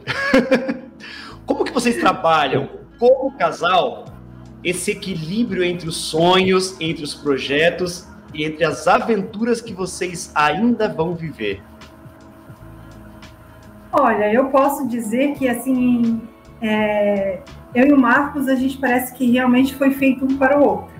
Como 1.46 1.64
que 1.64 1.72
vocês 1.72 1.98
trabalham 1.98 2.70
como 3.00 3.32
casal 3.38 4.06
esse 4.64 4.92
equilíbrio 4.92 5.64
entre 5.64 5.88
os 5.88 5.96
sonhos, 5.96 6.80
entre 6.80 7.04
os 7.04 7.16
projetos 7.16 8.08
e 8.34 8.44
entre 8.44 8.66
as 8.66 8.88
aventuras 8.88 9.62
que 9.62 9.74
vocês 9.74 10.32
ainda 10.36 10.88
vão 10.88 11.16
viver? 11.16 11.64
Olha, 13.92 14.32
eu 14.32 14.50
posso 14.50 14.88
dizer 14.88 15.34
que 15.34 15.48
assim, 15.48 16.22
é, 16.62 17.40
eu 17.74 17.88
e 17.88 17.94
o 17.94 17.98
Marcos, 17.98 18.48
a 18.48 18.54
gente 18.54 18.78
parece 18.78 19.16
que 19.16 19.32
realmente 19.32 19.74
foi 19.74 19.92
feito 19.92 20.26
um 20.26 20.38
para 20.38 20.60
o 20.60 20.64
outro, 20.64 20.94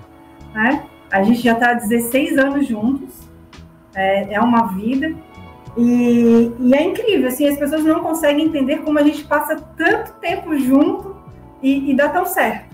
né? 0.52 0.89
A 1.10 1.22
gente 1.22 1.40
já 1.40 1.52
está 1.52 1.70
há 1.70 1.74
16 1.74 2.38
anos 2.38 2.66
juntos, 2.66 3.08
é, 3.94 4.34
é 4.34 4.40
uma 4.40 4.68
vida, 4.68 5.14
e, 5.76 6.52
e, 6.58 6.74
é 6.74 6.82
incrível, 6.82 7.28
assim, 7.28 7.48
as 7.48 7.56
pessoas 7.56 7.84
não 7.84 8.00
conseguem 8.00 8.46
entender 8.46 8.78
como 8.78 8.98
a 8.98 9.02
gente 9.02 9.24
passa 9.24 9.56
tanto 9.76 10.12
tempo 10.14 10.56
junto 10.58 11.16
e, 11.62 11.90
e 11.90 11.94
dá 11.94 12.08
tão 12.08 12.26
certo 12.26 12.70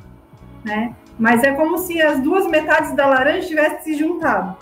né? 0.66 0.96
Mas 1.16 1.44
é 1.44 1.53
como 1.53 1.79
se 1.79 2.03
as 2.03 2.20
duas 2.20 2.46
metades 2.49 2.94
da 2.94 3.07
laranja 3.07 3.46
tivessem 3.46 3.81
se 3.81 3.94
juntado. 3.94 4.57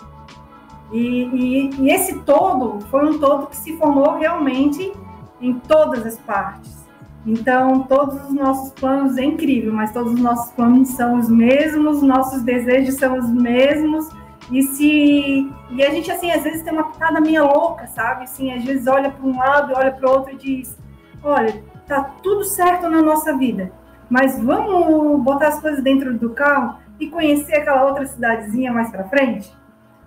E, 0.91 0.99
e, 0.99 1.69
e, 1.81 1.89
esse 1.89 2.19
todo 2.19 2.79
foi 2.91 3.03
um 3.09 3.19
todo 3.19 3.47
que 3.47 3.57
se 3.57 3.75
formou 3.75 4.15
realmente 4.17 4.93
em 5.41 5.55
todas 5.55 6.05
as 6.05 6.17
partes. 6.19 6.84
Então, 7.25 7.83
todos 7.83 8.23
os 8.23 8.33
nossos 8.33 8.71
planos 8.73 9.17
é 9.17 9.23
incrível, 9.23 9.73
mas 9.73 9.91
todos 9.91 10.13
os 10.13 10.19
nossos 10.19 10.51
planos 10.51 10.89
são 10.89 11.17
os 11.17 11.29
mesmos, 11.29 12.01
nossos 12.01 12.43
desejos 12.43 12.95
são 12.95 13.17
os 13.17 13.29
mesmos. 13.31 14.07
E 14.51 14.61
se 14.61 15.51
e 15.71 15.83
a 15.83 15.89
gente 15.89 16.11
assim 16.11 16.29
às 16.29 16.43
vezes 16.43 16.61
tem 16.61 16.71
uma 16.71 16.91
pitada 16.91 17.19
meio 17.19 17.45
louca, 17.45 17.87
sabe? 17.87 18.25
Assim, 18.25 18.53
às 18.53 18.63
vezes 18.63 18.85
olha 18.85 19.09
para 19.09 19.25
um 19.25 19.37
lado, 19.37 19.73
olha 19.75 19.91
para 19.91 20.07
o 20.07 20.13
outro 20.13 20.33
e 20.33 20.37
diz: 20.37 20.77
"Olha, 21.23 21.63
tá 21.87 22.03
tudo 22.21 22.43
certo 22.43 22.87
na 22.87 23.01
nossa 23.01 23.35
vida 23.35 23.71
mas 24.09 24.39
vamos 24.39 25.23
botar 25.23 25.49
as 25.49 25.59
coisas 25.59 25.83
dentro 25.83 26.13
do 26.17 26.31
carro 26.31 26.77
e 26.99 27.07
conhecer 27.07 27.55
aquela 27.55 27.85
outra 27.85 28.05
cidadezinha 28.05 28.71
mais 28.71 28.89
para 28.89 29.05
frente? 29.05 29.51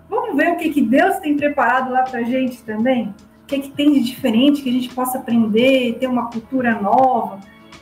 Vamos 0.09 0.35
ver 0.35 0.53
o 0.53 0.57
que, 0.57 0.69
que 0.69 0.81
Deus 0.81 1.17
tem 1.19 1.37
preparado 1.37 1.91
lá 1.91 2.03
para 2.03 2.19
a 2.19 2.23
gente 2.23 2.63
também? 2.63 3.13
Que, 3.49 3.59
que 3.61 3.71
tem 3.71 3.93
de 3.93 4.01
diferente 4.01 4.61
que 4.61 4.69
a 4.69 4.73
gente 4.73 4.93
possa 4.93 5.17
aprender, 5.17 5.97
ter 5.99 6.05
uma 6.07 6.29
cultura 6.29 6.79
nova? 6.79 7.39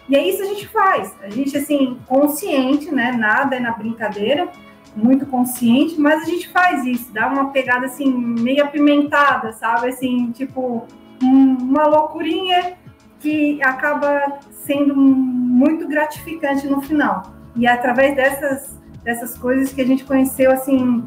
E 0.07 0.15
é 0.15 0.25
isso 0.25 0.37
que 0.37 0.43
a 0.43 0.53
gente 0.53 0.67
faz. 0.69 1.13
A 1.21 1.29
gente, 1.29 1.57
assim, 1.57 1.97
consciente, 2.07 2.89
né? 2.89 3.11
Nada 3.11 3.57
é 3.57 3.59
na 3.59 3.71
brincadeira, 3.71 4.47
muito 4.95 5.25
consciente, 5.25 5.99
mas 5.99 6.23
a 6.23 6.25
gente 6.25 6.47
faz 6.47 6.85
isso, 6.85 7.11
dá 7.11 7.27
uma 7.27 7.49
pegada, 7.49 7.85
assim, 7.85 8.09
meio 8.09 8.63
apimentada, 8.63 9.51
sabe? 9.51 9.89
Assim, 9.89 10.31
tipo, 10.31 10.87
uma 11.21 11.85
loucurinha 11.85 12.77
que 13.19 13.61
acaba 13.61 14.39
sendo 14.51 14.95
muito 14.95 15.85
gratificante 15.87 16.65
no 16.67 16.81
final. 16.81 17.33
E 17.55 17.67
é 17.67 17.71
através 17.71 18.15
dessas, 18.15 18.79
dessas 19.03 19.37
coisas 19.37 19.73
que 19.73 19.81
a 19.81 19.85
gente 19.85 20.05
conheceu, 20.05 20.49
assim, 20.51 21.03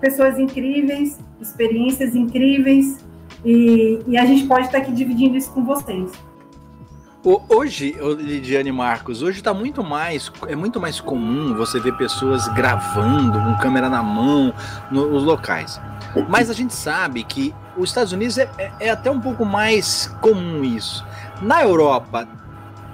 pessoas 0.00 0.38
incríveis, 0.38 1.18
experiências 1.40 2.14
incríveis, 2.14 3.04
e, 3.46 4.02
e 4.08 4.18
a 4.18 4.26
gente 4.26 4.44
pode 4.46 4.66
estar 4.66 4.78
aqui 4.78 4.90
dividindo 4.90 5.36
isso 5.36 5.50
com 5.52 5.64
vocês. 5.64 6.10
Hoje, 7.48 7.96
Lidiane 8.18 8.70
Marcos, 8.70 9.20
hoje 9.20 9.38
está 9.38 9.52
muito 9.52 9.82
mais, 9.82 10.30
é 10.46 10.54
muito 10.54 10.80
mais 10.80 11.00
comum 11.00 11.56
você 11.56 11.80
ver 11.80 11.96
pessoas 11.96 12.46
gravando 12.48 13.40
com 13.40 13.56
câmera 13.58 13.88
na 13.88 14.00
mão 14.00 14.52
nos 14.90 15.24
locais. 15.24 15.80
Mas 16.28 16.50
a 16.50 16.52
gente 16.52 16.72
sabe 16.72 17.24
que 17.24 17.52
os 17.76 17.90
Estados 17.90 18.12
Unidos 18.12 18.38
é, 18.38 18.48
é, 18.58 18.72
é 18.80 18.90
até 18.90 19.10
um 19.10 19.20
pouco 19.20 19.44
mais 19.44 20.06
comum 20.20 20.62
isso. 20.62 21.04
Na 21.42 21.62
Europa, 21.62 22.28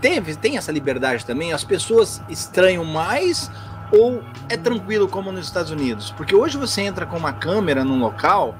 teve, 0.00 0.34
tem 0.34 0.56
essa 0.56 0.72
liberdade 0.72 1.26
também? 1.26 1.52
As 1.52 1.64
pessoas 1.64 2.22
estranham 2.28 2.86
mais 2.86 3.50
ou 3.92 4.22
é 4.48 4.56
tranquilo 4.56 5.08
como 5.08 5.30
nos 5.30 5.44
Estados 5.44 5.70
Unidos? 5.70 6.10
Porque 6.10 6.34
hoje 6.34 6.56
você 6.56 6.80
entra 6.80 7.04
com 7.04 7.18
uma 7.18 7.34
câmera 7.34 7.84
num 7.84 8.00
local, 8.00 8.54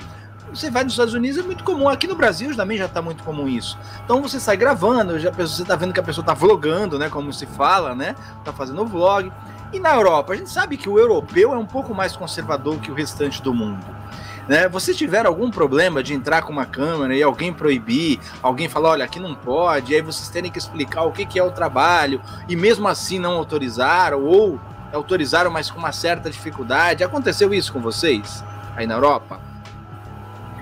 você 0.54 0.70
vai 0.70 0.84
nos 0.84 0.92
Estados 0.92 1.14
Unidos 1.14 1.38
é 1.38 1.42
muito 1.42 1.64
comum. 1.64 1.88
Aqui 1.88 2.06
no 2.06 2.14
Brasil 2.14 2.54
também 2.54 2.76
já 2.76 2.86
está 2.86 3.00
muito 3.00 3.22
comum 3.22 3.48
isso. 3.48 3.78
Então 4.04 4.20
você 4.20 4.38
sai 4.38 4.56
gravando, 4.56 5.18
já 5.18 5.30
você 5.30 5.62
está 5.62 5.74
vendo 5.74 5.92
que 5.92 6.00
a 6.00 6.02
pessoa 6.02 6.22
está 6.22 6.34
vlogando, 6.34 6.98
né? 6.98 7.08
Como 7.08 7.32
se 7.32 7.46
fala, 7.46 7.94
né? 7.94 8.14
Está 8.38 8.52
fazendo 8.52 8.84
vlog. 8.84 9.32
E 9.72 9.80
na 9.80 9.94
Europa, 9.94 10.34
a 10.34 10.36
gente 10.36 10.50
sabe 10.50 10.76
que 10.76 10.88
o 10.88 10.98
europeu 10.98 11.54
é 11.54 11.56
um 11.56 11.64
pouco 11.64 11.94
mais 11.94 12.14
conservador 12.14 12.78
que 12.78 12.90
o 12.90 12.94
restante 12.94 13.40
do 13.40 13.54
mundo. 13.54 13.82
Né? 14.46 14.68
Vocês 14.68 14.96
tiveram 14.96 15.30
algum 15.30 15.50
problema 15.50 16.02
de 16.02 16.12
entrar 16.12 16.42
com 16.42 16.52
uma 16.52 16.66
câmera 16.66 17.14
e 17.14 17.22
alguém 17.22 17.52
proibir, 17.52 18.20
alguém 18.42 18.68
falar, 18.68 18.90
olha, 18.90 19.04
aqui 19.04 19.18
não 19.18 19.34
pode, 19.34 19.92
e 19.92 19.94
aí 19.94 20.02
vocês 20.02 20.28
terem 20.28 20.50
que 20.50 20.58
explicar 20.58 21.04
o 21.04 21.12
que, 21.12 21.24
que 21.24 21.38
é 21.38 21.42
o 21.42 21.50
trabalho, 21.50 22.20
e 22.48 22.56
mesmo 22.56 22.86
assim 22.86 23.18
não 23.18 23.32
autorizaram, 23.32 24.22
ou 24.22 24.60
autorizaram, 24.92 25.50
mas 25.50 25.70
com 25.70 25.78
uma 25.78 25.92
certa 25.92 26.28
dificuldade. 26.28 27.02
Aconteceu 27.02 27.54
isso 27.54 27.72
com 27.72 27.80
vocês 27.80 28.44
aí 28.76 28.86
na 28.86 28.94
Europa? 28.94 29.51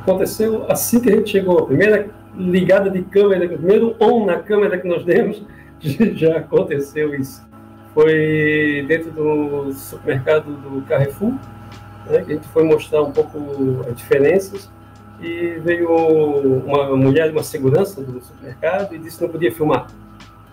Aconteceu 0.00 0.66
assim 0.68 1.00
que 1.00 1.10
a 1.10 1.16
gente 1.16 1.30
chegou. 1.30 1.58
A 1.58 1.66
primeira 1.66 2.08
ligada 2.36 2.90
de 2.90 3.02
câmera, 3.02 3.44
o 3.44 3.58
primeiro 3.58 3.96
on 4.00 4.24
na 4.24 4.38
câmera 4.38 4.78
que 4.78 4.88
nós 4.88 5.04
demos, 5.04 5.42
já 5.80 6.38
aconteceu 6.38 7.14
isso. 7.14 7.48
Foi 7.94 8.84
dentro 8.86 9.10
do 9.10 9.72
supermercado 9.72 10.52
do 10.52 10.82
Carrefour, 10.82 11.32
né, 12.06 12.22
que 12.24 12.32
a 12.32 12.34
gente 12.36 12.48
foi 12.48 12.62
mostrar 12.62 13.02
um 13.02 13.10
pouco 13.10 13.38
as 13.88 13.96
diferenças 13.96 14.70
e 15.20 15.58
veio 15.62 15.90
uma 16.64 16.96
mulher, 16.96 17.30
uma 17.30 17.42
segurança 17.42 18.00
do 18.00 18.20
supermercado 18.20 18.94
e 18.94 18.98
disse 18.98 19.18
que 19.18 19.24
não 19.24 19.30
podia 19.30 19.52
filmar. 19.52 19.88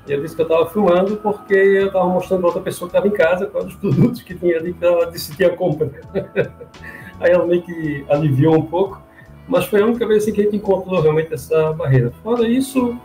E 0.07 0.11
eu 0.11 0.21
disse 0.21 0.35
que 0.35 0.41
eu 0.41 0.45
estava 0.45 0.69
filmando 0.69 1.17
porque 1.17 1.53
eu 1.53 1.87
estava 1.87 2.07
mostrando 2.07 2.39
para 2.39 2.47
outra 2.47 2.61
pessoa 2.61 2.89
que 2.89 2.97
estava 2.97 3.07
em 3.07 3.17
casa 3.17 3.45
quais 3.45 3.67
os 3.67 3.75
produtos 3.75 4.21
que 4.21 4.33
tinha 4.33 4.57
ali 4.57 4.73
que 4.73 4.83
ela 4.83 5.05
decidia 5.05 5.49
comprar. 5.49 5.89
Aí 7.19 7.31
ela 7.31 7.45
meio 7.45 7.61
que 7.61 8.05
aliviou 8.09 8.55
um 8.55 8.61
pouco, 8.65 9.01
mas 9.47 9.65
foi 9.65 9.81
a 9.81 9.85
única 9.85 10.05
vez 10.05 10.23
assim, 10.23 10.33
que 10.33 10.41
a 10.41 10.43
gente 10.43 10.57
encontrou 10.57 11.01
realmente 11.01 11.33
essa 11.33 11.71
barreira. 11.73 12.11
Fora 12.23 12.47
isso, 12.47 12.97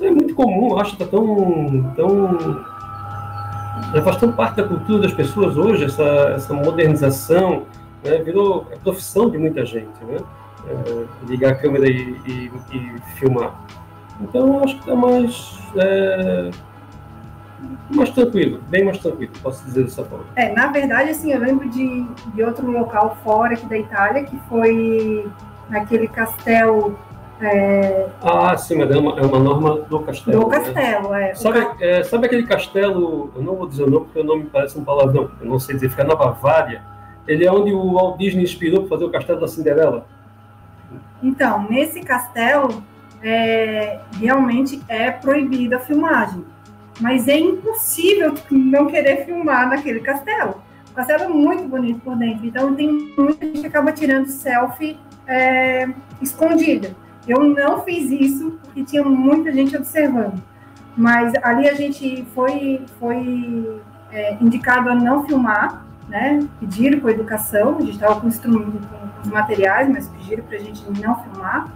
é 0.00 0.10
muito 0.10 0.34
comum, 0.34 0.78
acho 0.78 0.96
que 0.96 1.02
está 1.02 1.16
tão, 1.16 1.92
tão 1.96 2.64
já 3.94 4.02
faz 4.02 4.16
tão 4.16 4.32
parte 4.32 4.56
da 4.56 4.64
cultura 4.64 5.02
das 5.02 5.12
pessoas 5.12 5.56
hoje, 5.56 5.84
essa, 5.84 6.04
essa 6.34 6.54
modernização, 6.54 7.64
né, 8.04 8.18
virou 8.18 8.66
a 8.72 8.76
profissão 8.78 9.30
de 9.30 9.38
muita 9.38 9.64
gente, 9.64 10.04
né? 10.04 10.18
É, 10.68 11.04
ligar 11.28 11.52
a 11.52 11.54
câmera 11.54 11.88
e, 11.88 12.16
e, 12.26 12.50
e, 12.72 13.00
filmar. 13.18 13.54
Então 14.20 14.64
acho 14.64 14.74
que 14.74 14.80
está 14.80 14.96
mais, 14.96 15.58
é, 15.76 16.50
mais 17.90 18.10
tranquilo, 18.10 18.60
bem 18.68 18.84
mais 18.84 18.98
tranquilo, 18.98 19.32
posso 19.42 19.64
dizer 19.64 19.84
dessa 19.84 20.04
forma. 20.04 20.26
É, 20.36 20.52
na 20.52 20.68
verdade, 20.68 21.10
assim, 21.10 21.32
eu 21.32 21.40
lembro 21.40 21.68
de, 21.68 22.06
de 22.34 22.42
outro 22.42 22.70
local 22.70 23.16
fora 23.22 23.54
aqui 23.54 23.66
da 23.66 23.78
Itália, 23.78 24.24
que 24.24 24.38
foi 24.48 25.26
naquele 25.68 26.08
castelo 26.08 26.98
é... 27.40 28.08
Ah, 28.22 28.56
sim, 28.56 28.76
mas 28.76 28.90
é 28.90 28.96
uma, 28.96 29.18
é 29.18 29.22
uma 29.22 29.38
norma 29.38 29.80
do 29.80 30.00
castelo. 30.00 30.40
Do 30.40 30.48
castelo, 30.48 31.10
né? 31.10 31.30
é. 31.30 31.34
Sabe, 31.34 31.66
é. 31.80 32.02
Sabe 32.02 32.26
aquele 32.26 32.46
castelo, 32.46 33.30
eu 33.36 33.42
não 33.42 33.56
vou 33.56 33.68
dizer 33.68 33.82
o 33.82 33.90
nome 33.90 34.06
porque 34.06 34.20
o 34.20 34.24
nome 34.24 34.44
parece 34.44 34.78
um 34.78 34.84
palavrão, 34.84 35.30
eu 35.40 35.46
não 35.46 35.58
sei 35.58 35.74
dizer, 35.74 35.90
fica 35.90 36.04
na 36.04 36.14
Bavária. 36.14 36.82
Ele 37.28 37.44
é 37.44 37.52
onde 37.52 37.72
o 37.72 37.92
Walt 37.92 38.18
Disney 38.18 38.44
inspirou 38.44 38.80
para 38.80 38.90
fazer 38.90 39.04
o 39.04 39.10
castelo 39.10 39.40
da 39.40 39.48
Cinderela. 39.48 40.06
Então, 41.22 41.66
nesse 41.68 42.00
castelo, 42.00 42.82
é, 43.22 44.00
realmente 44.18 44.80
é 44.88 45.10
proibida 45.10 45.76
a 45.76 45.80
filmagem. 45.80 46.44
Mas 47.00 47.28
é 47.28 47.38
impossível 47.38 48.34
não 48.50 48.86
querer 48.86 49.24
filmar 49.24 49.68
naquele 49.68 50.00
castelo. 50.00 50.62
O 50.90 50.94
castelo 50.94 51.24
é 51.24 51.28
muito 51.28 51.68
bonito 51.68 52.00
por 52.00 52.16
dentro, 52.16 52.46
então 52.46 52.74
tem 52.74 53.12
muita 53.16 53.44
gente 53.46 53.60
que 53.60 53.66
acaba 53.66 53.92
tirando 53.92 54.26
selfie 54.28 54.98
é, 55.26 55.88
escondida. 56.22 56.96
Eu 57.28 57.42
não 57.44 57.82
fiz 57.82 58.10
isso 58.10 58.58
porque 58.62 58.84
tinha 58.84 59.02
muita 59.02 59.52
gente 59.52 59.76
observando. 59.76 60.40
Mas 60.96 61.34
ali 61.42 61.68
a 61.68 61.74
gente 61.74 62.24
foi, 62.34 62.80
foi 62.98 63.80
é, 64.10 64.34
indicado 64.40 64.88
a 64.88 64.94
não 64.94 65.26
filmar, 65.26 65.84
né? 66.08 66.40
Pediram 66.60 67.00
com 67.00 67.08
a 67.08 67.10
educação, 67.10 67.76
a 67.76 67.80
gente 67.80 67.94
estava 67.94 68.20
com, 68.20 68.30
com 68.30 69.20
os 69.22 69.28
materiais, 69.28 69.88
mas 69.88 70.08
pediram 70.08 70.44
para 70.44 70.56
a 70.56 70.60
gente 70.60 70.82
não 71.00 71.22
filmar. 71.22 71.68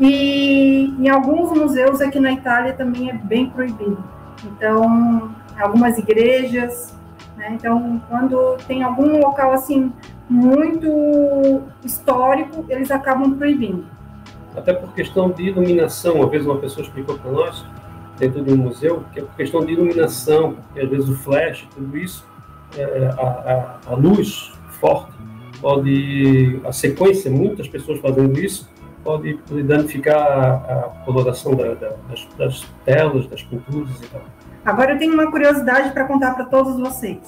E 0.00 0.92
em 0.98 1.08
alguns 1.08 1.56
museus 1.56 2.00
aqui 2.00 2.18
na 2.18 2.32
Itália 2.32 2.72
também 2.72 3.10
é 3.10 3.12
bem 3.12 3.48
proibido. 3.48 4.02
Então, 4.44 5.30
algumas 5.58 5.98
igrejas, 5.98 6.94
né? 7.36 7.52
Então, 7.52 8.00
quando 8.08 8.56
tem 8.66 8.82
algum 8.82 9.18
local 9.18 9.52
assim 9.52 9.92
muito 10.28 11.62
histórico, 11.84 12.64
eles 12.68 12.90
acabam 12.90 13.34
proibindo 13.36 13.94
até 14.56 14.72
por 14.72 14.92
questão 14.94 15.30
de 15.30 15.44
iluminação. 15.44 16.16
Uma 16.16 16.28
vez 16.28 16.46
uma 16.46 16.58
pessoa 16.58 16.84
explicou 16.84 17.18
para 17.18 17.30
nós, 17.30 17.64
dentro 18.18 18.42
de 18.42 18.52
um 18.52 18.56
museu, 18.56 19.04
que 19.12 19.20
é 19.20 19.22
por 19.22 19.34
questão 19.34 19.64
de 19.64 19.72
iluminação, 19.72 20.54
porque 20.54 20.80
às 20.80 20.88
vezes 20.88 21.08
o 21.08 21.16
flash, 21.16 21.66
tudo 21.74 21.96
isso, 21.98 22.24
é, 22.76 23.06
a, 23.18 23.80
a, 23.86 23.92
a, 23.92 23.94
luz 23.94 24.52
forte 24.80 25.12
pode, 25.60 26.60
a 26.64 26.72
sequência, 26.72 27.30
muitas 27.30 27.68
pessoas 27.68 27.98
fazendo 28.00 28.38
isso, 28.38 28.68
pode, 29.04 29.38
danificar 29.62 30.16
a, 30.16 30.54
a 30.54 30.82
coloração 31.04 31.54
da, 31.54 31.74
da, 31.74 31.90
das, 32.08 32.26
das 32.38 32.66
telas, 32.84 33.26
das 33.26 33.42
pinturas 33.42 34.00
e 34.00 34.06
tal. 34.08 34.22
Agora 34.64 34.92
eu 34.92 34.98
tenho 34.98 35.12
uma 35.12 35.30
curiosidade 35.30 35.90
para 35.92 36.04
contar 36.06 36.34
para 36.34 36.46
todos 36.46 36.80
vocês. 36.80 37.20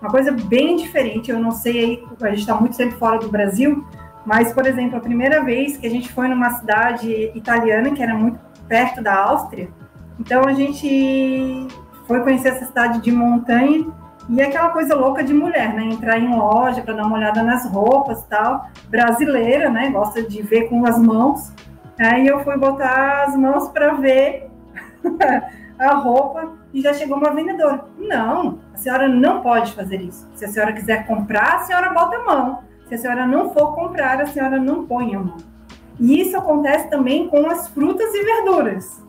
Uma 0.00 0.10
coisa 0.10 0.30
bem 0.30 0.76
diferente, 0.76 1.30
eu 1.30 1.40
não 1.40 1.50
sei 1.50 1.78
aí, 1.78 2.04
a 2.22 2.28
gente 2.30 2.40
está 2.40 2.54
muito 2.54 2.76
tempo 2.76 2.96
fora 2.96 3.18
do 3.18 3.28
Brasil, 3.28 3.84
mas, 4.24 4.52
por 4.52 4.64
exemplo, 4.64 4.96
a 4.96 5.00
primeira 5.00 5.42
vez 5.42 5.76
que 5.76 5.86
a 5.86 5.90
gente 5.90 6.12
foi 6.12 6.28
numa 6.28 6.50
cidade 6.50 7.32
italiana, 7.34 7.90
que 7.90 8.02
era 8.02 8.14
muito 8.14 8.38
perto 8.68 9.02
da 9.02 9.14
Áustria, 9.14 9.68
então 10.20 10.44
a 10.46 10.52
gente 10.52 11.66
foi 12.06 12.20
conhecer 12.20 12.48
essa 12.48 12.66
cidade 12.66 13.00
de 13.00 13.10
montanha 13.10 13.86
e 14.28 14.42
aquela 14.42 14.68
coisa 14.70 14.94
louca 14.94 15.24
de 15.24 15.32
mulher, 15.32 15.72
né? 15.72 15.84
Entrar 15.84 16.18
em 16.18 16.34
loja 16.36 16.82
para 16.82 16.94
dar 16.94 17.06
uma 17.06 17.16
olhada 17.16 17.42
nas 17.42 17.64
roupas 17.66 18.22
tal. 18.24 18.66
Brasileira, 18.88 19.70
né? 19.70 19.90
Gosta 19.90 20.22
de 20.22 20.42
ver 20.42 20.68
com 20.68 20.84
as 20.86 20.98
mãos. 20.98 21.50
Aí 21.98 22.26
eu 22.26 22.44
fui 22.44 22.56
botar 22.58 23.24
as 23.24 23.34
mãos 23.34 23.68
para 23.68 23.94
ver 23.94 24.50
a 25.78 25.94
roupa 25.94 26.52
e 26.74 26.82
já 26.82 26.92
chegou 26.92 27.16
uma 27.16 27.30
vendedora. 27.30 27.84
Não, 27.96 28.58
a 28.74 28.76
senhora 28.76 29.08
não 29.08 29.40
pode 29.40 29.72
fazer 29.72 30.02
isso. 30.02 30.28
Se 30.34 30.44
a 30.44 30.48
senhora 30.48 30.72
quiser 30.72 31.06
comprar, 31.06 31.56
a 31.56 31.58
senhora 31.60 31.90
bota 31.90 32.16
a 32.16 32.24
mão. 32.24 32.62
Se 32.86 32.94
a 32.94 32.98
senhora 32.98 33.26
não 33.26 33.52
for 33.52 33.74
comprar, 33.74 34.20
a 34.20 34.26
senhora 34.26 34.58
não 34.58 34.86
põe 34.86 35.14
a 35.14 35.20
mão. 35.20 35.36
E 35.98 36.20
isso 36.20 36.36
acontece 36.36 36.88
também 36.88 37.28
com 37.28 37.50
as 37.50 37.68
frutas 37.68 38.14
e 38.14 38.22
verduras. 38.22 39.02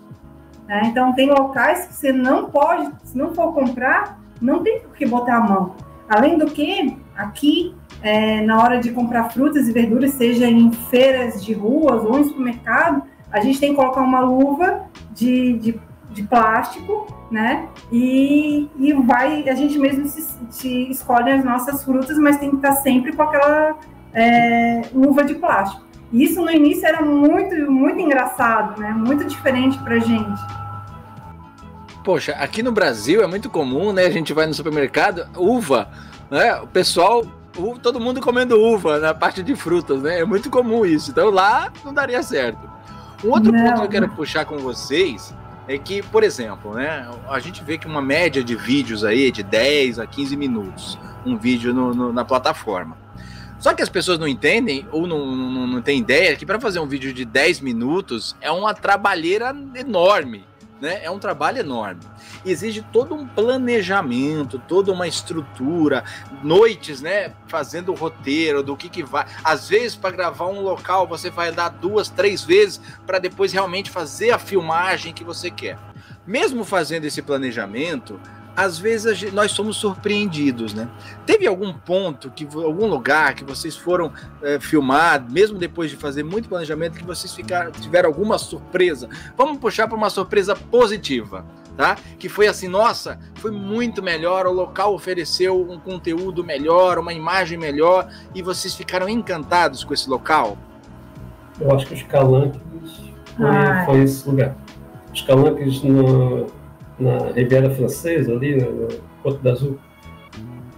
Né? 0.68 0.84
Então, 0.86 1.14
tem 1.14 1.30
locais 1.30 1.86
que 1.86 1.94
você 1.94 2.12
não 2.12 2.50
pode, 2.50 2.92
se 3.04 3.18
não 3.18 3.34
for 3.34 3.54
comprar, 3.54 4.19
não 4.42 4.64
tem 4.64 4.80
por 4.80 4.96
que 4.96 5.06
botar 5.06 5.38
a 5.38 5.42
mão. 5.42 5.76
Além 6.08 6.38
do 6.38 6.48
que, 6.48 6.98
aqui, 7.16 7.76
é, 8.02 8.42
na 8.42 8.62
hora 8.62 8.80
de 8.80 8.92
comprar 8.92 9.30
frutas 9.30 9.68
e 9.68 9.72
verduras, 9.72 10.14
seja 10.14 10.48
em 10.48 10.72
feiras 10.72 11.44
de 11.44 11.54
ruas 11.54 12.04
ou 12.04 12.20
em 12.20 12.24
supermercado, 12.24 13.04
a 13.32 13.40
gente 13.42 13.60
tem 13.60 13.72
que 13.72 13.76
colocar 13.76 14.02
uma 14.02 14.22
luva 14.22 14.86
de, 15.14 15.54
de, 15.54 15.80
de 16.12 16.24
plástico 16.24 17.20
né? 17.32 17.68
E, 17.92 18.68
e 18.78 18.94
vai, 18.94 19.48
a 19.48 19.56
gente 19.56 19.78
mesmo 19.78 20.08
se, 20.08 20.26
se, 20.50 20.90
escolhe 20.90 21.32
as 21.32 21.44
nossas 21.44 21.84
frutas, 21.84 22.18
mas 22.18 22.38
tem 22.38 22.50
que 22.50 22.56
estar 22.56 22.74
sempre 22.74 23.14
com 23.14 23.22
aquela 23.22 23.78
é, 24.14 24.82
luva 24.94 25.24
de 25.24 25.36
plástico. 25.36 25.84
Isso 26.12 26.42
no 26.42 26.50
início 26.50 26.88
era 26.88 27.04
muito, 27.04 27.72
muito 27.72 28.00
engraçado, 28.00 28.80
né? 28.82 28.92
Muito 28.92 29.26
diferente 29.26 29.78
pra 29.80 30.00
gente. 30.00 30.42
Poxa, 32.10 32.32
aqui 32.32 32.64
no 32.64 32.72
Brasil 32.72 33.22
é 33.22 33.28
muito 33.28 33.52
comum, 33.52 33.94
né? 33.94 34.08
A 34.08 34.10
gente 34.10 34.34
vai 34.34 34.48
no 34.48 34.54
supermercado, 34.56 35.30
uva, 35.38 35.88
né? 36.32 36.56
O 36.56 36.66
pessoal, 36.66 37.24
todo 37.84 38.00
mundo 38.00 38.20
comendo 38.20 38.60
uva 38.60 38.98
na 38.98 39.14
parte 39.14 39.44
de 39.44 39.56
frutas, 39.56 40.02
né? 40.02 40.22
É 40.22 40.26
muito 40.26 40.50
comum 40.50 40.84
isso. 40.84 41.12
Então 41.12 41.30
lá 41.30 41.72
não 41.86 41.94
daria 41.94 42.24
certo. 42.24 42.68
Um 43.24 43.30
outro 43.30 43.52
não. 43.52 43.64
ponto 43.64 43.82
que 43.82 43.86
eu 43.86 43.90
quero 43.90 44.10
puxar 44.10 44.44
com 44.46 44.58
vocês 44.58 45.36
é 45.68 45.78
que, 45.78 46.02
por 46.02 46.24
exemplo, 46.24 46.74
né, 46.74 47.08
a 47.30 47.38
gente 47.38 47.64
vê 47.64 47.78
que 47.78 47.86
uma 47.86 48.02
média 48.02 48.44
de 48.44 48.56
vídeos 48.56 49.04
aí 49.04 49.30
de 49.30 49.44
10 49.44 50.00
a 50.00 50.08
15 50.08 50.36
minutos, 50.36 50.98
um 51.24 51.38
vídeo 51.38 51.76
no, 51.76 51.94
no, 51.94 52.12
na 52.12 52.26
plataforma. 52.26 52.98
Só 53.60 53.72
que 53.76 53.84
as 53.84 53.90
pessoas 53.90 54.18
não 54.18 54.28
entendem 54.28 54.84
ou 54.92 55.06
não, 55.06 55.28
não, 55.28 55.68
não 55.68 55.82
têm 55.84 56.00
ideia 56.00 56.36
que 56.36 56.44
para 56.44 56.60
fazer 56.60 56.80
um 56.80 56.88
vídeo 56.88 57.14
de 57.14 57.24
10 57.24 57.60
minutos 57.60 58.36
é 58.42 58.50
uma 58.50 58.74
trabalheira 58.74 59.56
enorme 59.76 60.50
né? 60.82 61.04
É 61.04 61.12
um 61.12 61.20
trabalho 61.20 61.60
enorme. 61.60 62.02
Exige 62.46 62.82
todo 62.82 63.14
um 63.14 63.28
planejamento, 63.28 64.60
toda 64.68 64.92
uma 64.92 65.08
estrutura, 65.08 66.04
noites, 66.44 67.02
né? 67.02 67.34
Fazendo 67.48 67.92
o 67.92 67.96
roteiro 67.96 68.64
do 68.64 68.78
que 68.78 68.90
que 68.90 69.04
vai. 69.04 69.26
Às 69.44 69.70
vezes, 69.70 69.96
para 69.96 70.12
gravar 70.12 70.48
um 70.48 70.62
local, 70.62 71.08
você 71.08 71.30
vai 71.30 71.52
dar 71.52 71.70
duas, 71.70 72.10
três 72.10 72.44
vezes 72.44 72.82
para 73.06 73.20
depois 73.20 73.52
realmente 73.52 73.90
fazer 73.90 74.32
a 74.32 74.40
filmagem 74.40 75.14
que 75.14 75.24
você 75.24 75.52
quer. 75.52 75.78
Mesmo 76.26 76.64
fazendo 76.64 77.06
esse 77.06 77.22
planejamento, 77.22 78.20
às 78.56 78.78
vezes 78.78 79.18
gente, 79.18 79.34
nós 79.34 79.52
somos 79.52 79.78
surpreendidos, 79.78 80.74
né? 80.74 80.88
Teve 81.26 81.48
algum 81.48 81.74
ponto, 81.74 82.30
que 82.30 82.46
algum 82.56 82.88
lugar 82.88 83.34
que 83.34 83.44
vocês 83.44 83.76
foram 83.76 84.12
é, 84.42 84.60
filmar, 84.60 85.24
mesmo 85.30 85.58
depois 85.58 85.90
de 85.90 85.96
fazer 85.96 86.24
muito 86.24 86.50
planejamento, 86.50 86.98
que 86.98 87.06
vocês 87.06 87.34
ficaram, 87.34 87.72
tiveram 87.72 88.10
alguma 88.10 88.38
surpresa? 88.38 89.08
Vamos 89.38 89.58
puxar 89.58 89.88
para 89.88 89.98
uma 89.98 90.10
surpresa 90.10 90.56
positiva, 90.56 91.46
tá? 91.78 91.96
Que 92.18 92.28
foi 92.28 92.48
assim, 92.48 92.68
nossa, 92.68 93.20
foi 93.36 93.52
muito 93.52 94.04
melhor, 94.04 94.46
o 94.46 94.52
local 94.52 94.94
ofereceu 94.94 95.62
um 95.70 95.80
conteúdo 95.80 96.44
melhor, 96.44 97.00
uma 97.00 97.14
imagem 97.14 97.58
melhor, 97.58 98.10
e 98.36 98.42
vocês 98.42 98.76
ficaram 98.76 99.08
encantados 99.08 99.84
com 99.84 99.94
esse 99.94 100.10
local? 100.10 100.58
Eu 101.60 101.74
acho 101.74 101.86
que 101.88 101.94
os 101.94 102.04
Calanques 102.04 102.62
foi, 103.38 103.86
foi 103.86 104.04
esse 104.04 104.28
lugar. 104.28 104.56
Os 105.14 105.22
Calanques 105.22 105.82
no 105.82 106.59
na 107.00 107.32
Riviera 107.32 107.70
Francesa, 107.70 108.34
ali, 108.34 108.56
no, 108.56 108.72
no 108.72 108.88
Porto 109.24 109.42
da 109.42 109.52
Azul. 109.52 109.78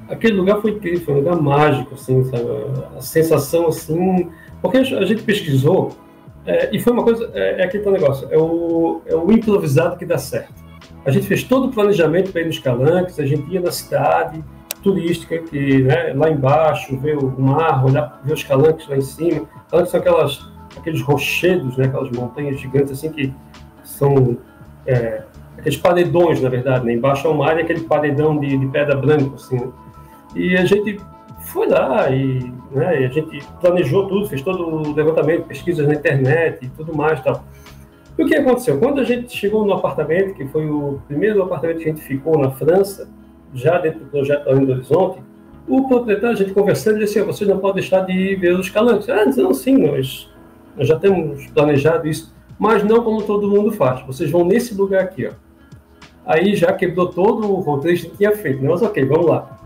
Aquele 0.10 0.34
lugar 0.34 0.62
foi 0.62 0.72
incrível, 0.72 1.06
foi 1.06 1.14
um 1.14 1.18
lugar 1.18 1.42
mágico, 1.42 1.96
assim, 1.96 2.24
sabe? 2.26 2.46
A 2.98 3.02
sensação, 3.02 3.68
assim... 3.68 4.30
Porque 4.62 4.78
a 4.78 5.06
gente 5.06 5.24
pesquisou, 5.24 5.92
é, 6.46 6.70
e 6.76 6.80
foi 6.80 6.94
uma 6.94 7.04
coisa... 7.04 7.32
É, 7.34 7.62
é 7.62 7.64
aquele 7.64 7.90
negócio, 7.90 8.28
é 8.30 8.38
o, 8.38 9.02
é 9.06 9.16
o 9.16 9.32
improvisado 9.32 9.98
que 9.98 10.06
dá 10.06 10.18
certo. 10.18 10.54
A 11.06 11.10
gente 11.10 11.26
fez 11.26 11.44
todo 11.44 11.68
o 11.68 11.72
planejamento 11.72 12.32
para 12.32 12.42
ir 12.42 12.46
nos 12.46 12.60
Calanques, 12.60 13.20
a 13.20 13.26
gente 13.26 13.50
ia 13.52 13.62
na 13.62 13.72
cidade 13.72 14.44
turística, 14.84 15.38
que, 15.40 15.84
né, 15.84 16.14
lá 16.14 16.30
embaixo, 16.30 16.98
ver 17.00 17.18
o 17.18 17.40
mar, 17.40 17.84
olhar, 17.86 18.22
ver 18.24 18.34
os 18.34 18.44
Calanques 18.44 18.88
lá 18.88 18.98
em 18.98 19.02
cima. 19.02 19.48
Calanques 19.70 19.92
são 19.92 20.00
aquelas, 20.00 20.40
aqueles 20.78 21.02
rochedos, 21.02 21.78
né, 21.78 21.86
aquelas 21.86 22.10
montanhas 22.12 22.60
gigantes, 22.60 22.92
assim, 22.92 23.12
que 23.12 23.34
são... 23.84 24.38
É, 24.86 25.24
aqueles 25.62 25.78
paredões, 25.78 26.42
na 26.42 26.50
verdade, 26.50 26.86
né? 26.86 26.94
Embaixo 26.94 27.28
é 27.28 27.30
uma 27.30 27.48
área, 27.48 27.64
aquele 27.64 27.82
paredão 27.82 28.38
de, 28.38 28.58
de 28.58 28.68
pedra 28.68 28.96
branca, 28.96 29.36
assim. 29.36 29.72
E 30.36 30.58
a 30.58 30.66
gente 30.66 31.00
foi 31.46 31.68
lá 31.68 32.10
e, 32.10 32.52
né, 32.72 33.02
e 33.02 33.06
a 33.06 33.10
gente 33.10 33.42
planejou 33.60 34.08
tudo, 34.08 34.28
fez 34.28 34.42
todo 34.42 34.68
o 34.68 34.94
levantamento, 34.94 35.48
pesquisas 35.48 35.88
na 35.88 35.94
internet 35.94 36.66
e 36.66 36.70
tudo 36.70 36.96
mais 36.96 37.22
tal. 37.24 37.44
E 38.18 38.24
o 38.24 38.28
que 38.28 38.36
aconteceu? 38.36 38.80
Quando 38.80 39.00
a 39.00 39.04
gente 39.04 39.36
chegou 39.36 39.66
no 39.66 39.74
apartamento, 39.74 40.34
que 40.34 40.46
foi 40.48 40.66
o 40.70 41.02
primeiro 41.08 41.42
apartamento 41.44 41.78
que 41.78 41.90
a 41.90 41.94
gente 41.94 42.02
ficou 42.02 42.38
na 42.38 42.52
França, 42.52 43.10
já 43.54 43.78
dentro 43.80 44.00
do 44.02 44.06
projeto 44.06 44.50
Além 44.50 44.66
do 44.66 44.72
Horizonte, 44.74 45.22
o 45.68 45.88
proprietário, 45.88 46.36
a 46.36 46.36
gente 46.36 46.54
conversando, 46.54 46.96
ele 46.96 47.06
disse 47.06 47.20
assim, 47.20 47.28
vocês 47.28 47.50
não 47.50 47.60
podem 47.60 47.82
deixar 47.82 48.02
de 48.02 48.36
ver 48.36 48.54
os 48.54 48.70
calantes. 48.70 49.08
Ah, 49.10 49.26
não, 49.26 49.54
sim, 49.54 49.78
nós, 49.78 50.30
nós 50.76 50.88
já 50.88 50.98
temos 50.98 51.46
planejado 51.48 52.08
isso. 52.08 52.34
mas 52.58 52.84
não 52.84 53.04
como 53.04 53.24
todo 53.24 53.50
mundo 53.50 53.72
faz. 53.72 54.06
Vocês 54.06 54.30
vão 54.30 54.46
nesse 54.46 54.74
lugar 54.74 55.04
aqui, 55.04 55.28
ó. 55.28 55.51
Aí 56.26 56.56
já 56.56 56.72
quebrou 56.74 57.08
todo 57.08 57.52
o 57.52 57.60
roteiro 57.62 58.00
que 58.00 58.10
tinha 58.18 58.36
feito, 58.36 58.62
né? 58.62 58.70
Mas 58.70 58.82
ok, 58.82 59.04
vamos 59.06 59.26
lá. 59.26 59.60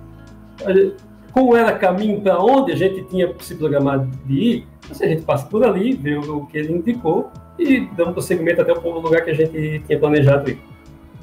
Como 1.31 1.55
era 1.55 1.73
caminho 1.73 2.21
para 2.21 2.41
onde 2.41 2.71
a 2.71 2.75
gente 2.75 3.03
tinha 3.03 3.33
se 3.39 3.55
programado 3.55 4.09
de 4.25 4.33
ir, 4.33 4.67
assim, 4.89 5.03
a 5.03 5.07
gente 5.09 5.23
passa 5.23 5.45
por 5.47 5.65
ali, 5.65 5.93
vê 5.93 6.15
o 6.17 6.45
que 6.45 6.57
ele 6.57 6.73
indicou 6.73 7.29
e 7.59 7.81
damos 7.95 8.13
prosseguimento 8.13 8.61
até 8.61 8.71
o 8.71 8.99
lugar 8.99 9.23
que 9.23 9.31
a 9.31 9.33
gente 9.33 9.79
tinha 9.85 9.99
planejado 9.99 10.49
ir. 10.49 10.59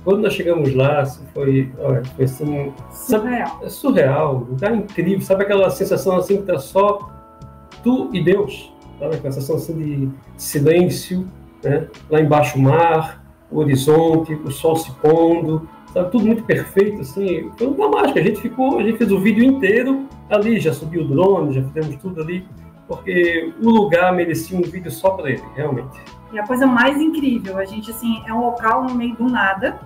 Quando 0.05 0.21
nós 0.21 0.35
chegamos 0.35 0.75
lá, 0.75 1.05
foi, 1.33 1.71
olha, 1.79 2.05
foi 2.05 2.25
assim. 2.25 2.73
Surreal. 2.91 3.49
Sabe, 3.49 3.65
é 3.65 3.69
surreal, 3.69 4.37
um 4.37 4.51
lugar 4.51 4.75
incrível. 4.75 5.21
Sabe 5.21 5.45
aquela 5.45 5.71
sensação 5.71 6.17
assim 6.17 6.39
que 6.39 6.43
tá 6.43 6.59
só 6.59 7.09
tu 7.83 8.11
e 8.13 8.23
Deus? 8.23 8.73
Sabe 8.99 9.15
aquela 9.15 9.33
sensação 9.33 9.57
assim 9.57 9.79
de 9.79 10.11
silêncio, 10.37 11.27
né? 11.63 11.89
Lá 12.11 12.21
embaixo 12.21 12.59
o 12.59 12.63
mar, 12.63 13.22
o 13.53 13.59
horizonte, 13.59 14.35
o 14.35 14.51
sol 14.51 14.77
se 14.77 14.91
pondo, 14.93 15.69
sabe? 15.93 16.11
Tudo 16.11 16.27
muito 16.27 16.43
perfeito, 16.45 17.03
assim. 17.03 17.51
Foi 17.57 17.67
uma 17.67 17.89
mágica. 17.89 18.21
A 18.21 18.23
gente 18.23 18.41
ficou, 18.41 18.79
a 18.79 18.83
gente 18.83 18.99
fez 18.99 19.13
o 19.13 19.21
vídeo 19.21 19.45
inteiro 19.45 20.07
ali, 20.31 20.59
já 20.59 20.73
subiu 20.73 21.03
o 21.03 21.09
drone, 21.09 21.55
já 21.55 21.63
fizemos 21.63 21.97
tudo 21.97 22.23
ali, 22.23 22.47
porque 22.89 23.53
o 23.63 23.71
lugar 23.71 24.13
merecia 24.13 24.59
um 24.59 24.63
vídeo 24.63 24.91
só 24.91 25.11
para 25.11 25.31
ele, 25.31 25.43
realmente. 25.55 26.01
E 26.33 26.39
a 26.39 26.47
coisa 26.47 26.67
mais 26.67 26.99
incrível, 26.99 27.59
a 27.59 27.65
gente 27.65 27.91
assim 27.91 28.23
é 28.27 28.33
um 28.33 28.41
local 28.41 28.85
no 28.85 28.95
meio 28.95 29.15
do 29.15 29.29
nada, 29.29 29.79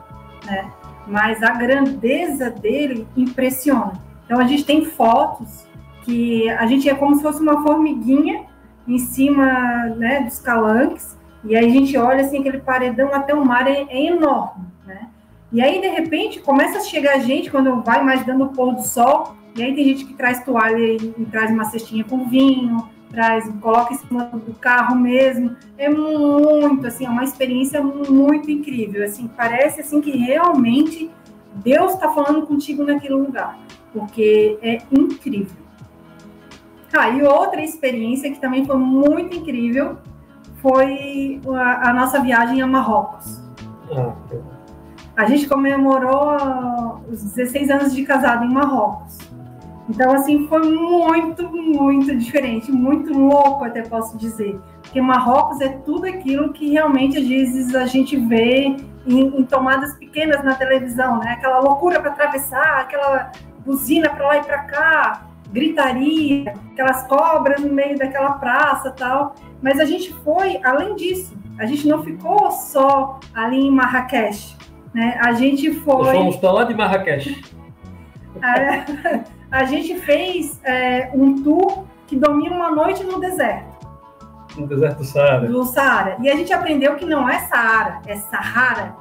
né? 0.45 0.71
Mas 1.07 1.43
a 1.43 1.51
grandeza 1.53 2.51
dele 2.51 3.07
impressiona. 3.17 3.93
Então 4.25 4.39
a 4.39 4.45
gente 4.45 4.64
tem 4.64 4.85
fotos 4.85 5.67
que 6.05 6.49
a 6.51 6.67
gente 6.67 6.89
é 6.89 6.95
como 6.95 7.17
se 7.17 7.23
fosse 7.23 7.41
uma 7.43 7.62
formiguinha 7.62 8.45
em 8.87 8.99
cima 8.99 9.87
né, 9.97 10.21
dos 10.21 10.39
calanques, 10.39 11.17
e 11.47 11.57
aí 11.57 11.66
a 11.66 11.70
gente 11.70 11.97
olha 11.97 12.24
assim, 12.24 12.40
aquele 12.40 12.59
paredão 12.59 13.14
até 13.14 13.34
o 13.34 13.44
mar 13.44 13.66
é, 13.68 13.86
é 13.88 14.07
enorme, 14.07 14.64
né? 14.84 15.09
E 15.53 15.62
aí, 15.62 15.80
de 15.80 15.88
repente, 15.88 16.40
começa 16.40 16.78
a 16.78 16.80
chegar 16.80 17.20
gente 17.20 17.51
quando 17.51 17.82
vai 17.82 18.03
mais 18.03 18.26
dando 18.26 18.44
o 18.44 18.49
pôr 18.49 18.74
do 18.74 18.82
sol, 18.82 19.36
e 19.55 19.62
aí 19.62 19.74
tem 19.74 19.84
gente 19.84 20.05
que 20.05 20.14
traz 20.14 20.44
toalha 20.44 20.76
e, 20.76 21.14
e 21.16 21.24
traz 21.26 21.51
uma 21.51 21.64
cestinha 21.64 22.05
com 22.05 22.28
vinho, 22.28 22.88
traz, 23.11 23.49
coloca 23.61 23.94
em 23.94 23.97
cima 23.97 24.24
do 24.24 24.53
carro 24.55 24.97
mesmo. 24.97 25.57
É 25.78 25.88
muito, 25.88 26.86
assim, 26.86 27.07
é 27.07 27.09
uma 27.09 27.24
experiência 27.24 27.80
muito 27.80 28.51
incrível. 28.51 29.05
Assim, 29.05 29.28
parece 29.28 29.80
assim 29.80 30.01
que 30.01 30.11
realmente 30.11 31.11
Deus 31.55 31.94
está 31.94 32.11
falando 32.11 32.47
contigo 32.47 32.84
naquele 32.84 33.14
lugar, 33.14 33.59
porque 33.92 34.59
é 34.61 34.78
incrível. 34.90 35.64
Ah, 36.92 37.11
e 37.11 37.22
outra 37.22 37.62
experiência 37.62 38.30
que 38.30 38.40
também 38.40 38.64
foi 38.64 38.76
muito 38.76 39.36
incrível 39.36 39.99
foi 40.61 41.41
a, 41.55 41.91
a 41.91 41.93
nossa 41.93 42.21
viagem 42.21 42.61
a 42.61 42.67
Marrocos. 42.67 43.43
Ah, 43.91 44.15
a 45.17 45.25
gente 45.25 45.49
comemorou 45.49 47.01
os 47.11 47.23
16 47.23 47.71
anos 47.71 47.95
de 47.95 48.05
casado 48.05 48.45
em 48.45 48.53
Marrocos. 48.53 49.19
Então, 49.89 50.13
assim, 50.13 50.47
foi 50.49 50.63
muito, 50.63 51.49
muito 51.49 52.15
diferente, 52.17 52.73
muito 52.73 53.13
louco, 53.13 53.65
até 53.65 53.83
posso 53.83 54.19
dizer. 54.19 54.61
Porque 54.83 55.01
Marrocos 55.01 55.61
é 55.61 55.69
tudo 55.69 56.07
aquilo 56.07 56.53
que 56.53 56.71
realmente, 56.71 57.19
às 57.19 57.27
vezes, 57.27 57.75
a 57.75 57.87
gente 57.87 58.17
vê 58.17 58.77
em, 59.07 59.41
em 59.41 59.45
tomadas 59.45 59.95
pequenas 59.95 60.43
na 60.43 60.55
televisão, 60.55 61.19
né? 61.19 61.33
Aquela 61.33 61.61
loucura 61.61 62.01
para 62.01 62.11
atravessar, 62.11 62.81
aquela 62.81 63.31
buzina 63.65 64.11
para 64.11 64.27
lá 64.27 64.37
e 64.39 64.45
para 64.45 64.59
cá, 64.65 65.27
gritaria, 65.53 66.53
aquelas 66.73 67.07
cobras 67.07 67.61
no 67.63 67.73
meio 67.73 67.97
daquela 67.97 68.33
praça 68.33 68.91
tal. 68.91 69.37
Mas 69.63 69.81
a 69.81 69.85
gente 69.85 70.13
foi 70.13 70.61
além 70.63 70.95
disso. 70.97 71.37
A 71.59 71.65
gente 71.67 71.89
não 71.89 72.03
ficou 72.03 72.51
só 72.51 73.19
ali 73.35 73.67
em 73.67 73.71
Marrakech, 73.71 74.57
né? 74.93 75.19
A 75.21 75.33
gente 75.33 75.73
foi... 75.73 76.05
Nós 76.05 76.17
fomos 76.17 76.37
para 76.37 76.53
lá 76.53 76.65
de 76.65 76.75
Marrakech. 76.75 77.57
É, 78.43 79.25
a 79.51 79.65
gente 79.65 79.99
fez 80.01 80.61
é, 80.63 81.11
um 81.15 81.43
tour 81.43 81.87
que 82.07 82.15
domina 82.15 82.55
uma 82.55 82.71
noite 82.71 83.03
no 83.03 83.19
deserto. 83.19 83.77
No 84.57 84.67
deserto 84.67 84.99
do 84.99 85.05
Saara. 85.05 85.47
Do 85.47 85.65
Saara. 85.65 86.17
E 86.21 86.29
a 86.29 86.37
gente 86.37 86.53
aprendeu 86.53 86.97
que 86.97 87.07
não 87.07 87.27
é 87.27 87.39
Saara, 87.41 88.03
é 88.07 88.17
Sahara. 88.17 88.95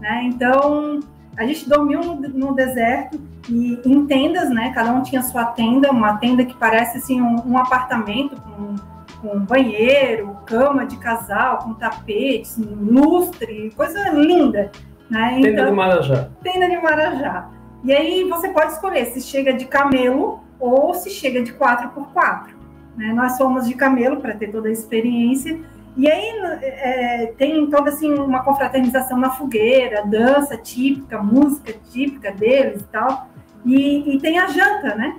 Né? 0.00 0.22
Então, 0.24 1.00
a 1.36 1.44
gente 1.44 1.68
dormiu 1.68 2.00
no, 2.00 2.14
no, 2.16 2.54
deserto 2.54 3.20
e 3.48 3.80
em 3.84 4.06
tendas, 4.06 4.50
né? 4.50 4.72
Cada 4.74 4.92
um 4.92 5.02
tinha 5.02 5.22
sua 5.22 5.44
tenda, 5.46 5.90
uma 5.90 6.16
tenda 6.18 6.44
que 6.44 6.54
parece 6.54 6.98
assim 6.98 7.20
um, 7.20 7.36
um 7.46 7.58
apartamento 7.58 8.40
com, 8.40 8.74
com 9.22 9.38
banheiro, 9.38 10.36
cama 10.44 10.84
de 10.84 10.96
casal, 10.98 11.58
com 11.58 11.74
tapetes, 11.74 12.58
lustre, 12.58 13.72
coisa 13.76 14.10
linda. 14.10 14.72
Né? 15.08 15.34
Tenda 15.36 15.48
então, 15.48 15.66
de 15.66 15.72
Marajá. 15.72 16.28
Tenda 16.42 16.68
de 16.68 16.76
Marajá. 16.76 17.48
E 17.84 17.92
aí 17.92 18.24
você 18.28 18.48
pode 18.48 18.72
escolher 18.72 19.06
se 19.06 19.20
chega 19.20 19.52
de 19.52 19.64
camelo 19.64 20.40
ou 20.58 20.92
se 20.92 21.08
chega 21.08 21.40
de 21.40 21.52
4x4. 21.52 22.48
Né? 22.96 23.12
Nós 23.12 23.38
fomos 23.38 23.66
de 23.66 23.74
camelo 23.74 24.20
para 24.20 24.34
ter 24.34 24.50
toda 24.50 24.68
a 24.68 24.72
experiência. 24.72 25.58
E 25.96 26.10
aí 26.10 26.30
é, 26.62 27.32
tem 27.36 27.68
toda 27.70 27.90
assim 27.90 28.12
uma 28.14 28.42
confraternização 28.42 29.18
na 29.18 29.30
fogueira, 29.30 30.04
dança 30.04 30.56
típica, 30.56 31.22
música 31.22 31.74
típica 31.92 32.32
deles 32.32 32.82
e 32.82 32.86
tal. 32.86 33.28
E, 33.64 34.16
e 34.16 34.18
tem 34.18 34.38
a 34.38 34.48
janta, 34.48 34.94
né? 34.96 35.16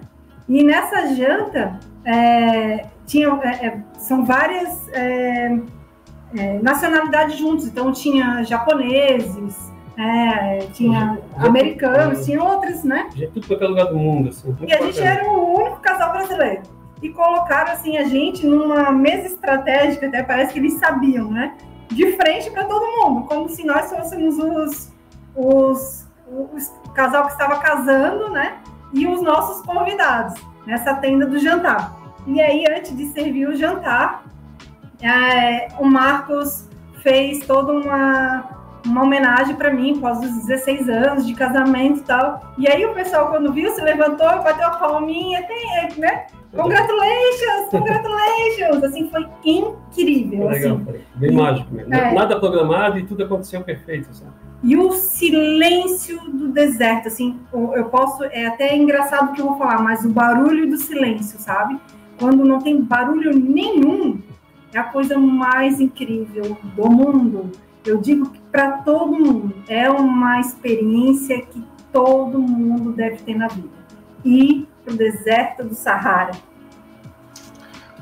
E 0.47 0.63
nessa 0.63 1.07
janta 1.15 1.79
é, 2.05 2.85
tinha, 3.05 3.27
é, 3.43 3.67
é 3.67 3.77
são 3.97 4.25
várias 4.25 4.87
é, 4.89 5.57
é, 6.35 6.59
nacionalidades 6.59 7.37
juntos. 7.37 7.67
Então 7.67 7.91
tinha 7.91 8.43
japoneses, 8.43 9.71
é, 9.97 10.59
tinha 10.73 11.19
americanos, 11.37 12.25
tinha 12.25 12.43
outros, 12.43 12.83
né? 12.83 13.09
De 13.13 13.27
tudo 13.27 13.47
qualquer 13.47 13.67
lugar 13.67 13.85
do 13.85 13.97
mundo, 13.97 14.29
assim. 14.29 14.55
E 14.67 14.73
a 14.73 14.81
gente 14.81 14.99
era 14.99 15.29
o 15.29 15.55
único 15.55 15.79
casal 15.79 16.11
brasileiro. 16.11 16.61
E 17.01 17.09
colocaram, 17.09 17.73
assim, 17.73 17.97
a 17.97 18.05
gente 18.05 18.45
numa 18.47 18.91
mesa 18.91 19.27
estratégica, 19.27 20.07
até 20.07 20.23
parece 20.23 20.53
que 20.53 20.59
eles 20.59 20.73
sabiam, 20.75 21.29
né? 21.29 21.55
De 21.89 22.13
frente 22.13 22.49
para 22.49 22.63
todo 22.63 22.85
mundo, 22.97 23.27
como 23.27 23.49
se 23.49 23.63
nós 23.65 23.89
fôssemos 23.89 24.37
os, 24.39 24.91
os, 25.35 26.07
os 26.27 26.73
casal 26.95 27.25
que 27.25 27.33
estava 27.33 27.59
casando, 27.59 28.29
né? 28.29 28.57
E 28.93 29.07
os 29.07 29.21
nossos 29.21 29.65
convidados, 29.65 30.39
nessa 30.65 30.93
tenda 30.95 31.25
do 31.25 31.39
jantar. 31.39 31.95
E 32.27 32.39
aí, 32.39 32.65
antes 32.69 32.95
de 32.95 33.07
servir 33.07 33.47
o 33.47 33.55
jantar, 33.55 34.23
é, 35.01 35.67
o 35.79 35.85
Marcos 35.85 36.69
fez 37.01 37.45
toda 37.45 37.73
uma 37.73 38.53
uma 38.85 39.03
homenagem 39.03 39.55
para 39.55 39.73
mim, 39.73 39.97
após 39.97 40.19
os 40.19 40.45
16 40.45 40.89
anos 40.89 41.25
de 41.25 41.33
casamento 41.33 41.99
e 41.99 42.03
tal. 42.03 42.53
E 42.57 42.67
aí 42.67 42.85
o 42.85 42.93
pessoal, 42.93 43.29
quando 43.29 43.53
viu, 43.53 43.71
se 43.71 43.81
levantou 43.81 44.27
bateu 44.43 44.67
a 44.67 44.71
palminha, 44.71 45.43
tem, 45.47 45.99
né? 45.99 46.25
Congratulations, 46.55 47.69
congratulations! 47.71 48.83
Assim, 48.83 49.09
foi 49.09 49.27
incrível. 49.43 50.47
Legal, 50.49 50.77
assim. 50.77 50.99
bem 51.15 51.31
e, 51.31 51.35
mágico 51.35 51.73
mesmo. 51.73 51.93
É. 51.93 52.13
Nada 52.13 52.39
programado 52.39 52.99
e 52.99 53.05
tudo 53.05 53.23
aconteceu 53.23 53.61
perfeito. 53.61 54.09
Assim. 54.11 54.25
E 54.63 54.77
o 54.77 54.91
silêncio 54.91 56.19
do 56.31 56.49
deserto, 56.49 57.07
assim, 57.07 57.39
eu 57.51 57.85
posso, 57.85 58.23
é 58.25 58.45
até 58.45 58.77
engraçado 58.77 59.31
o 59.31 59.33
que 59.33 59.41
eu 59.41 59.47
vou 59.47 59.57
falar, 59.57 59.81
mas 59.81 60.05
o 60.05 60.09
barulho 60.09 60.69
do 60.69 60.77
silêncio, 60.77 61.39
sabe? 61.39 61.79
Quando 62.19 62.45
não 62.45 62.59
tem 62.59 62.79
barulho 62.81 63.35
nenhum, 63.35 64.21
é 64.73 64.79
a 64.79 64.83
coisa 64.83 65.17
mais 65.17 65.81
incrível 65.81 66.55
do 66.75 66.89
mundo. 66.89 67.51
Eu 67.85 67.97
digo 67.97 68.29
que 68.29 68.39
para 68.51 68.77
todo 68.77 69.11
mundo 69.11 69.55
é 69.67 69.89
uma 69.89 70.39
experiência 70.39 71.41
que 71.41 71.63
todo 71.91 72.39
mundo 72.39 72.91
deve 72.91 73.17
ter 73.17 73.35
na 73.35 73.47
vida. 73.47 73.69
Ir 74.23 74.67
para 74.83 74.93
o 74.93 74.97
deserto 74.97 75.63
do 75.63 75.75
Sahara. 75.75 76.31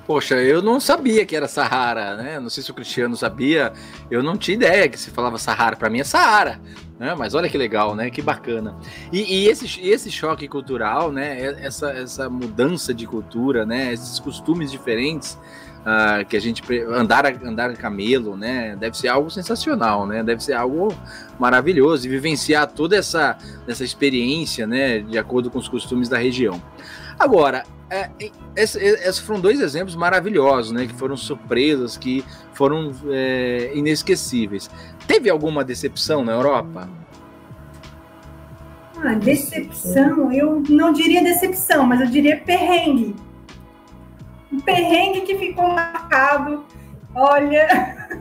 Poxa, 0.06 0.36
eu 0.36 0.62
não 0.62 0.80
sabia 0.80 1.26
que 1.26 1.36
era 1.36 1.48
Sahara, 1.48 2.18
né? 2.18 2.40
Não 2.40 2.50
sei 2.50 2.64
se 2.64 2.72
o 2.72 2.74
Cristiano 2.74 3.16
sabia. 3.16 3.72
Eu 4.10 4.22
não 4.24 4.36
tinha 4.36 4.56
ideia 4.56 4.90
que 4.90 5.00
se 5.00 5.12
falava 5.12 5.38
Sahara. 5.38 5.76
Para 5.76 5.90
mim 5.90 6.00
é 6.00 6.04
Sahara, 6.04 6.60
né? 7.00 7.16
Mas 7.16 7.36
olha 7.36 7.48
que 7.48 7.58
legal, 7.58 7.96
né? 7.96 8.10
Que 8.10 8.22
bacana. 8.22 8.76
E, 9.12 9.44
e 9.44 9.48
esse, 9.48 9.80
esse 9.88 10.12
choque 10.12 10.48
cultural, 10.48 11.12
né? 11.12 11.40
Essa, 11.64 11.92
essa 11.92 12.30
mudança 12.30 12.94
de 12.94 13.06
cultura, 13.06 13.66
né? 13.66 13.94
Esses 13.94 14.20
costumes 14.20 14.72
diferentes 14.72 15.38
uh, 15.82 16.26
que 16.26 16.38
a 16.38 16.40
gente 16.40 16.64
andar 16.90 17.26
andar 17.44 17.76
camelo, 17.76 18.38
né? 18.38 18.76
Deve 18.76 18.98
ser 18.98 19.08
algo 19.08 19.30
sensacional, 19.30 20.06
né? 20.06 20.24
Deve 20.24 20.44
ser 20.44 20.54
algo 20.54 20.96
maravilhoso 21.40 22.06
e 22.06 22.10
vivenciar 22.10 22.68
toda 22.68 22.96
essa 22.96 23.38
essa 23.68 23.84
experiência, 23.84 24.66
né? 24.68 25.00
De 25.00 25.18
acordo 25.18 25.50
com 25.50 25.60
os 25.60 25.68
costumes 25.68 26.10
da 26.10 26.18
região. 26.18 26.62
Agora, 27.20 27.64
é, 27.90 28.10
esses 28.56 29.20
foram 29.20 29.40
dois 29.42 29.60
exemplos 29.60 29.96
maravilhosos, 29.96 30.72
né? 30.72 30.86
Que 30.88 30.94
foram 30.94 31.18
surpresas, 31.18 31.98
que 31.98 32.24
foram 32.54 32.92
é, 33.10 33.72
inesquecíveis. 33.76 34.70
Teve 35.08 35.30
alguma 35.30 35.64
decepção 35.64 36.24
na 36.24 36.32
Europa? 36.32 36.90
Ah, 39.04 39.16
decepção, 39.16 40.32
eu 40.32 40.62
não 40.70 40.94
diria 40.94 41.24
decepção, 41.24 41.88
mas 41.88 42.02
eu 42.02 42.08
diria 42.08 42.38
perrengue 42.38 43.16
um 44.52 44.60
perrengue 44.60 45.22
que 45.22 45.38
ficou 45.38 45.68
marcado. 45.70 46.64
Olha, 47.16 47.68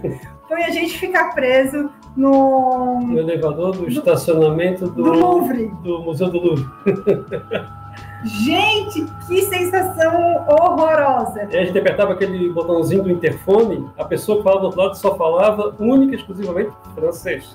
foi 0.49 0.63
a 0.65 0.71
gente 0.71 0.99
ficar 0.99 1.35
preso 1.35 1.91
no, 2.17 3.01
no 3.01 3.19
elevador 3.19 3.73
do, 3.73 3.83
do 3.83 3.89
estacionamento 3.89 4.89
do, 4.89 5.03
do, 5.03 5.13
Louvre. 5.13 5.67
Do 5.83 6.01
Museu 6.01 6.29
do 6.29 6.39
Louvre. 6.39 6.67
Gente, 8.23 9.07
que 9.27 9.43
sensação 9.43 10.45
horrorosa! 10.47 11.49
E 11.51 11.57
a 11.57 11.65
gente 11.65 11.79
apertava 11.79 12.13
aquele 12.13 12.51
botãozinho 12.53 13.03
do 13.03 13.11
interfone, 13.11 13.89
a 13.97 14.05
pessoa 14.05 14.39
que 14.39 14.45
falava 14.45 14.61
do 14.61 14.67
outro 14.67 14.81
lado 14.81 14.95
só 14.97 15.17
falava 15.17 15.75
única 15.79 16.13
e 16.15 16.19
exclusivamente 16.19 16.71
francês. 16.95 17.55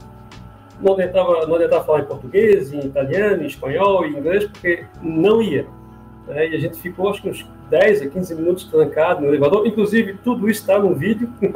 Não 0.82 0.95
tentava, 0.95 1.45
não 1.45 1.57
tentava 1.59 1.84
falar 1.84 1.99
em 1.99 2.05
português, 2.05 2.73
em 2.73 2.80
italiano, 2.80 3.43
em 3.43 3.45
espanhol, 3.45 4.05
em 4.05 4.17
inglês, 4.17 4.45
porque 4.45 4.86
não 5.01 5.39
ia. 5.39 5.67
Né? 6.28 6.49
E 6.49 6.55
a 6.55 6.59
gente 6.59 6.78
ficou, 6.82 7.09
acho 7.09 7.21
que 7.21 7.30
uns 7.30 7.47
10 7.70 8.01
a 8.01 8.07
15 8.07 8.36
minutos 8.36 8.63
trancado 8.66 9.22
no 9.22 9.28
elevador. 9.28 9.66
Inclusive, 9.66 10.18
tudo 10.24 10.49
isso 10.49 10.61
está 10.61 10.80
no 10.80 10.93
vídeo. 10.95 11.30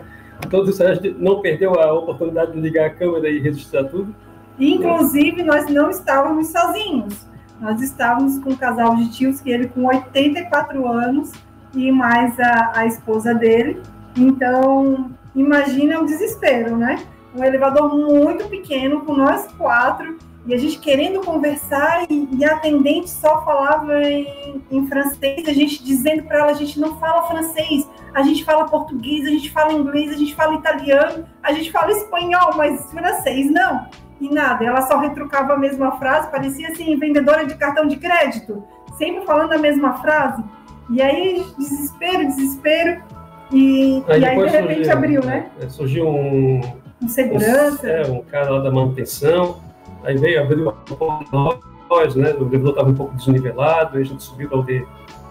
Todos 0.49 0.69
isso 0.69 0.83
a 0.83 0.93
gente 0.93 1.15
não 1.19 1.41
perdeu 1.41 1.77
a 1.79 1.91
oportunidade 1.93 2.53
de 2.53 2.61
ligar 2.61 2.87
a 2.87 2.89
câmera 2.89 3.29
e 3.29 3.39
registrar 3.39 3.83
tudo. 3.83 4.15
Inclusive, 4.57 5.43
nós 5.43 5.69
não 5.69 5.89
estávamos 5.89 6.47
sozinhos 6.47 7.29
nós 7.59 7.81
estávamos 7.81 8.39
com 8.39 8.51
um 8.51 8.55
casal 8.55 8.95
de 8.95 9.09
tios, 9.09 9.41
que 9.41 9.51
ele 9.51 9.67
com 9.67 9.85
84 9.85 10.87
anos 10.87 11.31
e 11.73 11.91
mais 11.91 12.39
a, 12.39 12.71
a 12.79 12.85
esposa 12.85 13.33
dele. 13.33 13.81
Então, 14.15 15.11
imagina 15.35 15.99
o 15.99 16.05
desespero, 16.05 16.77
né? 16.77 17.03
Um 17.35 17.43
elevador 17.43 17.93
muito 17.95 18.47
pequeno, 18.47 19.01
com 19.01 19.13
nós 19.13 19.45
quatro, 19.57 20.17
e 20.49 20.53
a 20.55 20.57
gente 20.57 20.79
querendo 20.79 21.21
conversar, 21.21 22.07
e, 22.09 22.27
e 22.35 22.43
a 22.43 22.55
atendente 22.55 23.07
só 23.07 23.45
falava 23.45 24.01
em, 24.01 24.63
em 24.71 24.87
francês, 24.87 25.47
a 25.47 25.53
gente 25.53 25.83
dizendo 25.83 26.23
para 26.23 26.39
ela: 26.39 26.49
a 26.49 26.55
gente 26.55 26.79
não 26.79 26.97
fala 26.97 27.27
francês, 27.27 27.87
a 28.15 28.23
gente 28.23 28.43
fala 28.43 28.65
português, 28.65 29.27
a 29.27 29.29
gente 29.29 29.51
fala 29.51 29.71
inglês, 29.73 30.11
a 30.11 30.17
gente 30.17 30.33
fala 30.33 30.55
italiano, 30.55 31.23
a 31.43 31.53
gente 31.53 31.71
fala 31.71 31.91
espanhol, 31.91 32.55
mas 32.57 32.83
francês 32.91 33.51
não 33.51 33.85
e 34.19 34.27
nada. 34.33 34.65
Ela 34.65 34.81
só 34.81 34.97
retrucava 34.97 35.53
a 35.53 35.57
mesma 35.57 35.99
frase, 35.99 36.31
parecia 36.31 36.69
assim, 36.69 36.97
vendedora 36.97 37.45
de 37.45 37.53
cartão 37.53 37.85
de 37.85 37.97
crédito, 37.97 38.63
sempre 38.97 39.23
falando 39.27 39.53
a 39.53 39.57
mesma 39.59 39.99
frase. 40.01 40.43
E 40.89 40.99
aí, 40.99 41.45
desespero, 41.59 42.25
desespero. 42.25 43.03
E 43.51 44.03
aí, 44.07 44.21
e 44.21 44.25
aí 44.25 44.35
de 44.35 44.49
repente 44.49 44.75
surgiu, 44.77 44.93
abriu, 44.93 45.23
né? 45.23 45.49
É, 45.61 45.69
surgiu 45.69 46.07
um. 46.07 46.61
Um 47.03 47.07
segurança. 47.07 47.85
Um, 47.85 47.89
é, 47.89 48.07
um 48.07 48.23
cara 48.23 48.49
lá 48.49 48.59
da 48.61 48.71
manutenção. 48.71 49.68
Aí 50.09 50.17
veio, 50.17 50.41
abriu 50.41 50.69
a 50.71 50.75
nós, 51.87 52.15
né? 52.15 52.33
O 52.33 52.47
elevador 52.47 52.69
estava 52.69 52.89
um 52.89 52.95
pouco 52.95 53.15
desnivelado, 53.15 53.95
a 53.95 54.03
gente 54.03 54.23
subiu 54.23 54.49
para 54.49 54.57
poder, 54.57 54.87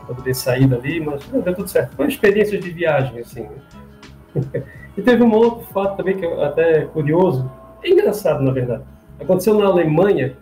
poder 0.07 0.35
sair 0.35 0.69
dali, 0.69 1.01
mas 1.01 1.27
deu 1.27 1.53
tudo 1.53 1.69
certo. 1.69 1.97
Foi 1.97 2.05
uma 2.05 2.11
experiência 2.11 2.61
de 2.61 2.71
viagem, 2.71 3.19
assim. 3.19 3.43
Né? 3.43 4.63
e 4.97 5.03
teve 5.03 5.21
um 5.25 5.35
outro 5.35 5.67
fato 5.73 5.97
também 5.97 6.17
que 6.17 6.25
é 6.25 6.45
até 6.45 6.83
curioso, 6.83 7.51
é 7.83 7.91
engraçado, 7.91 8.41
na 8.41 8.53
verdade. 8.53 8.85
Aconteceu 9.21 9.59
na 9.59 9.67
Alemanha, 9.67 10.37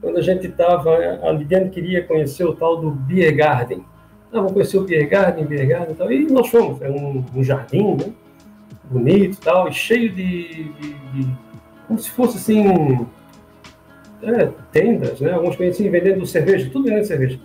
quando 0.00 0.16
a 0.16 0.22
gente 0.22 0.48
estava, 0.48 0.90
a 1.22 1.30
Lidiane 1.30 1.70
queria 1.70 2.02
conhecer 2.02 2.44
o 2.44 2.56
tal 2.56 2.78
do 2.78 2.90
Biergarten. 2.90 3.84
Ah, 4.32 4.38
vamos 4.38 4.52
conhecer 4.52 4.78
o 4.78 4.82
Biergarten, 4.82 5.46
Biergarten 5.46 5.92
e 5.92 5.96
tal. 5.96 6.10
E 6.10 6.26
nós 6.26 6.48
fomos, 6.48 6.82
é 6.82 6.90
um, 6.90 7.24
um 7.32 7.44
jardim, 7.44 7.94
né? 7.94 8.12
Bonito 8.90 9.34
e 9.34 9.40
tal, 9.40 9.68
e 9.68 9.72
cheio 9.72 10.12
de, 10.12 10.72
de, 10.72 10.92
de, 10.92 11.36
como 11.86 12.00
se 12.00 12.10
fosse 12.10 12.36
assim, 12.36 13.06
é, 14.26 14.50
tendas, 14.72 15.20
né? 15.20 15.32
Alguns 15.32 15.56
conheciam 15.56 15.90
vendendo 15.90 16.24
cerveja, 16.26 16.68
tudo 16.72 16.84
vendendo 16.84 17.04
cerveja. 17.04 17.38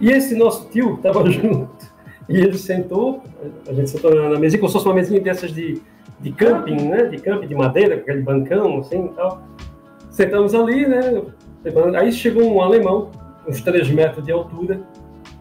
E 0.00 0.10
esse 0.10 0.34
nosso 0.34 0.68
tio 0.70 0.94
estava 0.94 1.24
junto. 1.30 1.90
E 2.28 2.36
ele 2.36 2.56
sentou, 2.56 3.22
a 3.68 3.72
gente 3.72 3.90
sentou 3.90 4.14
na 4.14 4.38
mesa, 4.38 4.56
como 4.56 4.68
se 4.68 4.74
fosse 4.74 4.86
uma 4.86 4.94
mesinha 4.94 5.20
dessas 5.20 5.52
de, 5.52 5.80
de 6.20 6.32
camping, 6.32 6.76
né? 6.88 7.04
De 7.04 7.18
camping 7.18 7.46
de 7.46 7.54
madeira, 7.54 7.96
com 7.96 8.02
aquele 8.02 8.22
bancão, 8.22 8.78
assim 8.78 9.06
e 9.06 9.08
tal. 9.10 9.42
Sentamos 10.10 10.54
ali, 10.54 10.86
né? 10.86 11.22
Aí 11.98 12.12
chegou 12.12 12.44
um 12.44 12.60
alemão, 12.60 13.10
uns 13.46 13.60
3 13.60 13.90
metros 13.90 14.24
de 14.24 14.32
altura. 14.32 14.80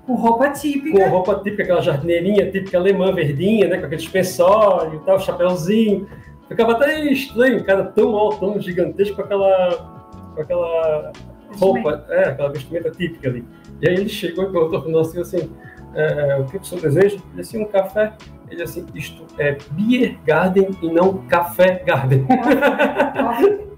Com 0.05 0.15
roupa 0.15 0.49
típica. 0.49 0.99
Com 0.99 1.09
roupa 1.09 1.35
típica, 1.35 1.63
aquela 1.63 1.81
jardineirinha 1.81 2.49
típica 2.51 2.77
alemã, 2.77 3.13
verdinha, 3.13 3.67
né? 3.67 3.77
Com 3.77 3.85
aquele 3.85 4.01
dispensório 4.01 4.95
e 4.95 5.05
tal, 5.05 5.19
chapéuzinho. 5.19 6.07
Ficava 6.47 6.71
até 6.71 7.05
estranho, 7.11 7.63
cara 7.63 7.83
tão 7.83 8.15
alto, 8.15 8.39
tão 8.39 8.59
gigantesco, 8.59 9.15
com 9.15 9.21
aquela, 9.21 9.98
com 10.35 10.41
aquela 10.41 11.11
roupa, 11.57 12.05
é, 12.09 12.29
aquela 12.29 12.51
vestimenta 12.51 12.91
típica 12.91 13.29
ali. 13.29 13.45
E 13.81 13.89
aí 13.89 13.95
ele 13.95 14.09
chegou 14.09 14.45
e 14.45 14.51
perguntou 14.51 14.81
para 14.81 14.91
nós 14.91 15.15
assim, 15.17 15.49
é, 15.95 16.37
o 16.39 16.45
que 16.45 16.57
o 16.57 16.63
senhor 16.63 16.81
deseja? 16.81 17.15
Ele 17.15 17.41
disse, 17.41 17.57
um 17.57 17.65
café. 17.65 18.13
Ele 18.49 18.63
assim, 18.63 18.85
isto 18.95 19.25
é 19.37 19.57
Beer 19.71 20.17
Garden 20.25 20.69
e 20.81 20.91
não 20.91 21.19
Café 21.27 21.83
Garden. 21.85 22.25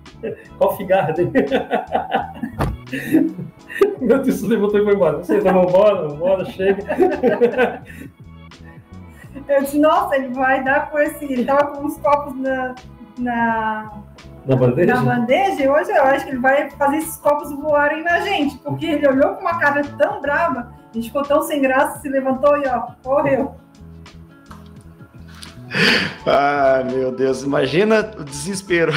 Coffee 0.58 0.86
Garden. 0.86 1.32
Meu 4.00 4.22
Deus, 4.22 4.42
levantou 4.42 4.80
e 4.80 4.84
foi 4.84 4.94
embora. 4.94 5.18
Você 5.18 5.40
tá, 5.42 5.52
vamos 5.52 5.72
embora, 5.72 5.96
vamos 5.96 6.14
embora, 6.14 6.46
chega. 6.46 7.84
Eu 9.48 9.62
disse, 9.62 9.80
nossa, 9.80 10.16
ele 10.16 10.34
vai 10.34 10.64
dar 10.64 10.90
com 10.92 11.00
esse. 11.00 11.26
Ele 11.26 11.46
tava 11.46 11.68
com 11.68 11.86
uns 11.86 11.98
copos 11.98 12.36
na, 12.36 12.76
na, 13.18 14.01
na 14.46 14.56
bandeja? 14.56 14.96
Na 14.96 15.02
bandeja, 15.02 15.64
e 15.64 15.70
hoje 15.70 15.92
eu 15.92 16.04
acho 16.04 16.26
que 16.26 16.32
ele 16.32 16.40
vai 16.40 16.70
fazer 16.72 16.98
esses 16.98 17.18
copos 17.18 17.52
voarem 17.52 18.04
na 18.04 18.22
gente, 18.22 18.58
porque 18.60 18.86
ele 18.86 19.08
olhou 19.08 19.36
com 19.36 19.42
uma 19.42 19.60
cara 19.60 19.84
tão 19.98 20.22
brava, 20.22 20.74
a 20.90 20.94
gente 20.94 21.08
ficou 21.08 21.24
tão 21.24 21.42
sem 21.44 21.62
graça, 21.62 22.00
se 22.00 22.10
levantou 22.10 22.58
e 22.58 22.68
ó, 22.68 22.88
correu. 23.04 23.56
Ah, 26.24 26.84
meu 26.86 27.12
Deus, 27.12 27.42
imagina 27.42 28.12
o 28.20 28.24
desespero. 28.24 28.94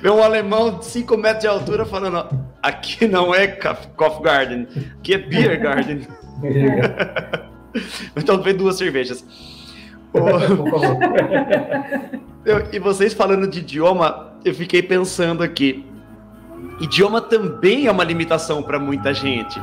Ver 0.00 0.10
um 0.10 0.22
alemão 0.22 0.78
de 0.78 0.84
5 0.84 1.16
metros 1.16 1.40
de 1.40 1.48
altura 1.48 1.84
falando: 1.84 2.28
aqui 2.62 3.08
não 3.08 3.34
é 3.34 3.48
Coffee 3.48 4.22
Garden, 4.22 4.68
aqui 4.98 5.14
é 5.14 5.18
Beer 5.18 5.60
Garden. 5.60 6.06
então 8.14 8.40
vem 8.40 8.54
duas 8.54 8.78
cervejas. 8.78 9.24
eu, 12.46 12.68
e 12.72 12.78
vocês 12.78 13.12
falando 13.12 13.46
de 13.48 13.58
idioma, 13.58 14.32
eu 14.44 14.54
fiquei 14.54 14.80
pensando 14.80 15.42
aqui. 15.42 15.84
Idioma 16.80 17.20
também 17.20 17.86
é 17.86 17.90
uma 17.90 18.04
limitação 18.04 18.62
para 18.62 18.78
muita 18.78 19.12
gente. 19.12 19.60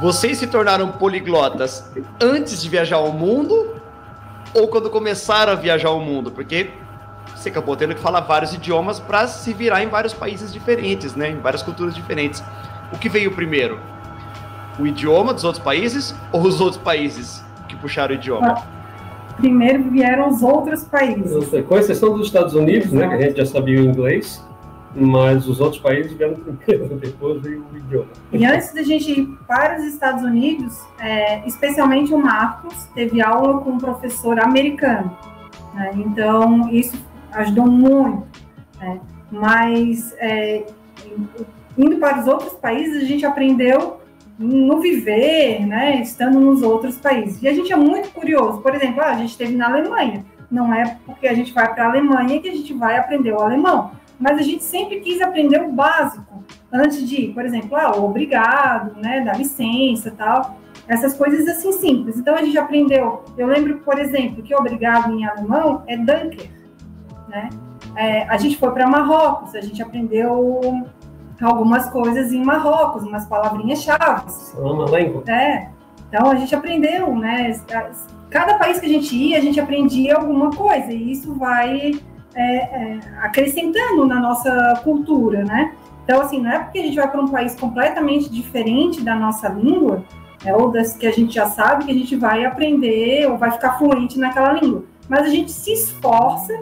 Vocês 0.00 0.38
se 0.38 0.46
tornaram 0.46 0.92
poliglotas 0.92 1.90
antes 2.22 2.62
de 2.62 2.68
viajar 2.68 2.96
ao 2.96 3.12
mundo 3.12 3.74
ou 4.54 4.68
quando 4.68 4.88
começaram 4.88 5.52
a 5.52 5.56
viajar 5.56 5.88
ao 5.88 5.98
mundo? 5.98 6.30
Porque 6.30 6.70
você 7.34 7.48
acabou 7.48 7.74
tendo 7.76 7.94
que 7.94 8.00
falar 8.00 8.20
vários 8.20 8.54
idiomas 8.54 9.00
para 9.00 9.26
se 9.26 9.52
virar 9.52 9.82
em 9.82 9.88
vários 9.88 10.14
países 10.14 10.52
diferentes, 10.52 11.16
né? 11.16 11.30
Em 11.30 11.40
várias 11.40 11.62
culturas 11.62 11.94
diferentes. 11.94 12.44
O 12.92 12.98
que 12.98 13.08
veio 13.08 13.32
primeiro? 13.32 13.80
O 14.78 14.86
idioma 14.86 15.34
dos 15.34 15.42
outros 15.42 15.64
países 15.64 16.14
ou 16.30 16.42
os 16.42 16.60
outros 16.60 16.80
países 16.80 17.44
que 17.68 17.74
puxaram 17.74 18.14
o 18.14 18.18
idioma? 18.18 18.83
Primeiro 19.36 19.90
vieram 19.90 20.28
os 20.28 20.42
outros 20.42 20.84
países. 20.84 21.48
Com 21.68 21.76
exceção 21.76 22.16
dos 22.16 22.26
Estados 22.26 22.54
Unidos, 22.54 22.92
né, 22.92 23.08
que 23.08 23.14
a 23.14 23.20
gente 23.20 23.36
já 23.36 23.46
sabia 23.46 23.80
o 23.80 23.84
inglês, 23.84 24.42
mas 24.94 25.48
os 25.48 25.60
outros 25.60 25.80
países 25.82 26.12
vieram 26.12 26.36
primeiro, 26.36 26.94
depois 26.96 27.42
veio 27.42 27.64
o 27.72 27.76
idioma. 27.76 28.06
E 28.32 28.44
antes 28.44 28.72
da 28.72 28.82
gente 28.82 29.10
ir 29.10 29.26
para 29.46 29.78
os 29.78 29.84
Estados 29.84 30.22
Unidos, 30.22 30.78
é, 31.00 31.46
especialmente 31.46 32.14
o 32.14 32.18
Marcos 32.18 32.74
teve 32.94 33.20
aula 33.20 33.60
com 33.60 33.70
um 33.70 33.78
professor 33.78 34.38
americano. 34.38 35.16
Né? 35.74 35.90
Então, 35.96 36.68
isso 36.70 36.96
ajudou 37.32 37.66
muito. 37.66 38.24
Né? 38.78 39.00
Mas, 39.30 40.14
é, 40.18 40.64
indo 41.76 41.96
para 41.96 42.20
os 42.20 42.28
outros 42.28 42.52
países, 42.54 43.02
a 43.02 43.06
gente 43.06 43.26
aprendeu 43.26 44.00
no 44.38 44.80
viver, 44.80 45.66
né, 45.66 46.00
estando 46.00 46.40
nos 46.40 46.62
outros 46.62 46.96
países. 46.96 47.42
E 47.42 47.48
a 47.48 47.52
gente 47.52 47.72
é 47.72 47.76
muito 47.76 48.10
curioso. 48.10 48.60
Por 48.60 48.74
exemplo, 48.74 49.00
ah, 49.00 49.10
a 49.10 49.14
gente 49.14 49.30
esteve 49.30 49.54
na 49.54 49.68
Alemanha. 49.68 50.24
Não 50.50 50.72
é 50.72 50.98
porque 51.06 51.26
a 51.26 51.34
gente 51.34 51.52
vai 51.52 51.72
para 51.72 51.84
a 51.84 51.88
Alemanha 51.88 52.40
que 52.40 52.48
a 52.48 52.54
gente 52.54 52.72
vai 52.74 52.96
aprender 52.96 53.32
o 53.32 53.40
alemão 53.40 53.92
mas 54.18 54.38
a 54.38 54.42
gente 54.42 54.62
sempre 54.62 55.00
quis 55.00 55.20
aprender 55.20 55.62
o 55.62 55.72
básico 55.72 56.44
antes 56.72 57.08
de 57.08 57.28
por 57.28 57.44
exemplo, 57.44 57.76
ah, 57.76 57.96
obrigado, 57.96 58.96
né, 59.00 59.20
dá 59.20 59.32
licença, 59.32 60.12
tal, 60.16 60.58
essas 60.86 61.16
coisas 61.16 61.46
assim 61.48 61.72
simples. 61.72 62.18
Então 62.18 62.34
a 62.34 62.42
gente 62.42 62.56
aprendeu. 62.58 63.24
Eu 63.36 63.46
lembro, 63.46 63.78
por 63.78 63.98
exemplo, 63.98 64.42
que 64.42 64.54
obrigado 64.54 65.12
em 65.12 65.24
alemão 65.24 65.82
é 65.86 65.96
danke, 65.96 66.50
né? 67.28 67.48
É, 67.96 68.24
a 68.24 68.36
gente 68.36 68.56
foi 68.56 68.72
para 68.72 68.86
Marrocos, 68.86 69.54
a 69.54 69.60
gente 69.60 69.82
aprendeu 69.82 70.86
algumas 71.40 71.90
coisas 71.90 72.32
em 72.32 72.42
Marrocos, 72.44 73.02
umas 73.04 73.26
palavrinhas 73.26 73.82
chaves. 73.82 74.54
É. 75.28 75.68
Então 76.08 76.30
a 76.30 76.34
gente 76.36 76.54
aprendeu, 76.54 77.14
né? 77.16 77.60
Cada 78.30 78.54
país 78.58 78.78
que 78.78 78.86
a 78.86 78.88
gente 78.88 79.14
ia, 79.14 79.38
a 79.38 79.40
gente 79.40 79.58
aprendia 79.58 80.16
alguma 80.16 80.50
coisa 80.50 80.92
e 80.92 81.12
isso 81.12 81.34
vai 81.34 81.92
é, 82.34 82.56
é, 82.56 83.00
acrescentando 83.22 84.06
na 84.06 84.20
nossa 84.20 84.80
cultura, 84.82 85.44
né? 85.44 85.72
Então, 86.04 86.20
assim, 86.20 86.40
não 86.40 86.50
é 86.50 86.58
porque 86.58 86.78
a 86.78 86.82
gente 86.82 86.96
vai 86.96 87.10
para 87.10 87.20
um 87.20 87.28
país 87.28 87.54
completamente 87.54 88.28
diferente 88.30 89.00
da 89.00 89.14
nossa 89.14 89.48
língua, 89.48 90.04
é, 90.44 90.54
ou 90.54 90.70
das 90.70 90.94
que 90.94 91.06
a 91.06 91.10
gente 91.10 91.34
já 91.34 91.46
sabe, 91.46 91.86
que 91.86 91.90
a 91.90 91.94
gente 91.94 92.14
vai 92.14 92.44
aprender 92.44 93.26
ou 93.30 93.38
vai 93.38 93.50
ficar 93.50 93.78
fluente 93.78 94.18
naquela 94.18 94.52
língua. 94.52 94.84
mas 95.08 95.20
a 95.20 95.28
gente 95.28 95.50
se 95.50 95.72
esforça 95.72 96.52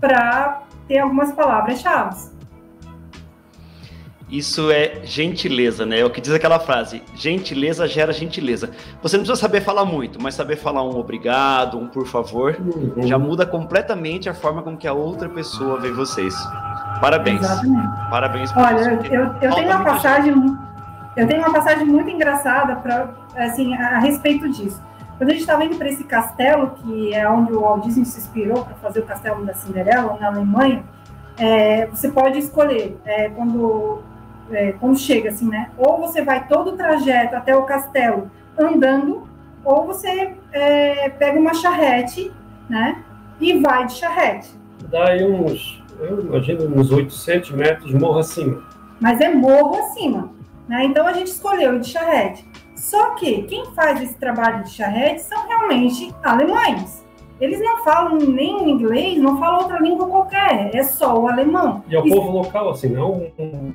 para 0.00 0.62
ter 0.88 0.98
algumas 0.98 1.32
palavras-chave. 1.32 2.30
Isso 4.30 4.70
é 4.70 5.00
gentileza, 5.02 5.84
né? 5.84 6.00
É 6.00 6.04
o 6.04 6.10
que 6.10 6.20
diz 6.20 6.32
aquela 6.32 6.60
frase: 6.60 7.02
gentileza 7.14 7.88
gera 7.88 8.12
gentileza. 8.12 8.70
Você 9.02 9.16
não 9.16 9.24
precisa 9.24 9.40
saber 9.40 9.60
falar 9.60 9.84
muito, 9.84 10.22
mas 10.22 10.34
saber 10.34 10.56
falar 10.56 10.84
um 10.84 10.96
obrigado, 10.96 11.76
um 11.76 11.88
por 11.88 12.06
favor, 12.06 12.56
uhum. 12.60 13.02
já 13.02 13.18
muda 13.18 13.44
completamente 13.44 14.28
a 14.28 14.34
forma 14.34 14.62
com 14.62 14.76
que 14.76 14.86
a 14.86 14.92
outra 14.92 15.28
pessoa 15.28 15.80
vê 15.80 15.90
vocês. 15.90 16.34
Parabéns. 17.00 17.40
Exatamente. 17.40 18.10
Parabéns 18.10 18.52
por 18.52 18.62
Olha, 18.62 18.94
isso. 18.94 19.12
Eu, 19.12 19.24
eu, 19.42 19.54
tenho 19.54 19.66
uma 19.66 19.84
passagem, 19.84 20.34
eu 21.16 21.26
tenho 21.26 21.40
uma 21.40 21.52
passagem 21.52 21.86
muito 21.86 22.10
engraçada 22.10 22.76
para 22.76 23.10
assim 23.36 23.74
a, 23.74 23.96
a 23.96 23.98
respeito 23.98 24.48
disso. 24.48 24.80
Quando 25.18 25.30
a 25.30 25.32
gente 25.32 25.42
estava 25.42 25.64
indo 25.64 25.76
para 25.76 25.88
esse 25.88 26.04
castelo, 26.04 26.70
que 26.70 27.12
é 27.12 27.28
onde 27.28 27.52
o 27.52 27.60
Walt 27.60 27.84
Disney 27.84 28.04
se 28.04 28.20
inspirou 28.20 28.64
para 28.64 28.74
fazer 28.76 29.00
o 29.00 29.06
castelo 29.06 29.44
da 29.44 29.52
Cinderela, 29.52 30.16
na 30.18 30.28
Alemanha, 30.28 30.84
é, 31.36 31.86
você 31.86 32.10
pode 32.10 32.38
escolher 32.38 32.98
é, 33.04 33.28
quando 33.28 34.02
é, 34.50 34.74
chega 34.96 35.30
assim, 35.30 35.48
né? 35.48 35.70
Ou 35.76 35.98
você 35.98 36.22
vai 36.22 36.46
todo 36.46 36.70
o 36.70 36.76
trajeto 36.76 37.36
até 37.36 37.56
o 37.56 37.64
castelo 37.64 38.30
andando, 38.58 39.28
ou 39.64 39.86
você 39.86 40.34
é, 40.52 41.08
pega 41.10 41.38
uma 41.38 41.54
charrete, 41.54 42.32
né? 42.68 43.02
E 43.40 43.58
vai 43.58 43.86
de 43.86 43.94
charrete. 43.94 44.50
Dá 44.90 45.08
aí 45.08 45.24
uns, 45.24 45.82
eu 45.98 46.20
imagino, 46.20 46.66
uns 46.78 46.90
800 46.90 47.50
metros 47.52 47.92
morro 47.94 48.18
acima. 48.18 48.62
Mas 49.00 49.20
é 49.20 49.32
morro 49.32 49.76
acima, 49.76 50.30
né? 50.68 50.84
Então 50.84 51.06
a 51.06 51.12
gente 51.12 51.28
escolheu 51.28 51.78
de 51.78 51.88
charrete. 51.88 52.46
Só 52.76 53.14
que 53.14 53.42
quem 53.42 53.66
faz 53.74 54.02
esse 54.02 54.14
trabalho 54.14 54.64
de 54.64 54.70
charrete 54.70 55.22
são 55.22 55.46
realmente 55.46 56.14
alemães. 56.22 57.04
Eles 57.40 57.58
não 57.58 57.82
falam 57.82 58.18
nem 58.18 58.70
inglês, 58.70 59.18
não 59.18 59.38
falam 59.38 59.60
outra 59.60 59.78
língua 59.78 60.06
qualquer, 60.06 60.74
é 60.74 60.82
só 60.82 61.18
o 61.18 61.26
alemão. 61.26 61.82
E 61.88 61.96
é 61.96 62.00
o 62.00 62.06
e... 62.06 62.10
povo 62.10 62.30
local, 62.30 62.70
assim, 62.70 62.90
não 62.90 63.30
um 63.38 63.72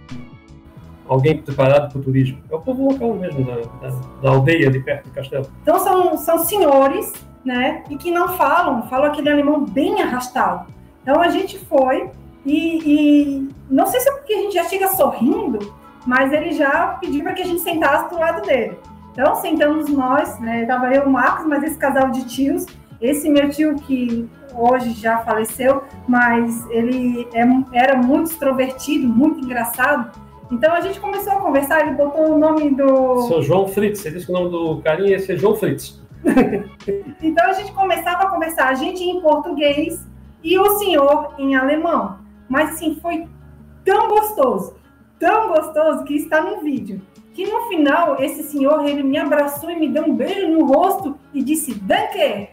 alguém 1.07 1.37
preparado 1.37 1.91
para 1.91 1.99
o 1.99 2.03
turismo. 2.03 2.39
É 2.49 2.55
o 2.55 2.59
povo 2.59 2.91
local 2.91 3.13
mesmo, 3.15 3.45
da, 3.45 3.55
da, 3.55 3.95
da, 4.21 4.29
aldeia 4.29 4.69
de 4.69 4.79
perto 4.79 5.05
do 5.05 5.11
castelo. 5.11 5.45
Então 5.61 5.79
são, 5.79 6.17
são 6.17 6.39
senhores, 6.39 7.13
né, 7.43 7.83
e 7.89 7.95
que 7.95 8.11
não 8.11 8.29
falam, 8.29 8.83
falam 8.83 9.11
aquele 9.11 9.29
alemão 9.29 9.63
bem 9.65 10.01
arrastado. 10.01 10.67
Então 11.01 11.21
a 11.21 11.29
gente 11.29 11.59
foi 11.59 12.09
e, 12.45 12.81
e 12.85 13.49
não 13.69 13.85
sei 13.85 13.99
se 13.99 14.09
é 14.09 14.11
porque 14.13 14.33
a 14.33 14.41
gente 14.41 14.53
já 14.53 14.63
chega 14.63 14.87
sorrindo, 14.89 15.73
mas 16.05 16.31
ele 16.31 16.53
já 16.53 16.97
pediu 16.99 17.23
para 17.23 17.33
que 17.33 17.41
a 17.41 17.45
gente 17.45 17.61
sentasse 17.61 18.09
do 18.09 18.19
lado 18.19 18.45
dele. 18.45 18.77
Então 19.11 19.35
sentamos 19.35 19.89
nós, 19.89 20.39
né, 20.39 20.65
tava 20.65 20.93
eu, 20.93 21.03
o 21.03 21.09
Marcos, 21.09 21.45
mas 21.45 21.63
esse 21.63 21.77
casal 21.77 22.09
de 22.09 22.25
tios, 22.25 22.65
esse 22.99 23.29
meu 23.29 23.49
tio 23.49 23.75
que 23.75 24.29
hoje 24.53 24.91
já 24.91 25.19
faleceu, 25.19 25.83
mas 26.07 26.67
ele 26.69 27.27
é, 27.33 27.43
era 27.73 27.97
muito 27.97 28.31
extrovertido, 28.31 29.07
muito 29.07 29.39
engraçado, 29.39 30.11
então 30.51 30.73
a 30.73 30.81
gente 30.81 30.99
começou 30.99 31.33
a 31.33 31.41
conversar, 31.41 31.81
ele 31.81 31.95
botou 31.95 32.33
o 32.33 32.37
nome 32.37 32.69
do. 32.69 33.21
Seu 33.27 33.41
João 33.41 33.67
Fritz, 33.67 33.99
você 33.99 34.11
disse 34.11 34.25
que 34.25 34.31
o 34.31 34.35
nome 34.35 34.49
do 34.49 34.81
carinha 34.81 35.11
ia 35.11 35.19
ser 35.19 35.37
João 35.37 35.55
Fritz. 35.55 35.99
então 37.21 37.45
a 37.47 37.53
gente 37.53 37.71
começava 37.71 38.23
a 38.23 38.29
conversar, 38.29 38.69
a 38.69 38.73
gente 38.73 39.03
em 39.03 39.21
português 39.21 40.05
e 40.43 40.57
o 40.57 40.77
senhor 40.77 41.33
em 41.37 41.55
alemão. 41.55 42.19
Mas 42.47 42.73
assim, 42.73 42.97
foi 43.01 43.27
tão 43.83 44.07
gostoso, 44.07 44.75
tão 45.19 45.47
gostoso 45.49 46.03
que 46.03 46.15
está 46.15 46.41
no 46.41 46.61
vídeo. 46.61 47.01
Que 47.33 47.45
no 47.45 47.67
final, 47.67 48.21
esse 48.21 48.43
senhor, 48.43 48.87
ele 48.87 49.03
me 49.03 49.17
abraçou 49.17 49.69
e 49.69 49.75
me 49.77 49.89
deu 49.89 50.05
um 50.05 50.15
beijo 50.15 50.47
no 50.47 50.65
rosto 50.65 51.17
e 51.33 51.43
disse, 51.43 51.73
Danke! 51.73 52.49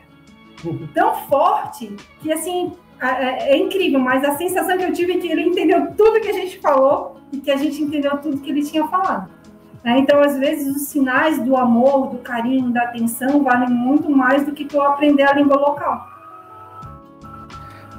Tão 0.94 1.14
forte 1.28 1.94
que 2.20 2.32
assim, 2.32 2.72
é, 3.00 3.52
é 3.52 3.56
incrível, 3.56 3.98
mas 3.98 4.24
a 4.24 4.36
sensação 4.36 4.76
que 4.76 4.84
eu 4.84 4.92
tive 4.92 5.14
é 5.14 5.18
que 5.18 5.28
ele 5.28 5.42
entendeu 5.42 5.92
tudo 5.96 6.20
que 6.20 6.28
a 6.28 6.32
gente 6.32 6.58
falou 6.58 7.21
e 7.32 7.38
que 7.38 7.50
a 7.50 7.56
gente 7.56 7.82
entendeu 7.82 8.16
tudo 8.18 8.38
que 8.38 8.50
ele 8.50 8.62
tinha 8.62 8.86
falado. 8.86 9.30
Né? 9.82 9.98
Então, 9.98 10.20
às 10.20 10.38
vezes, 10.38 10.76
os 10.76 10.88
sinais 10.88 11.42
do 11.42 11.56
amor, 11.56 12.10
do 12.10 12.18
carinho, 12.18 12.70
da 12.70 12.82
atenção 12.82 13.42
valem 13.42 13.70
muito 13.70 14.08
mais 14.10 14.44
do 14.44 14.52
que 14.52 14.68
eu 14.72 14.82
aprender 14.82 15.24
a 15.24 15.32
língua 15.32 15.56
local. 15.56 16.08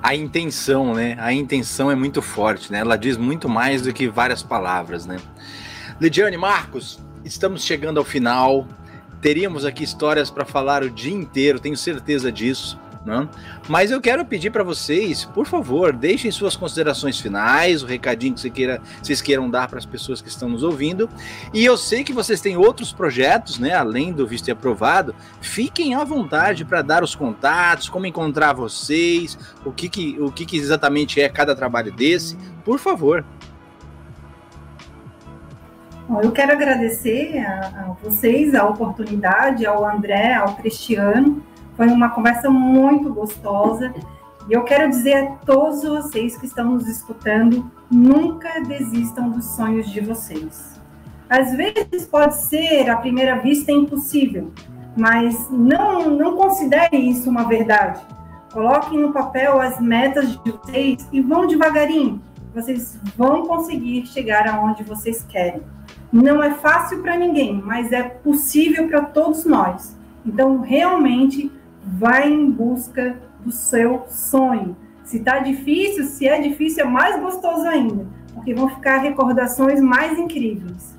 A 0.01 0.15
intenção, 0.15 0.93
né? 0.93 1.15
A 1.19 1.31
intenção 1.31 1.89
é 1.89 1.95
muito 1.95 2.21
forte, 2.21 2.71
né? 2.71 2.79
Ela 2.79 2.97
diz 2.97 3.17
muito 3.17 3.47
mais 3.47 3.81
do 3.81 3.93
que 3.93 4.07
várias 4.07 4.43
palavras, 4.43 5.05
né? 5.05 5.17
Lidiane 5.99 6.35
Marcos, 6.35 6.99
estamos 7.23 7.63
chegando 7.63 7.99
ao 7.99 8.03
final. 8.03 8.67
Teríamos 9.21 9.63
aqui 9.63 9.83
histórias 9.83 10.29
para 10.29 10.43
falar 10.43 10.83
o 10.83 10.89
dia 10.89 11.13
inteiro, 11.13 11.57
tenho 11.57 11.77
certeza 11.77 12.29
disso. 12.29 12.77
Né? 13.05 13.27
Mas 13.67 13.91
eu 13.91 13.99
quero 13.99 14.23
pedir 14.23 14.49
para 14.49 14.63
vocês, 14.63 15.25
por 15.25 15.45
favor, 15.45 15.91
deixem 15.91 16.31
suas 16.31 16.55
considerações 16.55 17.19
finais, 17.19 17.83
o 17.83 17.85
recadinho 17.85 18.33
que 18.33 18.39
você 18.39 18.49
queira, 18.49 18.81
vocês 19.01 19.21
queiram 19.21 19.49
dar 19.49 19.67
para 19.67 19.77
as 19.77 19.85
pessoas 19.85 20.21
que 20.21 20.29
estão 20.29 20.47
nos 20.47 20.63
ouvindo. 20.63 21.09
E 21.53 21.65
eu 21.65 21.75
sei 21.75 22.03
que 22.03 22.13
vocês 22.13 22.39
têm 22.39 22.55
outros 22.55 22.93
projetos, 22.93 23.59
né, 23.59 23.73
além 23.73 24.13
do 24.13 24.25
visto 24.25 24.47
e 24.47 24.51
aprovado. 24.51 25.13
Fiquem 25.41 25.95
à 25.95 26.03
vontade 26.05 26.63
para 26.63 26.81
dar 26.81 27.03
os 27.03 27.13
contatos, 27.13 27.89
como 27.89 28.05
encontrar 28.05 28.53
vocês, 28.53 29.37
o 29.65 29.71
que, 29.71 29.89
que, 29.89 30.17
o 30.21 30.31
que, 30.31 30.45
que 30.45 30.57
exatamente 30.57 31.19
é 31.19 31.27
cada 31.27 31.53
trabalho 31.53 31.91
desse. 31.91 32.37
Por 32.63 32.79
favor. 32.79 33.25
Bom, 36.07 36.21
eu 36.21 36.31
quero 36.31 36.53
agradecer 36.53 37.37
a, 37.39 37.59
a 37.59 37.95
vocês 38.01 38.55
a 38.55 38.65
oportunidade, 38.65 39.65
ao 39.65 39.85
André, 39.85 40.33
ao 40.33 40.55
Cristiano 40.55 41.43
foi 41.75 41.87
uma 41.87 42.09
conversa 42.09 42.49
muito 42.49 43.13
gostosa. 43.13 43.93
E 44.49 44.53
eu 44.53 44.63
quero 44.63 44.89
dizer 44.89 45.15
a 45.15 45.31
todos 45.45 45.83
vocês 45.83 46.37
que 46.37 46.45
estão 46.45 46.71
nos 46.71 46.87
escutando: 46.87 47.69
nunca 47.89 48.61
desistam 48.61 49.29
dos 49.29 49.45
sonhos 49.55 49.89
de 49.89 50.01
vocês. 50.01 50.81
Às 51.29 51.55
vezes 51.55 52.05
pode 52.09 52.35
ser, 52.35 52.89
à 52.89 52.97
primeira 52.97 53.39
vista, 53.39 53.71
impossível, 53.71 54.51
mas 54.95 55.49
não, 55.49 56.09
não 56.09 56.35
considere 56.35 56.97
isso 56.97 57.29
uma 57.29 57.45
verdade. 57.45 58.01
Coloquem 58.51 58.99
no 58.99 59.11
papel 59.11 59.59
as 59.59 59.79
metas 59.79 60.31
de 60.31 60.51
vocês 60.51 61.07
e 61.11 61.21
vão 61.21 61.47
devagarinho. 61.47 62.21
Vocês 62.53 62.99
vão 63.17 63.47
conseguir 63.47 64.05
chegar 64.05 64.47
aonde 64.47 64.83
vocês 64.83 65.23
querem. 65.23 65.63
Não 66.11 66.43
é 66.43 66.51
fácil 66.51 67.01
para 67.01 67.17
ninguém, 67.17 67.59
mas 67.65 67.91
é 67.91 68.03
possível 68.03 68.87
para 68.87 69.01
todos 69.05 69.43
nós. 69.45 69.97
Então, 70.23 70.61
realmente, 70.61 71.51
vai 71.83 72.31
em 72.31 72.49
busca 72.49 73.17
do 73.39 73.51
seu 73.51 74.05
sonho. 74.07 74.75
Se 75.03 75.17
está 75.17 75.39
difícil, 75.39 76.05
se 76.05 76.27
é 76.27 76.39
difícil, 76.39 76.85
é 76.85 76.87
mais 76.87 77.19
gostoso 77.19 77.67
ainda, 77.67 78.05
porque 78.33 78.53
vão 78.53 78.69
ficar 78.69 78.97
recordações 78.97 79.81
mais 79.81 80.17
incríveis. 80.17 80.97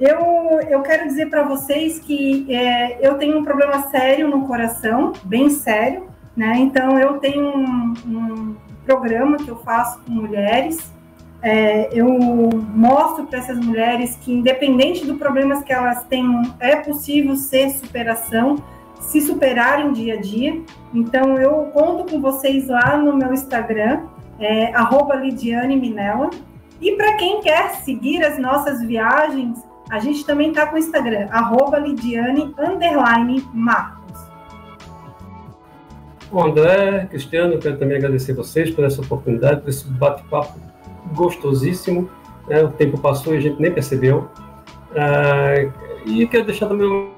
Eu, 0.00 0.60
eu 0.68 0.82
quero 0.82 1.06
dizer 1.06 1.28
para 1.30 1.44
vocês 1.44 1.98
que 1.98 2.52
é, 2.52 3.06
eu 3.06 3.16
tenho 3.18 3.38
um 3.38 3.44
problema 3.44 3.82
sério 3.90 4.28
no 4.28 4.46
coração, 4.46 5.12
bem 5.24 5.50
sério, 5.50 6.08
né? 6.36 6.54
Então, 6.56 6.98
eu 6.98 7.18
tenho 7.18 7.44
um, 7.44 7.94
um 8.06 8.56
programa 8.84 9.36
que 9.36 9.48
eu 9.48 9.56
faço 9.56 10.00
com 10.00 10.10
mulheres. 10.10 10.90
É, 11.42 11.88
eu 11.92 12.08
mostro 12.74 13.26
para 13.26 13.38
essas 13.38 13.58
mulheres 13.58 14.16
que, 14.16 14.32
independente 14.32 15.04
do 15.04 15.16
problemas 15.16 15.62
que 15.62 15.72
elas 15.72 16.04
tenham, 16.04 16.42
é 16.58 16.76
possível 16.76 17.36
ser 17.36 17.70
superação 17.70 18.56
se 19.02 19.20
superarem 19.20 19.92
dia 19.92 20.14
a 20.14 20.20
dia. 20.20 20.62
Então, 20.94 21.38
eu 21.38 21.70
conto 21.72 22.10
com 22.10 22.20
vocês 22.20 22.68
lá 22.68 22.96
no 22.96 23.16
meu 23.16 23.32
Instagram, 23.32 24.04
é, 24.38 24.72
Lidiane 25.16 25.76
Minella. 25.76 26.30
E 26.80 26.92
para 26.92 27.14
quem 27.16 27.40
quer 27.40 27.74
seguir 27.76 28.24
as 28.24 28.38
nossas 28.38 28.82
viagens, 28.82 29.58
a 29.90 29.98
gente 29.98 30.24
também 30.24 30.50
está 30.50 30.66
com 30.66 30.76
o 30.76 30.78
Instagram, 30.78 31.28
arroba 31.30 31.78
Lidiane 31.78 32.54
Marcos. 33.52 34.20
Bom, 36.30 36.46
André, 36.46 37.06
Cristiano, 37.10 37.58
quero 37.58 37.76
também 37.76 37.98
agradecer 37.98 38.32
vocês 38.32 38.70
por 38.70 38.84
essa 38.84 39.02
oportunidade, 39.02 39.60
por 39.60 39.68
esse 39.68 39.86
bate-papo 39.86 40.58
gostosíssimo. 41.14 42.08
Né? 42.48 42.62
O 42.62 42.70
tempo 42.70 42.98
passou 42.98 43.34
e 43.34 43.36
a 43.36 43.40
gente 43.40 43.60
nem 43.60 43.70
percebeu. 43.70 44.30
Ah, 44.96 45.70
e 46.06 46.26
quero 46.26 46.46
deixar 46.46 46.66
também 46.68 46.86
um 46.88 47.12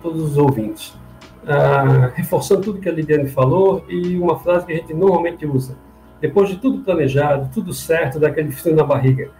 todos 0.00 0.22
os 0.22 0.38
ouvintes 0.38 1.01
ah, 1.46 2.12
reforçando 2.14 2.62
tudo 2.62 2.80
que 2.80 2.88
a 2.88 2.92
Lidiane 2.92 3.28
falou 3.28 3.84
e 3.88 4.16
uma 4.18 4.38
frase 4.38 4.66
que 4.66 4.72
a 4.72 4.76
gente 4.76 4.94
normalmente 4.94 5.44
usa. 5.46 5.76
Depois 6.20 6.48
de 6.48 6.56
tudo 6.56 6.84
planejado, 6.84 7.50
tudo 7.52 7.72
certo, 7.72 8.20
dá 8.20 8.28
aquele 8.28 8.52
frio 8.52 8.76
na 8.76 8.84
barriga. 8.84 9.30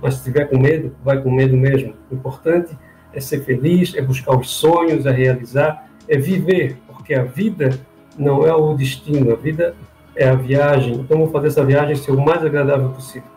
Mas 0.00 0.14
se 0.14 0.24
tiver 0.24 0.46
com 0.46 0.58
medo, 0.58 0.96
vai 1.04 1.22
com 1.22 1.30
medo 1.30 1.56
mesmo. 1.56 1.94
O 2.10 2.14
importante 2.14 2.76
é 3.12 3.20
ser 3.20 3.44
feliz, 3.44 3.94
é 3.94 4.02
buscar 4.02 4.36
os 4.36 4.50
sonhos, 4.50 5.06
é 5.06 5.12
realizar, 5.12 5.86
é 6.08 6.18
viver, 6.18 6.78
porque 6.88 7.14
a 7.14 7.22
vida 7.22 7.78
não 8.18 8.44
é 8.44 8.52
o 8.52 8.74
destino, 8.74 9.32
a 9.32 9.36
vida 9.36 9.76
é 10.16 10.28
a 10.28 10.34
viagem. 10.34 10.94
Então 10.94 11.18
vamos 11.18 11.32
fazer 11.32 11.48
essa 11.48 11.64
viagem 11.64 11.94
ser 11.94 12.10
o 12.10 12.20
mais 12.20 12.44
agradável 12.44 12.90
possível. 12.90 13.28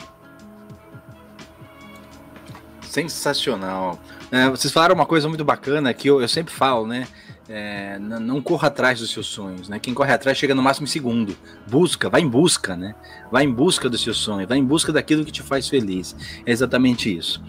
Sensacional. 2.82 4.00
É, 4.32 4.50
vocês 4.50 4.74
falaram 4.74 4.96
uma 4.96 5.06
coisa 5.06 5.28
muito 5.28 5.46
bacana 5.46 5.94
que 5.94 6.10
eu, 6.10 6.22
eu 6.22 6.28
sempre 6.28 6.54
falo, 6.54 6.88
né? 6.88 7.08
É, 7.48 8.00
não 8.00 8.42
corra 8.42 8.70
atrás 8.70 9.00
dos 9.00 9.12
seus 9.12 9.28
sonhos, 9.28 9.70
né? 9.70 9.80
Quem 9.80 9.94
corre 9.94 10.12
atrás 10.12 10.38
chega 10.38 10.56
no 10.56 10.64
máximo 10.64 10.86
em 10.86 10.90
segundo. 10.90 11.38
Busca, 11.68 12.10
vai 12.10 12.22
em 12.22 12.28
busca, 12.28 12.76
né? 12.76 12.96
Vai 13.32 13.44
em 13.44 13.52
busca 13.52 13.90
do 13.90 13.98
seu 13.98 14.14
sonho, 14.14 14.48
vai 14.48 14.58
em 14.58 14.66
busca 14.66 14.92
daquilo 14.92 15.24
que 15.24 15.32
te 15.32 15.44
faz 15.44 15.70
feliz. 15.70 16.16
É 16.46 16.52
exatamente 16.52 17.16
isso. 17.16 17.42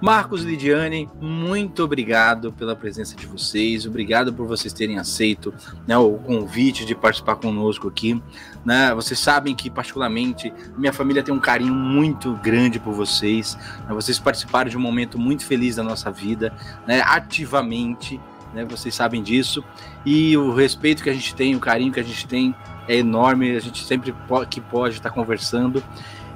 Marcos 0.00 0.42
Lidiane, 0.42 1.08
muito 1.22 1.82
obrigado 1.82 2.52
pela 2.52 2.76
presença 2.76 3.16
de 3.16 3.26
vocês, 3.26 3.86
obrigado 3.86 4.30
por 4.30 4.46
vocês 4.46 4.70
terem 4.70 4.98
aceito 4.98 5.54
né, 5.86 5.96
o 5.96 6.18
convite 6.18 6.84
de 6.84 6.94
participar 6.94 7.36
conosco 7.36 7.88
aqui. 7.88 8.20
Né? 8.62 8.94
Vocês 8.94 9.18
sabem 9.18 9.54
que, 9.54 9.70
particularmente, 9.70 10.52
minha 10.76 10.92
família 10.92 11.22
tem 11.22 11.32
um 11.32 11.40
carinho 11.40 11.72
muito 11.72 12.34
grande 12.42 12.78
por 12.78 12.92
vocês. 12.92 13.56
Né? 13.88 13.94
Vocês 13.94 14.18
participaram 14.18 14.68
de 14.68 14.76
um 14.76 14.80
momento 14.80 15.18
muito 15.18 15.46
feliz 15.46 15.76
da 15.76 15.82
nossa 15.82 16.10
vida, 16.10 16.52
né? 16.86 17.00
ativamente 17.00 18.20
né? 18.56 18.64
Vocês 18.64 18.94
sabem 18.94 19.22
disso. 19.22 19.62
E 20.04 20.36
o 20.36 20.54
respeito 20.54 21.02
que 21.02 21.10
a 21.10 21.12
gente 21.12 21.34
tem, 21.34 21.54
o 21.54 21.60
carinho 21.60 21.92
que 21.92 22.00
a 22.00 22.02
gente 22.02 22.26
tem 22.26 22.56
é 22.88 22.96
enorme. 22.96 23.54
A 23.54 23.60
gente 23.60 23.84
sempre 23.84 24.14
que 24.48 24.60
pode 24.60 24.96
estar 24.96 25.10
conversando. 25.10 25.84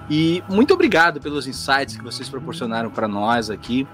E 0.08 0.44
muito 0.48 0.74
obrigado 0.74 1.20
pelos 1.20 1.46
insights 1.46 1.96
que 1.96 2.04
vocês 2.04 2.28
proporcionaram 2.28 2.90
para 2.90 3.08
nós 3.08 3.48
aqui. 3.48 3.88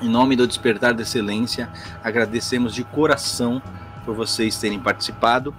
Em 0.00 0.08
nome 0.08 0.36
do 0.36 0.46
Despertar 0.46 0.94
da 0.94 1.02
Excelência, 1.02 1.68
agradecemos 2.04 2.72
de 2.72 2.84
coração 2.84 3.60
por 4.04 4.14
vocês 4.14 4.56
terem 4.56 4.78
participado. 4.78 5.52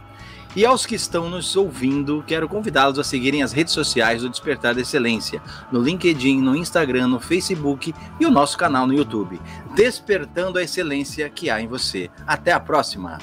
E 0.56 0.66
aos 0.66 0.86
que 0.86 0.96
estão 0.96 1.30
nos 1.30 1.56
ouvindo, 1.56 2.24
quero 2.26 2.50
convidá-los 2.50 2.98
a 2.98 3.04
seguirem 3.04 3.44
as 3.44 3.54
redes 3.54 3.74
sociais 3.74 4.24
do 4.24 4.30
Despertar 4.30 4.74
da 4.74 4.82
Excelência, 4.82 5.42
no 5.72 5.80
LinkedIn, 5.80 6.42
no 6.42 6.56
Instagram, 6.56 7.08
no 7.08 7.20
Facebook 7.20 7.94
e 8.20 8.26
o 8.26 8.32
nosso 8.32 8.58
canal 8.58 8.88
no 8.88 8.94
YouTube. 8.94 9.40
Despertando 9.76 10.58
a 10.58 10.64
excelência 10.64 11.30
que 11.30 11.50
há 11.50 11.62
em 11.62 11.68
você. 11.68 12.10
Até 12.26 12.52
a 12.52 12.60
próxima! 12.60 13.20